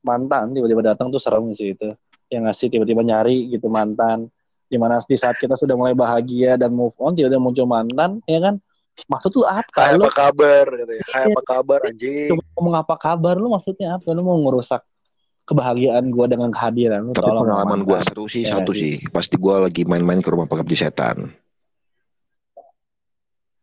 mantan 0.00 0.56
tiba-tiba 0.56 0.92
datang 0.96 1.12
tuh 1.12 1.20
serem 1.20 1.52
sih 1.52 1.76
itu. 1.76 1.92
Yang 2.32 2.42
ngasih 2.48 2.66
tiba-tiba 2.72 3.00
nyari 3.04 3.48
gitu 3.52 3.68
mantan. 3.68 4.28
Di 4.70 4.78
mana 4.78 5.02
di 5.02 5.16
saat 5.18 5.34
kita 5.36 5.58
sudah 5.58 5.74
mulai 5.74 5.98
bahagia 5.98 6.54
dan 6.54 6.70
move 6.70 6.94
on, 7.02 7.16
tiba-tiba 7.18 7.42
muncul 7.42 7.66
mantan, 7.66 8.22
ya 8.22 8.38
kan? 8.38 8.62
Maksud 9.00 9.32
lu 9.32 9.44
apa? 9.44 9.80
Hai 9.80 9.94
Lu 9.94 10.04
apa 10.04 10.12
kabar 10.12 10.64
katanya. 10.68 11.04
Hai 11.08 11.24
apa 11.26 11.42
kabar 11.42 11.80
anjing. 11.84 12.28
cuma 12.28 12.42
ngomong 12.54 12.74
apa 12.76 12.94
kabar? 12.96 13.34
Lu 13.34 13.48
maksudnya 13.48 13.96
apa? 13.96 14.08
Lu 14.10 14.20
mau 14.20 14.36
ngerusak 14.38 14.82
kebahagiaan 15.42 16.08
gua 16.08 16.26
dengan 16.26 16.48
kehadiran 16.48 17.00
lu? 17.00 17.12
tapi 17.12 17.26
pengalaman 17.26 17.82
gue 17.82 17.90
mantan. 17.92 18.06
seru 18.06 18.24
sih 18.24 18.42
Ya, 18.42 18.54
satu 18.56 18.70
sih. 18.70 19.02
sih 19.02 19.10
pasti 19.10 19.34
gue 19.34 19.50
lagi 19.56 19.82
main-main 19.82 20.18
ke 20.18 20.28
rumah 20.28 20.46
pengabdi 20.46 20.76
setan 20.76 21.34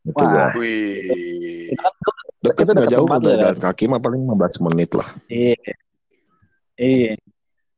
itu 0.03 0.15
Wah. 0.17 0.51
gue 0.51 0.59
Wih. 0.59 1.71
deket 2.39 2.65
nggak 2.65 2.75
deket 2.81 2.91
jauh 2.91 3.07
udah 3.07 3.19
ya? 3.25 3.39
jalan 3.41 3.59
kaki 3.61 3.83
mah 3.85 3.99
paling 3.99 4.19
15 4.21 4.65
menit 4.65 4.89
lah 4.93 5.07
Iya. 5.27 5.55
Iya. 6.75 7.13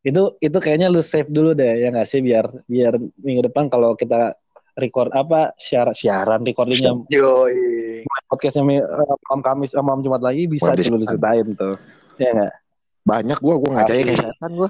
Itu 0.01 0.21
itu 0.39 0.57
kayaknya 0.57 0.87
lu 0.87 1.01
save 1.01 1.27
dulu 1.27 1.53
deh 1.53 1.73
ya 1.77 1.89
nggak 1.89 2.05
sih 2.05 2.19
biar 2.19 2.49
biar 2.65 2.93
minggu 3.19 3.45
depan 3.45 3.67
kalau 3.67 3.93
kita 3.93 4.33
record 4.79 5.11
apa 5.11 5.51
siaran 5.59 5.93
siaran 5.93 6.41
recordingnya 6.41 6.95
Yoi. 7.11 8.03
podcastnya 8.27 8.63
eh, 8.79 8.83
malam 9.27 9.41
Kamis 9.43 9.75
sama 9.75 9.93
malam 9.93 10.01
Jumat 10.01 10.21
lagi 10.23 10.47
bisa 10.47 10.71
Malam 10.71 10.77
tuh 10.77 10.83
lu 10.83 10.87
Jumat. 10.89 11.01
diceritain 11.03 11.47
tuh. 11.53 11.75
Ya 12.17 12.29
nggak? 12.31 12.53
banyak 12.99 13.37
gue 13.39 13.55
ngajak 13.73 13.95
Asli. 13.95 14.03
kayak 14.05 14.19
setan 14.21 14.51
gue 14.53 14.69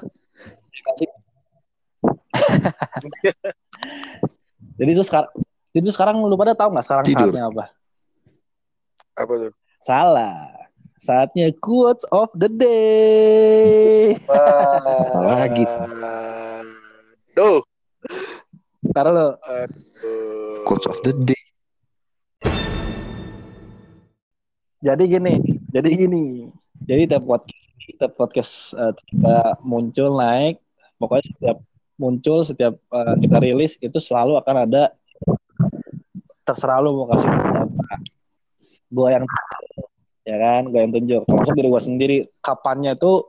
Jadi 4.80 4.90
itu 4.96 5.04
sekarang 5.04 5.32
itu 5.70 5.90
sekarang 5.92 6.16
lu 6.24 6.36
pada 6.36 6.56
tahu 6.56 6.72
nggak 6.74 6.86
sekarang 6.88 7.06
Tidur. 7.06 7.30
saatnya 7.30 7.44
apa? 7.52 7.66
Apa 9.20 9.34
tuh? 9.36 9.52
Salah. 9.84 10.38
Saatnya 11.00 11.52
quotes 11.60 12.04
of 12.12 12.28
the 12.36 12.48
day. 12.52 14.16
Lagi. 15.16 15.64
Duh. 17.36 17.64
Taruh 18.90 19.12
lo. 19.14 19.28
Quotes 20.66 20.90
of 20.90 20.98
the 21.06 21.14
day 21.14 21.40
Jadi 24.80 25.12
gini, 25.12 25.36
jadi 25.76 25.90
gini. 25.92 26.48
Jadi 26.88 27.12
tiap 27.12 27.28
podcast, 27.28 27.68
tiap 28.00 28.12
podcast 28.16 28.52
eh, 28.80 28.96
kita 29.12 29.60
muncul 29.60 30.16
naik, 30.16 30.64
pokoknya 30.96 31.24
setiap 31.36 31.58
muncul, 32.00 32.48
setiap 32.48 32.80
eh, 32.80 33.16
kita 33.20 33.38
rilis 33.44 33.76
itu 33.84 34.00
selalu 34.00 34.40
akan 34.40 34.56
ada 34.64 34.96
terserah 36.48 36.80
lu 36.80 36.96
mau 36.96 37.12
kasih 37.12 37.28
apa. 37.28 37.96
Gua 38.88 39.08
yang 39.20 39.28
ya 40.24 40.38
kan, 40.40 40.72
gua 40.72 40.80
yang 40.88 40.96
tunjuk. 40.96 41.22
Termasuk 41.28 41.54
diri 41.60 41.68
gua 41.68 41.84
sendiri. 41.84 42.18
Kapannya 42.40 42.96
itu 42.96 43.28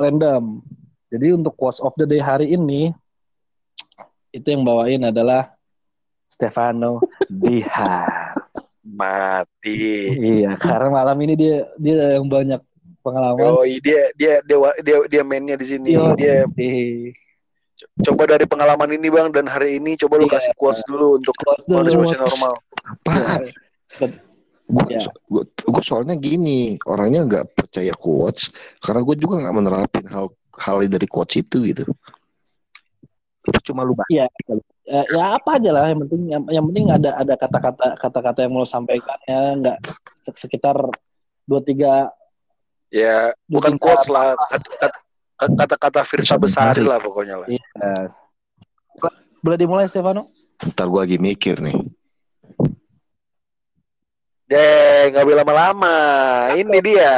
random. 0.00 0.64
Jadi 1.12 1.26
untuk 1.36 1.52
quotes 1.60 1.84
of 1.84 1.92
the 2.00 2.08
day 2.08 2.18
hari 2.18 2.56
ini 2.56 2.96
itu 4.34 4.46
yang 4.50 4.66
bawain 4.66 5.06
adalah 5.06 5.54
Stefano 6.26 6.98
Bihar. 7.30 8.34
Mati. 8.84 10.10
Iya, 10.12 10.58
karena 10.60 10.90
malam 10.92 11.16
ini 11.24 11.34
dia 11.38 11.64
dia 11.78 12.18
yang 12.18 12.26
banyak 12.28 12.60
pengalaman. 13.00 13.46
Oh, 13.48 13.64
dia 13.64 14.10
dia 14.18 14.42
dia 14.44 14.58
dia 14.82 14.96
dia 15.08 15.22
mainnya 15.24 15.56
di 15.56 15.66
sini. 15.70 15.94
Yo, 15.96 16.12
Dia 16.18 16.44
eh, 16.44 17.14
coba 18.04 18.28
dari 18.28 18.44
pengalaman 18.44 18.92
ini 18.92 19.08
bang 19.08 19.32
dan 19.32 19.46
hari 19.48 19.80
ini 19.80 19.96
coba 19.96 20.20
lu 20.20 20.26
Iya. 20.28 20.36
kasih 20.36 20.52
quotes 20.58 20.82
dulu 20.84 21.22
untuk 21.22 21.32
manusia 21.70 22.18
normal. 22.18 22.60
Apa? 22.84 23.40
Gue 24.64 24.84
Ya. 24.88 25.04
gue 25.28 25.82
soalnya 25.84 26.16
gini 26.16 26.80
orangnya 26.88 27.28
nggak 27.28 27.46
percaya 27.52 27.92
quotes 27.92 28.48
karena 28.80 29.04
gue 29.04 29.16
juga 29.20 29.44
nggak 29.44 29.56
menerapin 29.60 30.04
hal 30.08 30.32
hal 30.56 30.80
dari 30.88 31.04
quotes 31.04 31.40
itu 31.40 31.68
gitu. 31.68 31.84
Cuma 33.60 33.84
lu 33.84 33.92
baca. 33.92 34.08
Iya, 34.08 34.24
eh, 34.84 35.04
ya 35.10 35.36
apa 35.36 35.56
aja 35.56 35.70
lah 35.70 35.88
yang 35.88 36.00
penting 36.04 36.22
yang, 36.26 36.42
yang 36.48 36.64
penting 36.64 36.86
ada 36.88 37.10
ada 37.14 37.34
kata-kata 37.34 37.86
kata-kata 37.96 38.38
yang 38.42 38.52
mau 38.52 38.64
sampaikan 38.64 39.16
ya 39.24 39.52
nggak 39.54 39.76
se- 40.24 40.38
sekitar 40.38 40.76
dua 41.44 41.60
tiga 41.60 42.08
Ya 42.88 43.34
dua 43.44 43.58
bukan 43.60 43.72
tiga- 43.74 43.82
quotes 43.82 44.08
lah 44.08 44.32
kata- 44.48 44.76
kata- 44.78 45.02
kata-kata 45.56 46.00
Firsa 46.02 46.36
Besari 46.36 46.80
menarik. 46.80 46.88
lah 46.88 46.98
pokoknya 47.00 47.36
lah. 47.36 47.48
Iya. 47.48 47.64
Boleh 49.40 49.58
dimulai 49.58 49.84
Stefano? 49.86 50.32
Ntar 50.56 50.88
gue 50.88 51.00
lagi 51.00 51.18
mikir 51.18 51.60
nih. 51.60 51.76
Deh 54.44 55.10
nggak 55.10 55.24
boleh 55.24 55.38
lama-lama. 55.40 55.96
Ini 56.52 56.78
dia. 56.80 57.14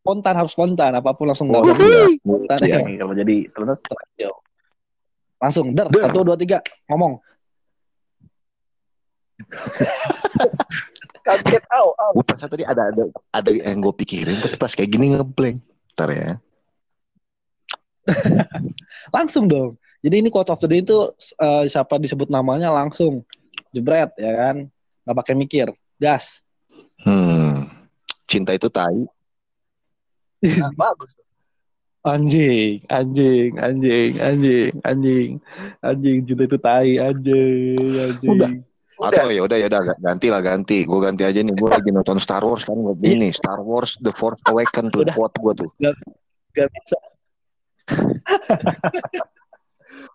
Spontan 0.00 0.34
harus 0.34 0.52
spontan 0.52 0.92
apa 0.92 1.12
pun 1.12 1.28
langsung 1.28 1.48
Oh, 1.48 1.60
dapat. 1.60 1.76
iya. 1.80 2.04
Spontan 2.18 2.58
Iya. 2.60 2.76
ya. 2.82 2.96
kalau 2.98 3.14
jadi 3.14 3.36
terus 3.48 3.78
terus 3.80 4.36
langsung 5.40 5.72
der 5.72 5.88
Der. 5.88 6.12
satu 6.12 6.20
dua 6.22 6.36
tiga 6.36 6.60
ngomong 6.86 7.18
Kaget 11.26 11.64
au 11.72 11.92
au. 11.96 12.12
Gue 12.16 12.24
perasaan 12.24 12.52
tadi 12.52 12.64
ada 12.64 12.92
ada 12.92 13.04
ada 13.32 13.50
yang 13.52 13.80
gue 13.80 13.92
pikirin 13.92 14.36
tapi 14.40 14.56
pas 14.56 14.72
kayak 14.72 14.88
gini 14.88 15.16
ngeblank. 15.16 15.60
Ntar 15.96 16.08
ya. 16.12 16.30
langsung 19.16 19.48
dong. 19.48 19.76
Jadi 20.00 20.16
ini 20.16 20.28
quote 20.32 20.48
of 20.48 20.60
the 20.64 20.68
day 20.68 20.80
itu 20.80 21.12
eh, 21.40 21.64
siapa 21.68 22.00
disebut 22.00 22.32
namanya 22.32 22.72
langsung 22.72 23.20
jebret 23.72 24.12
ya 24.16 24.32
kan 24.32 24.56
nggak 25.04 25.16
pakai 25.24 25.34
mikir 25.36 25.68
gas 26.00 26.40
Hmm. 27.00 27.64
Cinta 28.28 28.52
itu 28.52 28.68
tai. 28.68 29.08
Nah, 30.44 30.72
bagus. 30.76 31.16
Anjing 32.00 32.80
anjing 32.88 33.60
anjing 33.60 34.12
anjing 34.16 34.72
anjing 34.88 35.30
anjing 35.84 36.18
cinta 36.24 36.42
itu 36.48 36.56
tai 36.56 36.96
anjing 36.96 37.92
anjing 38.00 38.30
Udah. 38.36 38.50
Udah. 39.00 39.16
Atau 39.16 39.32
ya 39.32 39.40
udah 39.48 39.56
ya 39.56 39.66
udah 39.72 39.96
ganti 39.96 40.28
lah 40.28 40.44
ganti. 40.44 40.84
Gue 40.84 41.00
ganti 41.00 41.24
aja 41.24 41.40
nih. 41.40 41.56
Gue 41.56 41.72
lagi 41.72 41.88
nonton 41.88 42.20
Star 42.20 42.44
Wars 42.44 42.68
kan 42.68 42.76
gue 42.76 42.92
ini 43.00 43.32
Star 43.32 43.64
Wars 43.64 43.96
The 43.96 44.12
Force 44.12 44.44
Awakens 44.44 44.92
tuh 44.92 45.08
Udah. 45.08 45.14
quote 45.16 45.36
gue 45.40 45.52
tuh. 45.64 45.70
gak 46.50 46.66
bisa 46.66 46.98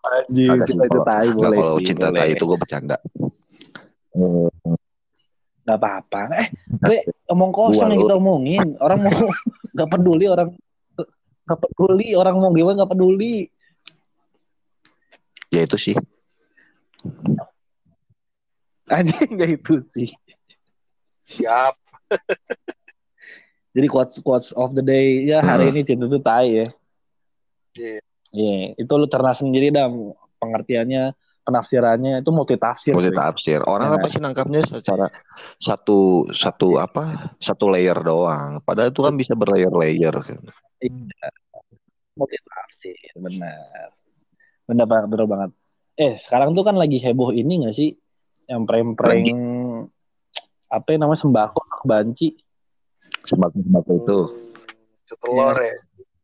anjing 0.06 0.60
cinta 0.68 0.84
itu 0.86 1.00
tai 1.02 1.28
boleh 1.32 1.58
kalau 1.58 1.78
sih 1.80 1.86
cinta 1.90 2.06
boleh. 2.12 2.20
tai 2.20 2.30
itu 2.36 2.44
gue 2.46 2.58
bercanda. 2.60 2.96
Hmm, 4.16 4.48
nggak 5.66 5.78
apa-apa 5.82 6.20
eh 6.40 6.48
omong 7.26 7.50
kosong 7.50 7.90
Gua 7.90 7.92
yang 7.92 8.00
kita 8.06 8.14
omongin 8.16 8.66
orang 8.78 9.02
mau 9.02 9.10
nggak 9.74 9.88
peduli 9.90 10.24
orang 10.30 10.54
nggak 11.46 11.58
peduli 11.62 12.12
orang 12.12 12.36
mau 12.36 12.50
gimana 12.50 12.82
nggak 12.82 12.92
peduli 12.92 13.46
ya 15.48 15.62
itu 15.62 15.78
sih. 15.78 15.96
anjing 18.86 19.30
nggak 19.34 19.50
itu 19.56 19.74
sih 19.88 20.10
Siap. 21.26 21.74
jadi 23.70 23.86
quotes 23.86 24.18
quotes 24.20 24.50
of 24.52 24.74
the 24.74 24.82
day 24.82 25.22
ya 25.22 25.38
hari 25.38 25.70
Hmm. 25.70 25.74
ini 25.74 25.80
cinta 25.82 26.06
itu 26.06 26.18
tai 26.18 26.50
ya 26.62 26.66
Iya. 27.76 28.00
Iya, 28.32 28.56
itu 28.74 28.92
lu 28.96 29.04
cerna 29.04 29.36
sendiri 29.36 29.68
dah 29.68 29.84
pengertiannya, 30.40 31.12
penafsirannya 31.44 32.24
itu 32.24 32.30
multi 32.32 32.56
tafsir. 32.56 32.96
Multi 32.96 33.12
tafsir. 33.12 33.60
Orang 33.60 33.92
Ya. 33.92 33.96
apa 34.00 34.06
sih 34.08 34.16
nangkapnya 34.16 34.64
secara 34.64 35.12
satu 35.60 36.24
satu 36.32 36.80
apa 36.80 37.36
satu 37.36 37.68
layer 37.68 38.00
doang. 38.00 38.64
Padahal 38.64 38.96
itu 38.96 39.04
kan 39.04 39.12
bisa 39.12 39.36
berlayer-layer. 39.36 40.16
kan. 40.24 40.40
Multi 42.16 42.36
tafsir, 42.44 43.12
benar. 43.16 43.92
Benar 44.66 44.86
banget, 44.88 45.08
benar 45.12 45.26
banget. 45.28 45.50
Eh, 45.96 46.14
sekarang 46.20 46.52
tuh 46.52 46.64
kan 46.64 46.76
lagi 46.76 47.00
heboh 47.00 47.32
ini 47.32 47.64
gak 47.64 47.76
sih? 47.76 47.96
Yang 48.46 48.62
prank-prank 48.68 49.26
apa 50.66 50.86
yang 50.92 51.00
namanya 51.06 51.20
sembako 51.22 51.62
banci. 51.86 52.36
Sembako-sembako 53.26 53.90
itu. 54.02 54.18
Setelor 55.06 55.56
ya. 55.62 55.76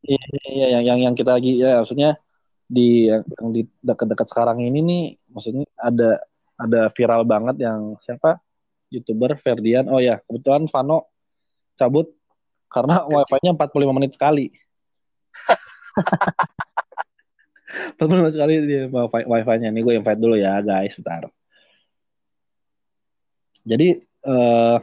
Iya, 0.03 0.25
iya, 0.51 0.67
yang 0.79 0.83
yang 0.83 0.99
yang 1.11 1.15
kita 1.15 1.39
lagi 1.39 1.63
ya 1.63 1.79
maksudnya 1.79 2.19
di 2.67 3.07
yang, 3.07 3.23
yang 3.23 3.49
di 3.55 3.63
dekat-dekat 3.87 4.27
sekarang 4.27 4.59
ini 4.59 4.83
nih 4.83 5.05
maksudnya 5.31 5.63
ada 5.79 6.19
ada 6.59 6.91
viral 6.91 7.23
banget 7.23 7.63
yang 7.63 7.95
siapa 8.03 8.43
youtuber 8.91 9.39
Ferdian 9.39 9.87
oh 9.87 10.03
ya 10.03 10.19
kebetulan 10.27 10.67
Vano 10.67 11.07
cabut 11.79 12.11
karena 12.73 13.05
wifi-nya 13.13 13.53
45 13.53 13.93
menit 13.93 14.17
sekali. 14.17 14.49
45 17.97 18.21
menit 18.21 18.33
sekali 18.35 18.53
dia 18.65 18.83
wifi 18.89 19.23
wifi-nya. 19.25 19.69
Nih 19.71 19.81
gue 19.81 19.95
invite 19.97 20.21
dulu 20.21 20.37
ya 20.37 20.61
guys. 20.61 20.93
Bentar. 20.97 21.29
Jadi 23.63 23.89
eh 24.03 24.79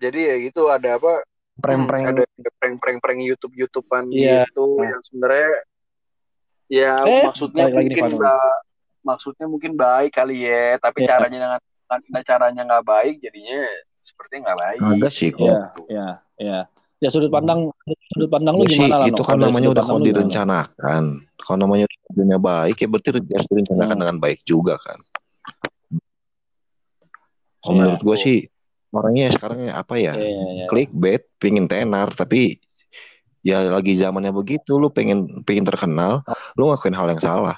Jadi 0.00 0.20
ya 0.24 0.36
gitu 0.40 0.64
ada 0.66 0.96
apa? 0.96 1.12
prank-prank. 1.60 2.04
Ada 2.16 2.24
prank-prank-prank 2.56 3.20
YouTube 3.20 3.52
YouTubean 3.52 4.08
Iya. 4.08 4.48
gitu 4.48 4.80
yang 4.80 5.02
sebenarnya 5.04 5.50
ya 6.72 6.92
Eh, 7.04 7.22
maksudnya 7.28 7.68
nih, 7.68 7.74
mungkin 7.76 8.16
ba- 8.16 8.60
maksudnya 9.04 9.44
mungkin 9.44 9.72
baik 9.76 10.16
kali 10.16 10.48
ya, 10.48 10.80
tapi 10.80 11.04
Iya. 11.04 11.08
caranya 11.16 11.38
dengan 11.44 11.60
dengan 12.00 12.22
caranya 12.24 12.62
nggak 12.64 12.86
baik 12.86 13.14
jadinya 13.20 13.60
seperti 14.10 14.34
nggak 14.42 14.58
baik. 14.58 14.78
Agak 14.82 15.12
sih 15.14 15.30
kok. 15.30 15.46
Iya, 15.46 15.60
iya, 15.86 16.08
iya. 16.36 16.60
Ya 17.00 17.08
sudut 17.08 17.32
pandang 17.32 17.72
sudut 18.12 18.28
pandang 18.28 18.60
lu 18.60 18.68
Ya 18.68 18.76
sih, 18.76 18.76
gimana 18.76 18.96
lah? 19.00 19.06
itu 19.08 19.22
kan 19.24 19.38
namanya 19.40 19.72
udah 19.72 19.84
kalau 19.86 20.02
direncanakan. 20.02 21.02
Kalau 21.40 21.56
namanya 21.56 21.86
tujuannya 21.88 22.38
baik 22.38 22.76
ya 22.76 22.86
berarti 22.90 23.08
harus 23.16 23.48
direncanakan 23.48 23.94
Hmm. 23.96 24.02
dengan 24.04 24.16
baik 24.20 24.40
juga 24.44 24.74
kan. 24.76 24.98
Kalau 27.60 27.72
Iya. 27.72 27.80
menurut 27.80 28.00
gue 28.04 28.16
sih 28.20 28.38
orangnya 28.92 29.32
sekarang 29.32 29.68
apa 29.72 29.94
ya? 29.96 30.12
Iya, 30.12 30.28
iya, 30.28 30.46
iya. 30.52 30.64
Clickbait, 30.68 31.24
pingin 31.40 31.64
tenar, 31.68 32.12
tapi 32.12 32.60
ya 33.40 33.64
lagi 33.64 33.96
zamannya 33.96 34.36
begitu, 34.36 34.76
lu 34.76 34.92
pengen 34.92 35.40
pengen 35.48 35.64
terkenal, 35.64 36.20
lu 36.56 36.68
ngakuin 36.68 36.92
hal 36.92 37.08
yang 37.08 37.22
salah. 37.24 37.56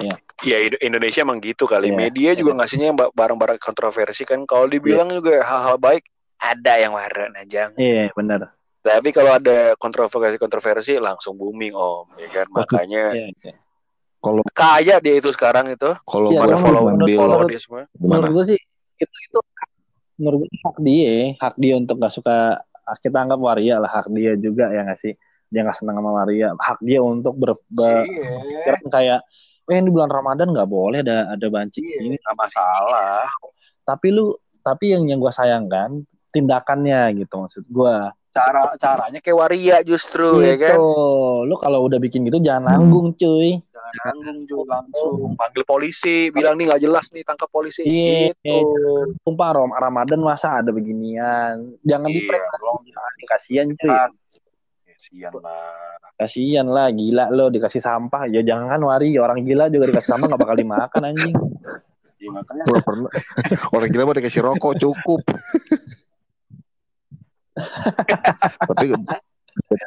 Ya 0.00 0.16
Indo- 0.42 0.80
Indonesia 0.80 1.20
emang 1.20 1.38
gitu 1.38 1.64
kali. 1.64 1.90
Iya. 1.90 1.96
Media 1.96 2.30
juga 2.32 2.52
ngasihnya 2.56 2.86
yang 2.88 2.98
ba- 2.98 3.12
barang-barang 3.12 3.58
kontroversi 3.58 4.24
kan. 4.24 4.42
Kalau 4.44 4.64
dibilang 4.64 5.08
juga 5.08 5.40
hal-hal 5.40 5.76
baik 5.76 6.08
ada 6.36 6.72
yang 6.76 6.92
waran 6.92 7.36
aja. 7.36 7.68
Iya, 7.74 8.08
benar. 8.12 8.56
Tapi 8.80 9.12
kalau 9.12 9.36
ada 9.36 9.76
kontroversi-kontroversi 9.76 10.96
langsung 10.96 11.36
booming 11.36 11.76
om, 11.76 12.08
ya 12.16 12.28
kan. 12.32 12.46
Makanya 12.48 13.12
Iya, 13.12 13.28
iya. 13.36 13.54
Kalau 14.20 14.44
kaya 14.52 14.96
dia 15.00 15.14
itu 15.16 15.32
sekarang 15.32 15.68
itu. 15.68 15.92
kalau 16.04 16.28
Iya, 16.28 16.40
gue 16.40 16.48
memang 16.48 16.60
follow, 16.62 16.82
menurut- 16.88 17.08
follow 17.12 17.36
menurut- 17.40 17.50
dia 17.50 17.60
semua. 17.60 17.82
gimana? 17.92 18.08
Menurut 18.20 18.30
gue 18.32 18.44
sih 18.52 18.60
itu 18.96 19.16
itu 19.28 19.38
menurut 20.16 20.38
gue 20.44 20.50
hak 20.60 20.76
dia, 20.80 21.12
hak 21.36 21.54
dia 21.56 21.74
untuk 21.74 21.96
gak 21.96 22.12
suka 22.12 22.36
kita 23.00 23.16
anggap 23.16 23.40
waria 23.40 23.80
lah 23.80 23.88
hak 23.88 24.12
dia 24.12 24.34
juga 24.34 24.68
ya 24.68 24.82
nggak 24.82 24.98
sih 24.98 25.14
dia 25.46 25.62
nggak 25.62 25.78
senang 25.78 25.96
sama 25.96 26.10
waria 26.10 26.52
hak 26.52 26.82
dia 26.82 26.98
untuk 27.00 27.32
ber, 27.32 27.54
ber- 27.70 28.02
Iya. 28.02 28.34
pikiran 28.66 28.84
kayak 28.90 29.20
eh 29.70 29.78
ini 29.78 29.88
bulan 29.88 30.10
Ramadan 30.10 30.50
nggak 30.50 30.66
boleh 30.66 30.98
ada 31.00 31.30
ada 31.30 31.46
banci 31.46 31.78
Iya, 31.78 31.98
ini 32.04 32.16
nggak 32.18 32.36
masalah. 32.36 33.30
tapi 33.80 34.10
lu 34.10 34.34
tapi 34.60 34.92
yang 34.92 35.06
yang 35.06 35.18
gue 35.18 35.30
sayangkan 35.30 36.02
tindakannya 36.30 37.14
gitu 37.16 37.34
maksud 37.38 37.64
gue 37.66 37.96
Cara 38.30 38.62
caranya 38.78 39.18
kayak 39.18 39.34
waria 39.34 39.82
justru 39.82 40.38
ya 40.38 40.54
gitu 40.54 40.70
kan. 40.70 40.78
lu 41.46 41.54
kalau 41.58 41.82
udah 41.82 41.98
bikin 41.98 42.22
gitu 42.26 42.38
jangan 42.38 42.78
nanggung 42.78 43.14
cuy 43.14 43.58
Jangan 43.90 44.14
nanggung 44.22 44.46
juga 44.46 44.78
langsung 44.78 45.34
panggil 45.34 45.66
polisi, 45.66 46.30
bilang 46.30 46.54
nih 46.54 46.70
nggak 46.70 46.78
jelas 46.78 47.10
nih 47.10 47.26
tangkap 47.26 47.50
polisi. 47.50 47.82
Iya. 47.82 48.30
Gitu. 48.38 49.18
sumpah 49.26 49.50
Rom 49.50 49.74
Ramadan 49.74 50.22
masa 50.22 50.62
ada 50.62 50.70
beginian 50.70 51.74
jangan 51.82 52.06
di 52.06 52.22
Iya, 52.22 52.38
tolong 52.54 52.78
kasihan 53.26 53.66
cuy 53.74 53.90
jangan. 53.90 54.10
Kasian 54.86 55.32
lah. 55.42 56.09
Kasihan 56.20 56.68
lah 56.68 56.92
gila 56.92 57.32
lo 57.32 57.48
dikasih 57.48 57.80
sampah 57.80 58.28
ya 58.28 58.44
jangan 58.44 58.76
wari 58.78 59.16
orang 59.16 59.40
gila 59.40 59.66
juga 59.66 59.88
dikasih 59.88 60.10
sampah 60.12 60.26
nggak 60.28 60.42
bakal 60.42 60.56
dimakan 60.56 61.02
anjing 61.08 61.32
Ya, 62.20 62.28
makanya 62.28 62.68
Gua 62.68 62.80
pernah 62.84 63.08
orang 63.74 63.88
gila 63.88 64.04
mau 64.04 64.12
dikasih 64.12 64.44
rokok 64.44 64.76
cukup. 64.76 65.24
Tapi 68.68 68.86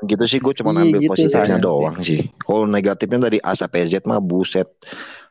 gitu 0.06 0.24
sih 0.26 0.42
gue 0.42 0.54
cuma 0.58 0.74
Iya, 0.74 0.82
ambil 0.84 1.00
gitu 1.00 1.12
positifnya 1.14 1.58
sayang. 1.58 1.62
doang 1.62 1.98
sih. 2.02 2.34
Kalau 2.36 2.66
negatifnya 2.66 3.20
dari 3.24 3.38
A 3.38 3.54
sampai 3.54 3.86
Z 3.86 4.02
mah 4.04 4.18
buset. 4.18 4.66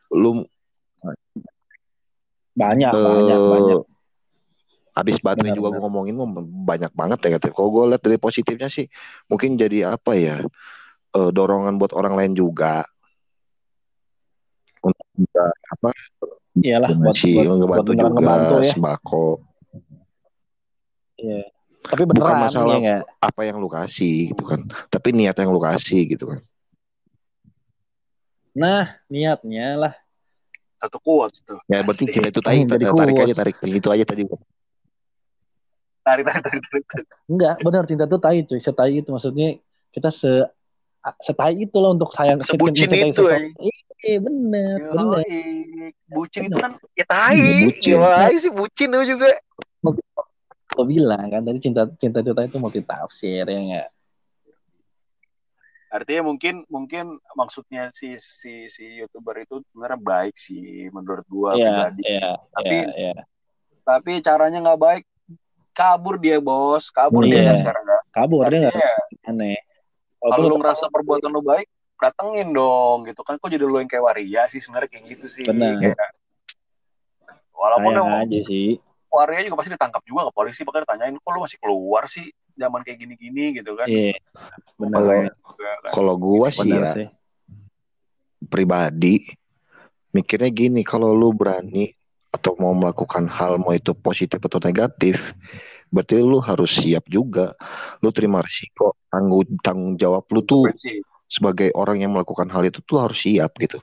Lu 0.09 0.47
Banyak, 2.53 2.87
Eh, 2.87 3.03
banyak, 3.03 3.39
banyak. 3.51 3.79
Abis 4.93 5.17
baterai 5.19 5.49
Benar, 5.49 5.57
juga 5.57 5.67
benar. 5.67 5.75
gue 5.75 5.83
ngomongin 5.83 6.15
banyak 6.63 6.91
banget 6.93 7.19
ya 7.19 7.29
katanya. 7.35 7.51
Kalau 7.51 7.67
gue 7.67 7.83
lihat 7.89 8.01
dari 8.01 8.15
positifnya 8.15 8.69
sih 8.69 8.85
mungkin 9.25 9.57
jadi 9.57 9.91
apa 9.91 10.13
ya 10.13 10.39
eh, 11.13 11.29
dorongan 11.31 11.77
buat 11.77 11.93
orang 11.93 12.13
lain 12.17 12.33
juga 12.33 12.83
untuk 14.81 15.05
bisa 15.15 15.43
apa 15.71 15.89
Iyalah 16.53 16.89
buat 16.93 17.15
buat, 17.15 17.17
buat 17.17 17.57
ngebantu 17.57 17.89
beneran 17.89 18.11
juga 18.11 18.13
ngebantu 18.19 18.55
ya. 18.59 18.71
sembako 18.73 19.25
Iya. 21.13 21.41
Tapi 21.83 22.03
bukan 22.07 22.15
beneran 22.19 22.43
masalah 22.47 22.75
ya 22.79 22.97
apa 23.19 23.41
yang 23.43 23.57
lu 23.59 23.69
kasih 23.69 24.33
gitu 24.33 24.43
kan 24.43 24.59
tapi 24.87 25.11
niat 25.11 25.35
yang 25.35 25.51
lu 25.51 25.61
kasih 25.61 26.03
gitu 26.07 26.25
kan 26.29 26.41
Nah, 28.53 28.85
niatnya 29.09 29.81
lah. 29.81 29.93
Satu 30.77 31.01
quotes 31.01 31.41
tuh. 31.41 31.57
ya 31.65 31.81
berarti 31.81 32.05
cinta 32.05 32.29
itu 32.29 32.37
tarik 32.37 32.69
Jadi 32.69 32.85
tarik 32.85 33.15
kuat. 33.17 33.25
aja 33.25 33.33
tarik 33.33 33.55
itu 33.65 33.89
aja 33.89 34.05
tadi 34.05 34.21
Tarik, 36.03 36.25
tarik, 36.29 36.61
tarik, 36.61 36.83
tarik. 36.85 37.07
Enggak, 37.25 37.55
benar 37.65 37.83
cinta 37.89 38.05
tuh 38.05 38.21
tai 38.21 38.45
cuy. 38.45 38.61
Setai 38.61 39.01
itu 39.01 39.09
maksudnya 39.09 39.57
kita 39.89 40.13
se 40.13 40.29
setai 41.19 41.59
itu 41.59 41.75
loh 41.77 41.91
untuk 41.91 42.15
sayang 42.15 42.39
Sebucin 42.39 42.87
itu, 42.87 43.11
seseorang. 43.11 43.51
Iya, 44.03 44.17
bener, 44.19 44.77
bener. 44.91 45.23
Yoi. 45.23 45.91
Bucin 46.07 46.41
itu 46.47 46.57
kan 46.59 46.75
ya 46.95 47.05
tai. 47.07 47.35
Iya, 47.35 47.67
bucin. 47.67 47.91
Gimana 47.95 48.27
sih 48.35 48.51
bucin 48.51 48.89
itu 48.91 49.03
juga. 49.15 49.27
Gue 50.73 50.85
bilang 50.89 51.27
kan 51.29 51.41
tadi 51.43 51.59
cinta 51.61 51.85
cinta 51.95 52.19
itu 52.19 52.31
tai 52.31 52.47
itu 52.47 52.57
multi 52.57 52.81
tafsir 52.81 53.43
ya 53.45 53.59
nggak? 53.59 53.87
Artinya 55.93 56.25
mungkin 56.25 56.65
mungkin 56.65 57.05
maksudnya 57.37 57.93
si 57.93 58.17
si 58.17 58.65
si 58.65 58.97
youtuber 58.97 59.37
itu 59.45 59.61
sebenarnya 59.69 59.99
baik 60.01 60.33
sih 60.33 60.89
menurut 60.89 61.21
gua 61.29 61.53
Iya, 61.53 61.69
pribadi. 61.93 62.01
iya, 62.09 62.29
Tapi- 62.49 62.73
iya, 62.73 62.89
iya. 62.97 63.15
Tapi 63.83 64.11
caranya 64.23 64.57
nggak 64.63 64.81
baik. 64.81 65.03
Kabur 65.73 66.17
dia 66.17 66.37
bos, 66.41 66.89
kabur 66.89 67.25
dia 67.29 67.37
Iya. 67.37 67.47
kan 67.49 67.55
sekarang 67.61 67.83
nggak. 67.85 68.01
Kabur 68.09 68.43
dia 68.49 68.59
nggak 68.65 68.73
Artinya 68.73 69.29
aneh. 69.29 69.57
Kalau 70.23 70.47
lu 70.47 70.55
ngerasa 70.55 70.87
perbuatan 70.87 71.29
lu 71.35 71.43
baik, 71.43 71.67
datengin 71.99 72.55
dong 72.55 73.03
gitu 73.07 73.21
kan. 73.27 73.35
Kok 73.35 73.51
jadi 73.51 73.63
lu 73.67 73.75
yang 73.79 73.91
kayak 73.91 74.03
waria 74.07 74.47
sih 74.47 74.63
sebenarnya 74.63 74.89
kayak 74.91 75.03
gitu 75.11 75.27
sih. 75.27 75.43
Benar. 75.43 75.83
Kayak, 75.83 76.11
walaupun 77.51 77.91
yang 77.91 78.11
aja 78.23 78.39
sih. 78.43 78.79
waria 79.13 79.45
juga 79.45 79.61
pasti 79.61 79.71
ditangkap 79.77 80.01
juga 80.09 80.25
ke 80.27 80.33
polisi, 80.33 80.65
bakal 80.65 80.81
ditanyain 80.87 81.13
kok 81.21 81.31
lu 81.35 81.39
masih 81.45 81.59
keluar 81.61 82.03
sih 82.09 82.33
zaman 82.57 82.81
kayak 82.81 82.97
gini-gini 82.97 83.61
gitu 83.61 83.77
kan. 83.77 83.85
Iya, 83.85 84.17
benar. 84.79 84.97
Kalau-. 84.97 85.29
Juga 85.53 85.71
kan. 85.85 85.91
kalau 85.93 86.15
gua 86.17 86.47
sih 86.49 86.65
Benar 86.65 86.81
ya 86.81 86.87
sih. 86.97 87.07
pribadi 88.49 89.15
mikirnya 90.13 90.51
gini 90.53 90.81
kalau 90.85 91.13
lu 91.13 91.33
berani 91.33 91.93
atau 92.33 92.57
mau 92.57 92.73
melakukan 92.73 93.29
hal 93.29 93.61
mau 93.61 93.73
itu 93.73 93.93
positif 93.93 94.41
atau 94.41 94.57
negatif 94.61 95.17
berarti 95.93 96.17
lu 96.17 96.41
harus 96.41 96.73
siap 96.73 97.05
juga 97.05 97.53
lu 98.01 98.09
terima 98.09 98.41
risiko 98.41 98.97
tanggung 99.13 99.45
tanggung 99.61 99.93
jawab 99.93 100.25
lu 100.33 100.41
tuh 100.41 100.65
sebagai 101.29 101.69
orang 101.77 102.01
yang 102.01 102.17
melakukan 102.17 102.49
hal 102.49 102.65
itu 102.65 102.81
tuh 102.81 102.97
harus 102.97 103.21
siap 103.21 103.53
gitu 103.61 103.77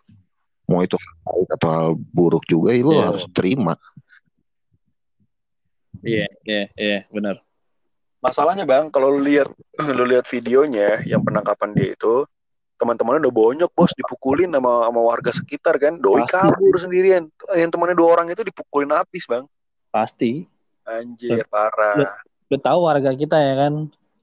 mau 0.66 0.82
itu 0.82 0.98
hal 0.98 1.14
baik 1.22 1.48
atau 1.54 1.68
hal 1.70 1.88
buruk 1.94 2.42
juga 2.50 2.74
ya 2.74 2.82
lu 2.82 2.98
Iya. 2.98 3.06
harus 3.14 3.24
terima 3.30 3.78
Iya, 6.00 6.26
iya, 6.48 6.64
iya, 6.80 6.98
benar. 7.12 7.44
Masalahnya 8.24 8.64
bang, 8.64 8.88
kalau 8.88 9.12
lu 9.12 9.20
lihat 9.20 9.52
lu 9.96 10.04
lihat 10.08 10.24
videonya 10.28 11.04
yang 11.04 11.20
penangkapan 11.20 11.76
dia 11.76 11.92
itu, 11.92 12.24
teman-temannya 12.80 13.28
udah 13.28 13.34
bonyok 13.36 13.70
bos 13.76 13.92
dipukulin 13.92 14.48
sama 14.48 14.88
sama 14.88 15.00
warga 15.04 15.28
sekitar 15.28 15.76
kan, 15.76 16.00
doi 16.00 16.24
kabur 16.24 16.76
sendirian. 16.80 17.28
Yang 17.52 17.70
temannya 17.76 17.96
dua 17.96 18.16
orang 18.16 18.32
itu 18.32 18.40
dipukulin 18.40 18.92
habis 18.96 19.28
bang. 19.28 19.44
Pasti. 19.92 20.48
Anjir 20.90 21.46
parah. 21.46 22.18
Udah 22.46 22.60
tahu 22.60 22.78
warga 22.82 23.14
kita 23.14 23.36
ya 23.36 23.54
kan. 23.56 23.74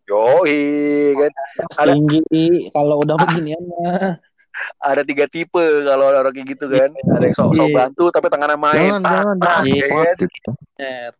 Yoi 0.07 0.59
kan, 1.13 1.31
Ada- 1.75 1.95
Tinggi 1.95 2.47
kalau 2.69 2.99
udah 3.01 3.15
beginian 3.17 3.59
mah. 3.65 4.15
ada 4.79 5.03
tiga 5.03 5.27
tipe 5.27 5.61
kalau 5.83 6.09
orang 6.09 6.33
kayak 6.33 6.47
gitu 6.49 6.65
kan. 6.65 6.89
Ada 6.89 7.23
yang 7.23 7.35
sok-sok 7.35 7.67
Iya. 7.67 7.75
bantu 7.77 8.03
tapi 8.09 8.27
tangannya 8.27 8.57
main. 8.57 8.79
jangan 8.97 8.99
tak, 8.99 9.11
jangan 9.13 9.37
tak, 9.37 9.47
jangan 9.47 9.65
Iya. 9.67 9.77
ya 9.77 9.87
kan? 9.87 10.15
Bener. 10.17 11.11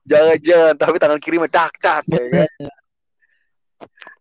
Jangan 0.00 0.36
jangan 0.40 0.74
tapi 0.74 0.96
tangan 0.98 1.18
kiri 1.20 1.36
mah 1.36 1.50
tak 1.50 1.70
tak 1.78 2.02
ya 2.06 2.24
kan. 2.26 2.50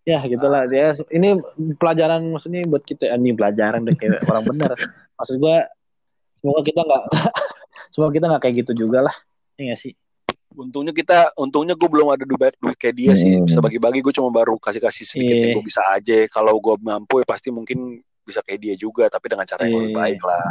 Ya 0.03 0.17
gitulah 0.25 0.65
dia. 0.65 0.97
Ini 1.07 1.37
pelajaran 1.77 2.33
maksudnya 2.33 2.65
buat 2.65 2.81
kita 2.81 3.13
ini 3.13 3.29
pelajaran 3.29 3.85
deh 3.85 3.93
kayak 3.93 4.25
orang 4.25 4.41
bener. 4.47 4.73
Maksud 5.13 5.37
gua 5.37 5.69
semoga 6.41 6.61
kita 6.65 6.81
nggak 6.81 7.03
semoga 7.93 8.11
kita 8.11 8.25
nggak 8.25 8.41
kayak 8.41 8.55
gitu 8.65 8.71
juga 8.73 9.05
lah. 9.05 9.15
Iya 9.55 9.69
nggak 9.69 9.79
sih? 9.79 9.93
Untungnya 10.49 10.89
kita, 10.89 11.29
untungnya 11.37 11.77
gue 11.77 11.85
belum 11.85 12.09
ada 12.09 12.25
duit 12.25 12.57
duit 12.57 12.77
kayak 12.77 12.95
dia 12.97 13.13
sih. 13.13 13.37
Hmm. 13.37 13.45
Bisa 13.45 13.61
bagi-bagi, 13.61 14.01
gue 14.01 14.13
cuma 14.13 14.33
baru 14.33 14.57
kasih-kasih 14.57 15.05
sedikit 15.05 15.35
yang 15.37 15.51
gue 15.61 15.65
bisa 15.65 15.81
aja. 15.93 16.25
Kalau 16.25 16.57
gue 16.57 16.75
mampu 16.81 17.21
ya 17.21 17.25
pasti 17.29 17.53
mungkin 17.53 18.01
bisa 18.25 18.41
kayak 18.41 18.59
dia 18.61 18.73
juga, 18.73 19.05
tapi 19.13 19.29
dengan 19.29 19.45
cara 19.45 19.69
yang 19.69 19.77
lebih 19.77 19.93
Iya. 19.93 19.99
baik 20.01 20.21
lah. 20.25 20.45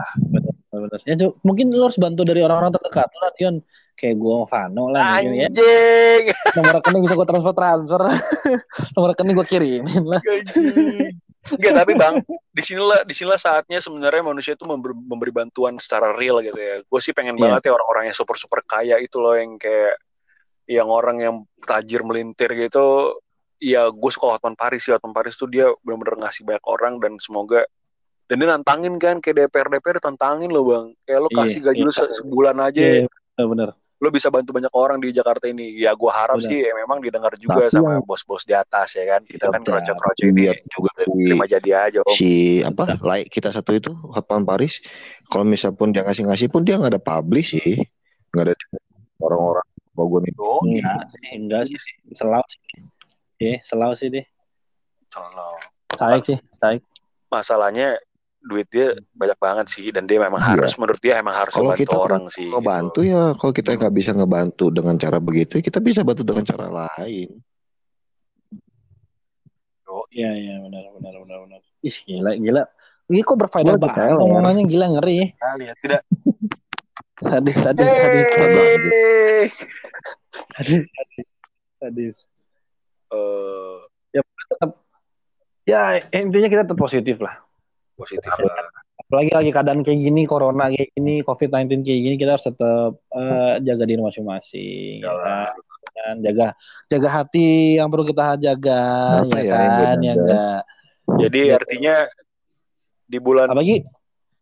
Bener. 0.71 1.01
Ya 1.03 1.15
Cuk, 1.19 1.33
mungkin 1.43 1.75
lu 1.75 1.83
harus 1.83 1.99
bantu 1.99 2.23
dari 2.23 2.41
orang-orang 2.47 2.71
terdekat 2.79 3.11
lah 3.19 3.31
Dion. 3.35 3.57
Kayak 3.99 4.15
gua 4.23 4.47
Vano 4.47 4.95
lah 4.95 5.19
ya. 5.19 5.51
Anjing, 5.51 6.23
Nomor 6.55 6.73
rekening 6.79 7.03
bisa 7.03 7.15
gua 7.19 7.27
transfer 7.27 7.55
transfer. 7.59 8.01
Nomor 8.95 9.09
rekening 9.11 9.35
gua 9.35 9.47
kirimin 9.51 10.03
lah. 10.07 10.23
Enggak, 11.49 11.75
tapi 11.81 11.93
bang, 11.95 12.15
di 12.29 12.63
sinilah 12.63 13.07
di 13.07 13.15
sinilah 13.15 13.41
saatnya 13.41 13.79
sebenarnya 13.79 14.21
manusia 14.21 14.53
itu 14.59 14.67
memberi, 14.69 14.93
memberi 14.93 15.33
bantuan 15.33 15.79
secara 15.79 16.13
real 16.13 16.43
gitu 16.43 16.59
ya. 16.59 16.83
Gue 16.85 17.01
sih 17.01 17.15
pengen 17.15 17.39
Iya. 17.39 17.43
banget 17.57 17.63
ya 17.71 17.73
orang-orang 17.79 18.05
yang 18.11 18.17
super 18.19 18.37
super 18.37 18.61
kaya 18.67 18.99
itu 19.01 19.17
loh 19.17 19.33
yang 19.33 19.57
kayak 19.57 19.97
yang 20.69 20.89
orang 20.93 21.17
yang 21.23 21.35
tajir 21.65 22.05
melintir 22.05 22.53
gitu. 22.53 23.17
Ya 23.59 23.89
gue 23.89 24.11
suka 24.13 24.37
Hotman 24.37 24.59
Paris 24.59 24.85
sih. 24.85 24.93
Hotman 24.93 25.17
Paris 25.17 25.39
tuh 25.39 25.49
dia 25.49 25.73
benar-benar 25.81 26.29
ngasih 26.29 26.43
banyak 26.45 26.65
orang 26.69 26.95
dan 27.01 27.13
semoga 27.17 27.65
dan 28.29 28.37
dia 28.37 28.49
nantangin 28.53 29.01
kan 29.01 29.17
kayak 29.25 29.49
DPR 29.49 29.69
DPR 29.73 29.99
tantangin 30.05 30.53
loh 30.53 30.69
bang. 30.69 30.87
Kayak 31.09 31.21
lo 31.25 31.29
Iya, 31.33 31.39
kasih 31.41 31.61
gaji 31.65 31.81
iya. 31.81 31.87
lu 31.89 31.93
se- 31.95 32.13
sebulan 32.13 32.57
aja, 32.61 32.81
Iya, 32.83 33.09
bener. 33.41 33.69
Lo 33.99 34.09
bisa 34.09 34.31
bantu 34.31 34.55
banyak 34.55 34.71
orang 34.71 34.99
di 34.99 35.11
Jakarta 35.11 35.47
ini. 35.47 35.75
Ya 35.75 35.91
gue 35.91 36.07
harap 36.07 36.39
Benar. 36.39 36.47
sih 36.47 36.59
ya, 36.63 36.71
memang 36.73 36.99
didengar 36.99 37.35
juga 37.35 37.67
Tapi 37.67 37.75
sama 37.75 37.99
bos-bos 38.01 38.43
di 38.43 38.55
atas 38.55 38.95
ya 38.95 39.05
kan. 39.05 39.21
Kita 39.23 39.51
kan 39.51 39.59
Tapi 39.59 39.69
kroco-kroco 39.69 40.23
ini 40.23 40.47
lihat 40.47 40.59
juga 40.67 40.91
terima 41.03 41.45
jadi 41.45 41.71
aja 41.85 41.99
om. 42.01 42.15
si 42.15 42.31
apa 42.63 42.95
like 43.01 43.27
kita 43.27 43.51
satu 43.51 43.75
itu 43.75 43.91
Hotman 43.91 44.43
Paris 44.43 44.79
kalau 45.27 45.43
misal 45.43 45.75
pun 45.75 45.91
dia 45.91 46.03
ngasih 46.03 46.25
ngasih 46.25 46.47
pun 46.47 46.63
dia 46.63 46.79
nggak 46.79 46.95
ada 46.95 47.03
publish 47.03 47.59
sih 47.59 47.83
nggak 48.31 48.45
ada 48.45 48.55
orang-orang 49.19 49.67
Bogor 49.93 50.23
itu 50.23 50.39
Oh, 50.39 50.63
Enggak 50.63 51.11
sih, 51.11 51.23
enggak 51.35 51.63
sih. 51.67 51.75
Selau 52.15 52.43
sih. 52.47 52.61
Iya, 53.37 53.59
selau 53.63 53.93
sih 53.93 54.09
deh. 54.09 54.23
Kalau 55.11 55.59
Taik 55.91 56.23
sih, 56.23 56.39
taik. 56.59 56.87
masalahnya 57.27 57.99
duit 58.49 58.65
dia 58.67 58.87
banyak 59.13 59.37
banget 59.37 59.67
sih 59.69 59.93
dan 59.93 60.09
dia 60.09 60.17
memang 60.17 60.41
Iya. 60.41 60.57
harus 60.57 60.73
menurut 60.75 60.99
dia 60.99 61.21
emang 61.21 61.37
harus 61.37 61.53
Kalau 61.53 61.71
bantu 61.71 61.83
kita 61.85 61.95
orang 61.95 62.25
sih. 62.29 62.49
gitu. 62.49 62.53
ngebantu 62.57 63.01
ya 63.05 63.23
kalau 63.37 63.53
kita 63.53 63.69
nggak 63.77 63.95
bisa 63.95 64.11
ngebantu 64.13 64.65
dengan 64.69 64.95
cara 64.97 65.19
begitu 65.21 65.61
kita 65.61 65.79
bisa 65.79 66.01
bantu 66.01 66.25
dengan 66.25 66.43
cara 66.43 66.67
lain 66.67 67.29
Oh, 69.85 70.05
Iya, 70.09 70.37
iya, 70.37 70.55
benar, 70.61 70.85
benar, 70.93 71.15
benar, 71.17 71.39
benar. 71.49 71.61
Ih, 71.81 71.97
gila, 72.05 72.37
gila. 72.37 72.63
Ini 73.09 73.25
kok 73.25 73.41
berfaedah 73.41 73.81
banget 73.81 74.21
omongannya 74.21 74.69
gila 74.69 74.87
ngeri 74.93 75.15
ya. 75.17 75.27
Nah, 75.35 75.55
lihat 75.57 75.77
tidak. 75.81 76.03
Sadis, 77.19 77.57
sadis, 77.57 77.89
sadis, 77.89 78.27
Yeay. 78.29 79.45
sadis, 80.53 80.83
sadis, 80.93 81.27
sadis. 81.81 82.17
Eh, 83.09 83.77
Ya, 85.65 86.01
intinya 86.11 86.49
kita 86.49 86.63
tetap 86.65 86.77
positif 86.77 87.21
lah. 87.21 87.48
Positif 87.99 88.31
lah. 88.39 88.71
Apalagi 88.99 89.31
lagi 89.35 89.51
keadaan 89.51 89.81
kayak 89.83 89.99
gini, 89.99 90.23
corona 90.25 90.71
kayak 90.71 90.95
gini, 90.95 91.25
COVID-19 91.27 91.83
kayak 91.83 92.01
gini, 92.07 92.15
kita 92.15 92.31
harus 92.39 92.47
tetap 92.47 92.93
eh, 93.11 93.55
jaga 93.67 93.85
diri 93.85 94.01
masing-masing. 94.01 95.03
Ya, 95.03 95.13
kan? 95.99 96.15
Jaga 96.23 96.47
jaga 96.87 97.09
hati 97.11 97.77
yang 97.77 97.91
perlu 97.91 98.07
kita 98.07 98.39
jaga, 98.39 98.83
Apa 99.27 99.39
ya 99.39 99.43
ya 99.43 99.57
yang 99.59 99.75
kan? 99.75 99.97
Ya 99.99 100.13
enggak. 100.15 100.61
Jadi 101.19 101.41
artinya 101.51 101.95
di 103.09 103.19
bulan 103.19 103.49
Apalagi 103.51 103.83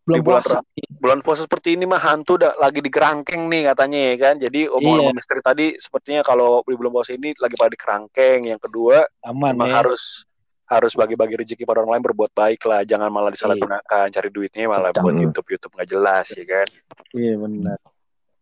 belum 0.07 0.16
Di 0.18 0.22
bulan 0.22 0.42
puasa. 0.42 0.59
bulan 1.02 1.18
puasa 1.22 1.40
seperti 1.46 1.68
ini 1.74 1.82
mah 1.82 1.98
hantu 1.98 2.38
udah 2.38 2.59
lagi 2.62 2.78
di 2.78 2.90
kerangkeng 2.90 3.46
nih 3.50 3.72
katanya 3.74 3.98
ya 3.98 4.14
kan. 4.18 4.34
Jadi 4.38 4.61
omongan 4.70 5.11
Iya. 5.11 5.16
Misteri 5.16 5.40
tadi 5.42 5.66
sepertinya 5.78 6.22
kalau 6.22 6.62
di 6.62 6.74
bulan 6.78 6.92
puasa 6.94 7.11
ini 7.14 7.34
lagi 7.38 7.54
pada 7.59 7.70
di 7.74 7.78
kerangkeng. 7.78 8.40
Yang 8.50 8.61
kedua 8.70 9.02
Aman 9.26 9.54
memang 9.54 9.70
ya. 9.70 9.74
harus 9.82 10.26
harus 10.67 10.93
bagi-bagi 10.99 11.39
rezeki 11.39 11.62
pada 11.62 11.83
orang 11.87 11.99
lain 11.99 12.05
berbuat 12.11 12.35
baik 12.35 12.61
lah. 12.67 12.83
Jangan 12.83 13.07
malah 13.09 13.31
disalahgunakan 13.31 14.11
cari 14.11 14.29
duitnya 14.35 14.67
malah 14.67 14.91
Betul. 14.91 15.03
buat 15.07 15.14
YouTube 15.23 15.47
YouTube 15.55 15.73
nggak 15.79 15.91
jelas 15.91 16.27
ya 16.35 16.45
kan. 16.45 16.67
Iya 17.14 17.35
benar. 17.39 17.79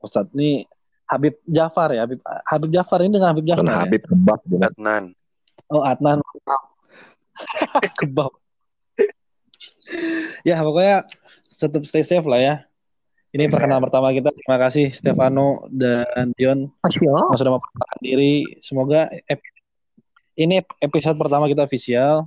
Ustadz 0.01 0.33
nih 0.33 0.65
Habib 1.05 1.37
Jafar 1.45 1.93
ya, 1.93 2.09
Habib 2.09 2.21
Habib 2.25 2.71
Jafar 2.73 2.99
ini 3.05 3.13
dengan 3.13 3.29
Habib 3.37 3.45
Jafar 3.45 3.65
ya. 3.65 3.77
Habib 3.85 4.03
kebab 4.09 4.41
dengan 4.49 4.73
Adnan. 4.73 5.05
Oh 5.69 5.85
Adnan 5.85 6.19
kebab. 8.01 8.33
ya 10.49 10.57
pokoknya 10.65 11.05
tetap 11.53 11.83
stay 11.85 12.05
safe 12.05 12.25
lah 12.25 12.41
ya. 12.41 12.55
Ini 13.35 13.51
perkenalan 13.51 13.83
pertama 13.83 14.15
kita. 14.15 14.31
Terima 14.31 14.59
kasih 14.63 14.95
Stefano 14.95 15.67
dan 15.67 16.31
Dion 16.39 16.71
yang 17.03 17.35
sudah 17.35 17.59
memperkenalkan 17.59 18.01
diri. 18.01 18.47
Semoga 18.63 19.11
ep- 19.27 19.43
ini 20.35 20.63
episode 20.83 21.17
pertama 21.19 21.47
kita 21.51 21.65
official. 21.67 22.27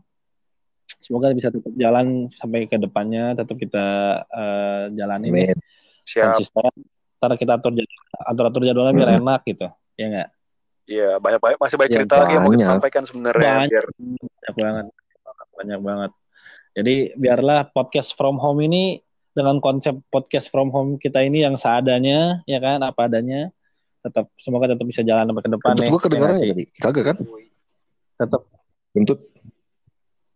Semoga 0.97 1.29
bisa 1.35 1.51
tetap 1.53 1.71
jalan 1.77 2.25
sampai 2.31 2.65
ke 2.65 2.79
depannya. 2.79 3.35
Tetap 3.37 3.55
kita 3.59 3.85
eh, 4.27 4.83
jalanin 4.95 5.31
ya. 5.31 5.55
Siap. 6.07 6.35
konsisten. 6.35 6.73
Ntar 7.17 7.31
kita 7.35 7.57
atur 7.59 7.73
atur 8.27 8.43
atur 8.49 8.61
jadwalnya 8.63 8.93
biar 8.95 9.11
enak 9.19 9.41
gitu. 9.45 9.67
Ya 9.97 10.05
nggak? 10.07 10.29
Iya, 10.87 11.19
banyak 11.19 11.39
banyak 11.43 11.59
masih 11.59 11.75
banyak 11.75 11.91
Ya, 11.91 11.97
cerita 11.99 12.15
lagi 12.15 12.33
yang 12.39 12.43
mau 12.47 12.53
kita 12.55 12.67
sampaikan 12.71 13.03
sebenarnya 13.03 13.51
Banyak. 13.59 13.69
biar 13.75 13.85
banyak 13.91 14.55
banget 14.55 14.87
banyak 15.57 15.79
banget 15.83 16.11
jadi 16.79 16.95
biarlah 17.19 17.59
podcast 17.75 18.15
from 18.15 18.39
home 18.39 18.63
ini 18.63 19.03
dengan 19.35 19.59
konsep 19.59 19.99
podcast 20.07 20.47
from 20.47 20.71
home 20.71 20.95
kita 20.95 21.19
ini 21.19 21.43
yang 21.43 21.59
seadanya 21.59 22.39
ya 22.47 22.63
kan 22.63 22.79
apa 22.87 23.11
adanya 23.11 23.51
tetap 23.99 24.31
semoga 24.39 24.71
tetap 24.71 24.87
bisa 24.87 25.03
jalan 25.03 25.27
sampai 25.27 25.43
ke 25.43 25.51
depan 25.51 25.71
Kentut 25.75 25.83
nih 25.83 25.91
gue 25.91 26.01
kedengeran 26.07 26.35
Ya 26.39 26.47
ya? 26.55 26.65
Kagak 26.79 27.03
kan? 27.03 27.17
Tetap 28.17 28.41
Kentut. 28.93 29.19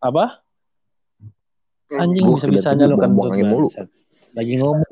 apa 0.01 0.41
anjing 1.93 2.23
bisa 2.33 2.47
bisanya 2.47 2.85
lu 2.87 2.97
kan 2.97 3.11
mulu. 3.13 3.67
lagi 4.33 4.55
ngomong 4.57 4.85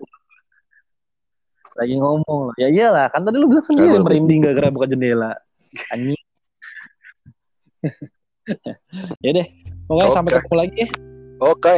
lagi 1.80 1.96
ngomong 1.96 2.52
ya 2.60 2.68
iyalah 2.68 3.08
kan 3.10 3.24
tadi 3.24 3.40
lu 3.40 3.48
bilang 3.48 3.64
sendiri 3.64 3.96
Kagak. 3.96 4.06
merinding 4.06 4.40
gak 4.44 4.54
gara 4.60 4.68
buka 4.70 4.86
jendela 4.90 5.32
anjing 5.90 6.20
ya 9.24 9.32
deh 9.32 9.48
pokoknya 9.88 10.12
sampai 10.12 10.30
Oke. 10.30 10.38
ketemu 10.44 10.58
lagi 10.58 10.78
ya 10.78 10.90
Oke, 11.40 11.76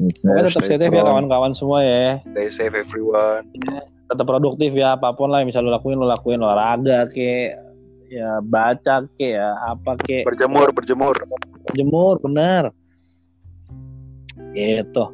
Pokoknya 0.00 0.48
tetap 0.48 0.64
safe 0.64 0.88
ya 0.88 1.04
kawan-kawan 1.04 1.52
semua 1.52 1.84
ya. 1.84 2.16
stay 2.32 2.48
safe 2.48 2.72
everyone. 2.72 3.44
Tetap 4.08 4.24
produktif 4.24 4.72
ya 4.72 4.96
apa 4.96 5.12
pun 5.12 5.28
lah 5.28 5.44
yang 5.44 5.52
bisa 5.52 5.60
lo 5.60 5.68
lakuin 5.68 6.00
lo 6.00 6.08
lakuin 6.08 6.40
olahraga 6.40 7.04
ke 7.12 7.52
ya 8.10 8.38
baca 8.40 9.04
ke 9.18 9.34
ya 9.34 9.54
apa 9.66 9.98
ke 9.98 10.22
Berjemur, 10.24 10.70
berjemur. 10.72 11.14
jemur 11.74 12.16
benar. 12.22 12.70
Gitu. 14.54 15.04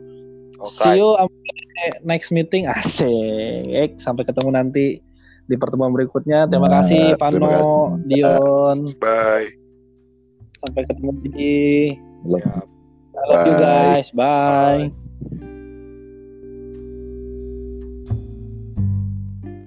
Oke. 0.62 0.70
See 0.70 0.94
you 0.98 1.18
sampai 1.18 1.58
next 2.06 2.30
meeting 2.30 2.70
asik. 2.70 3.98
Sampai 3.98 4.22
ketemu 4.22 4.50
nanti 4.54 4.86
di 5.46 5.54
pertemuan 5.58 5.90
berikutnya. 5.90 6.46
Terima 6.46 6.70
Nah, 6.70 6.82
kasih 6.82 7.18
terima 7.18 7.18
Pano, 7.18 7.50
kasih. 7.50 8.06
Dion. 8.06 8.78
Bye. 9.02 9.48
Sampai 10.62 10.82
ketemu 10.86 11.10
lagi. 11.18 11.58
I 13.12 13.24
love 13.28 13.44
you 13.46 13.54
Bye. 13.54 13.62
guys. 13.62 14.06
Bye. 14.14 15.01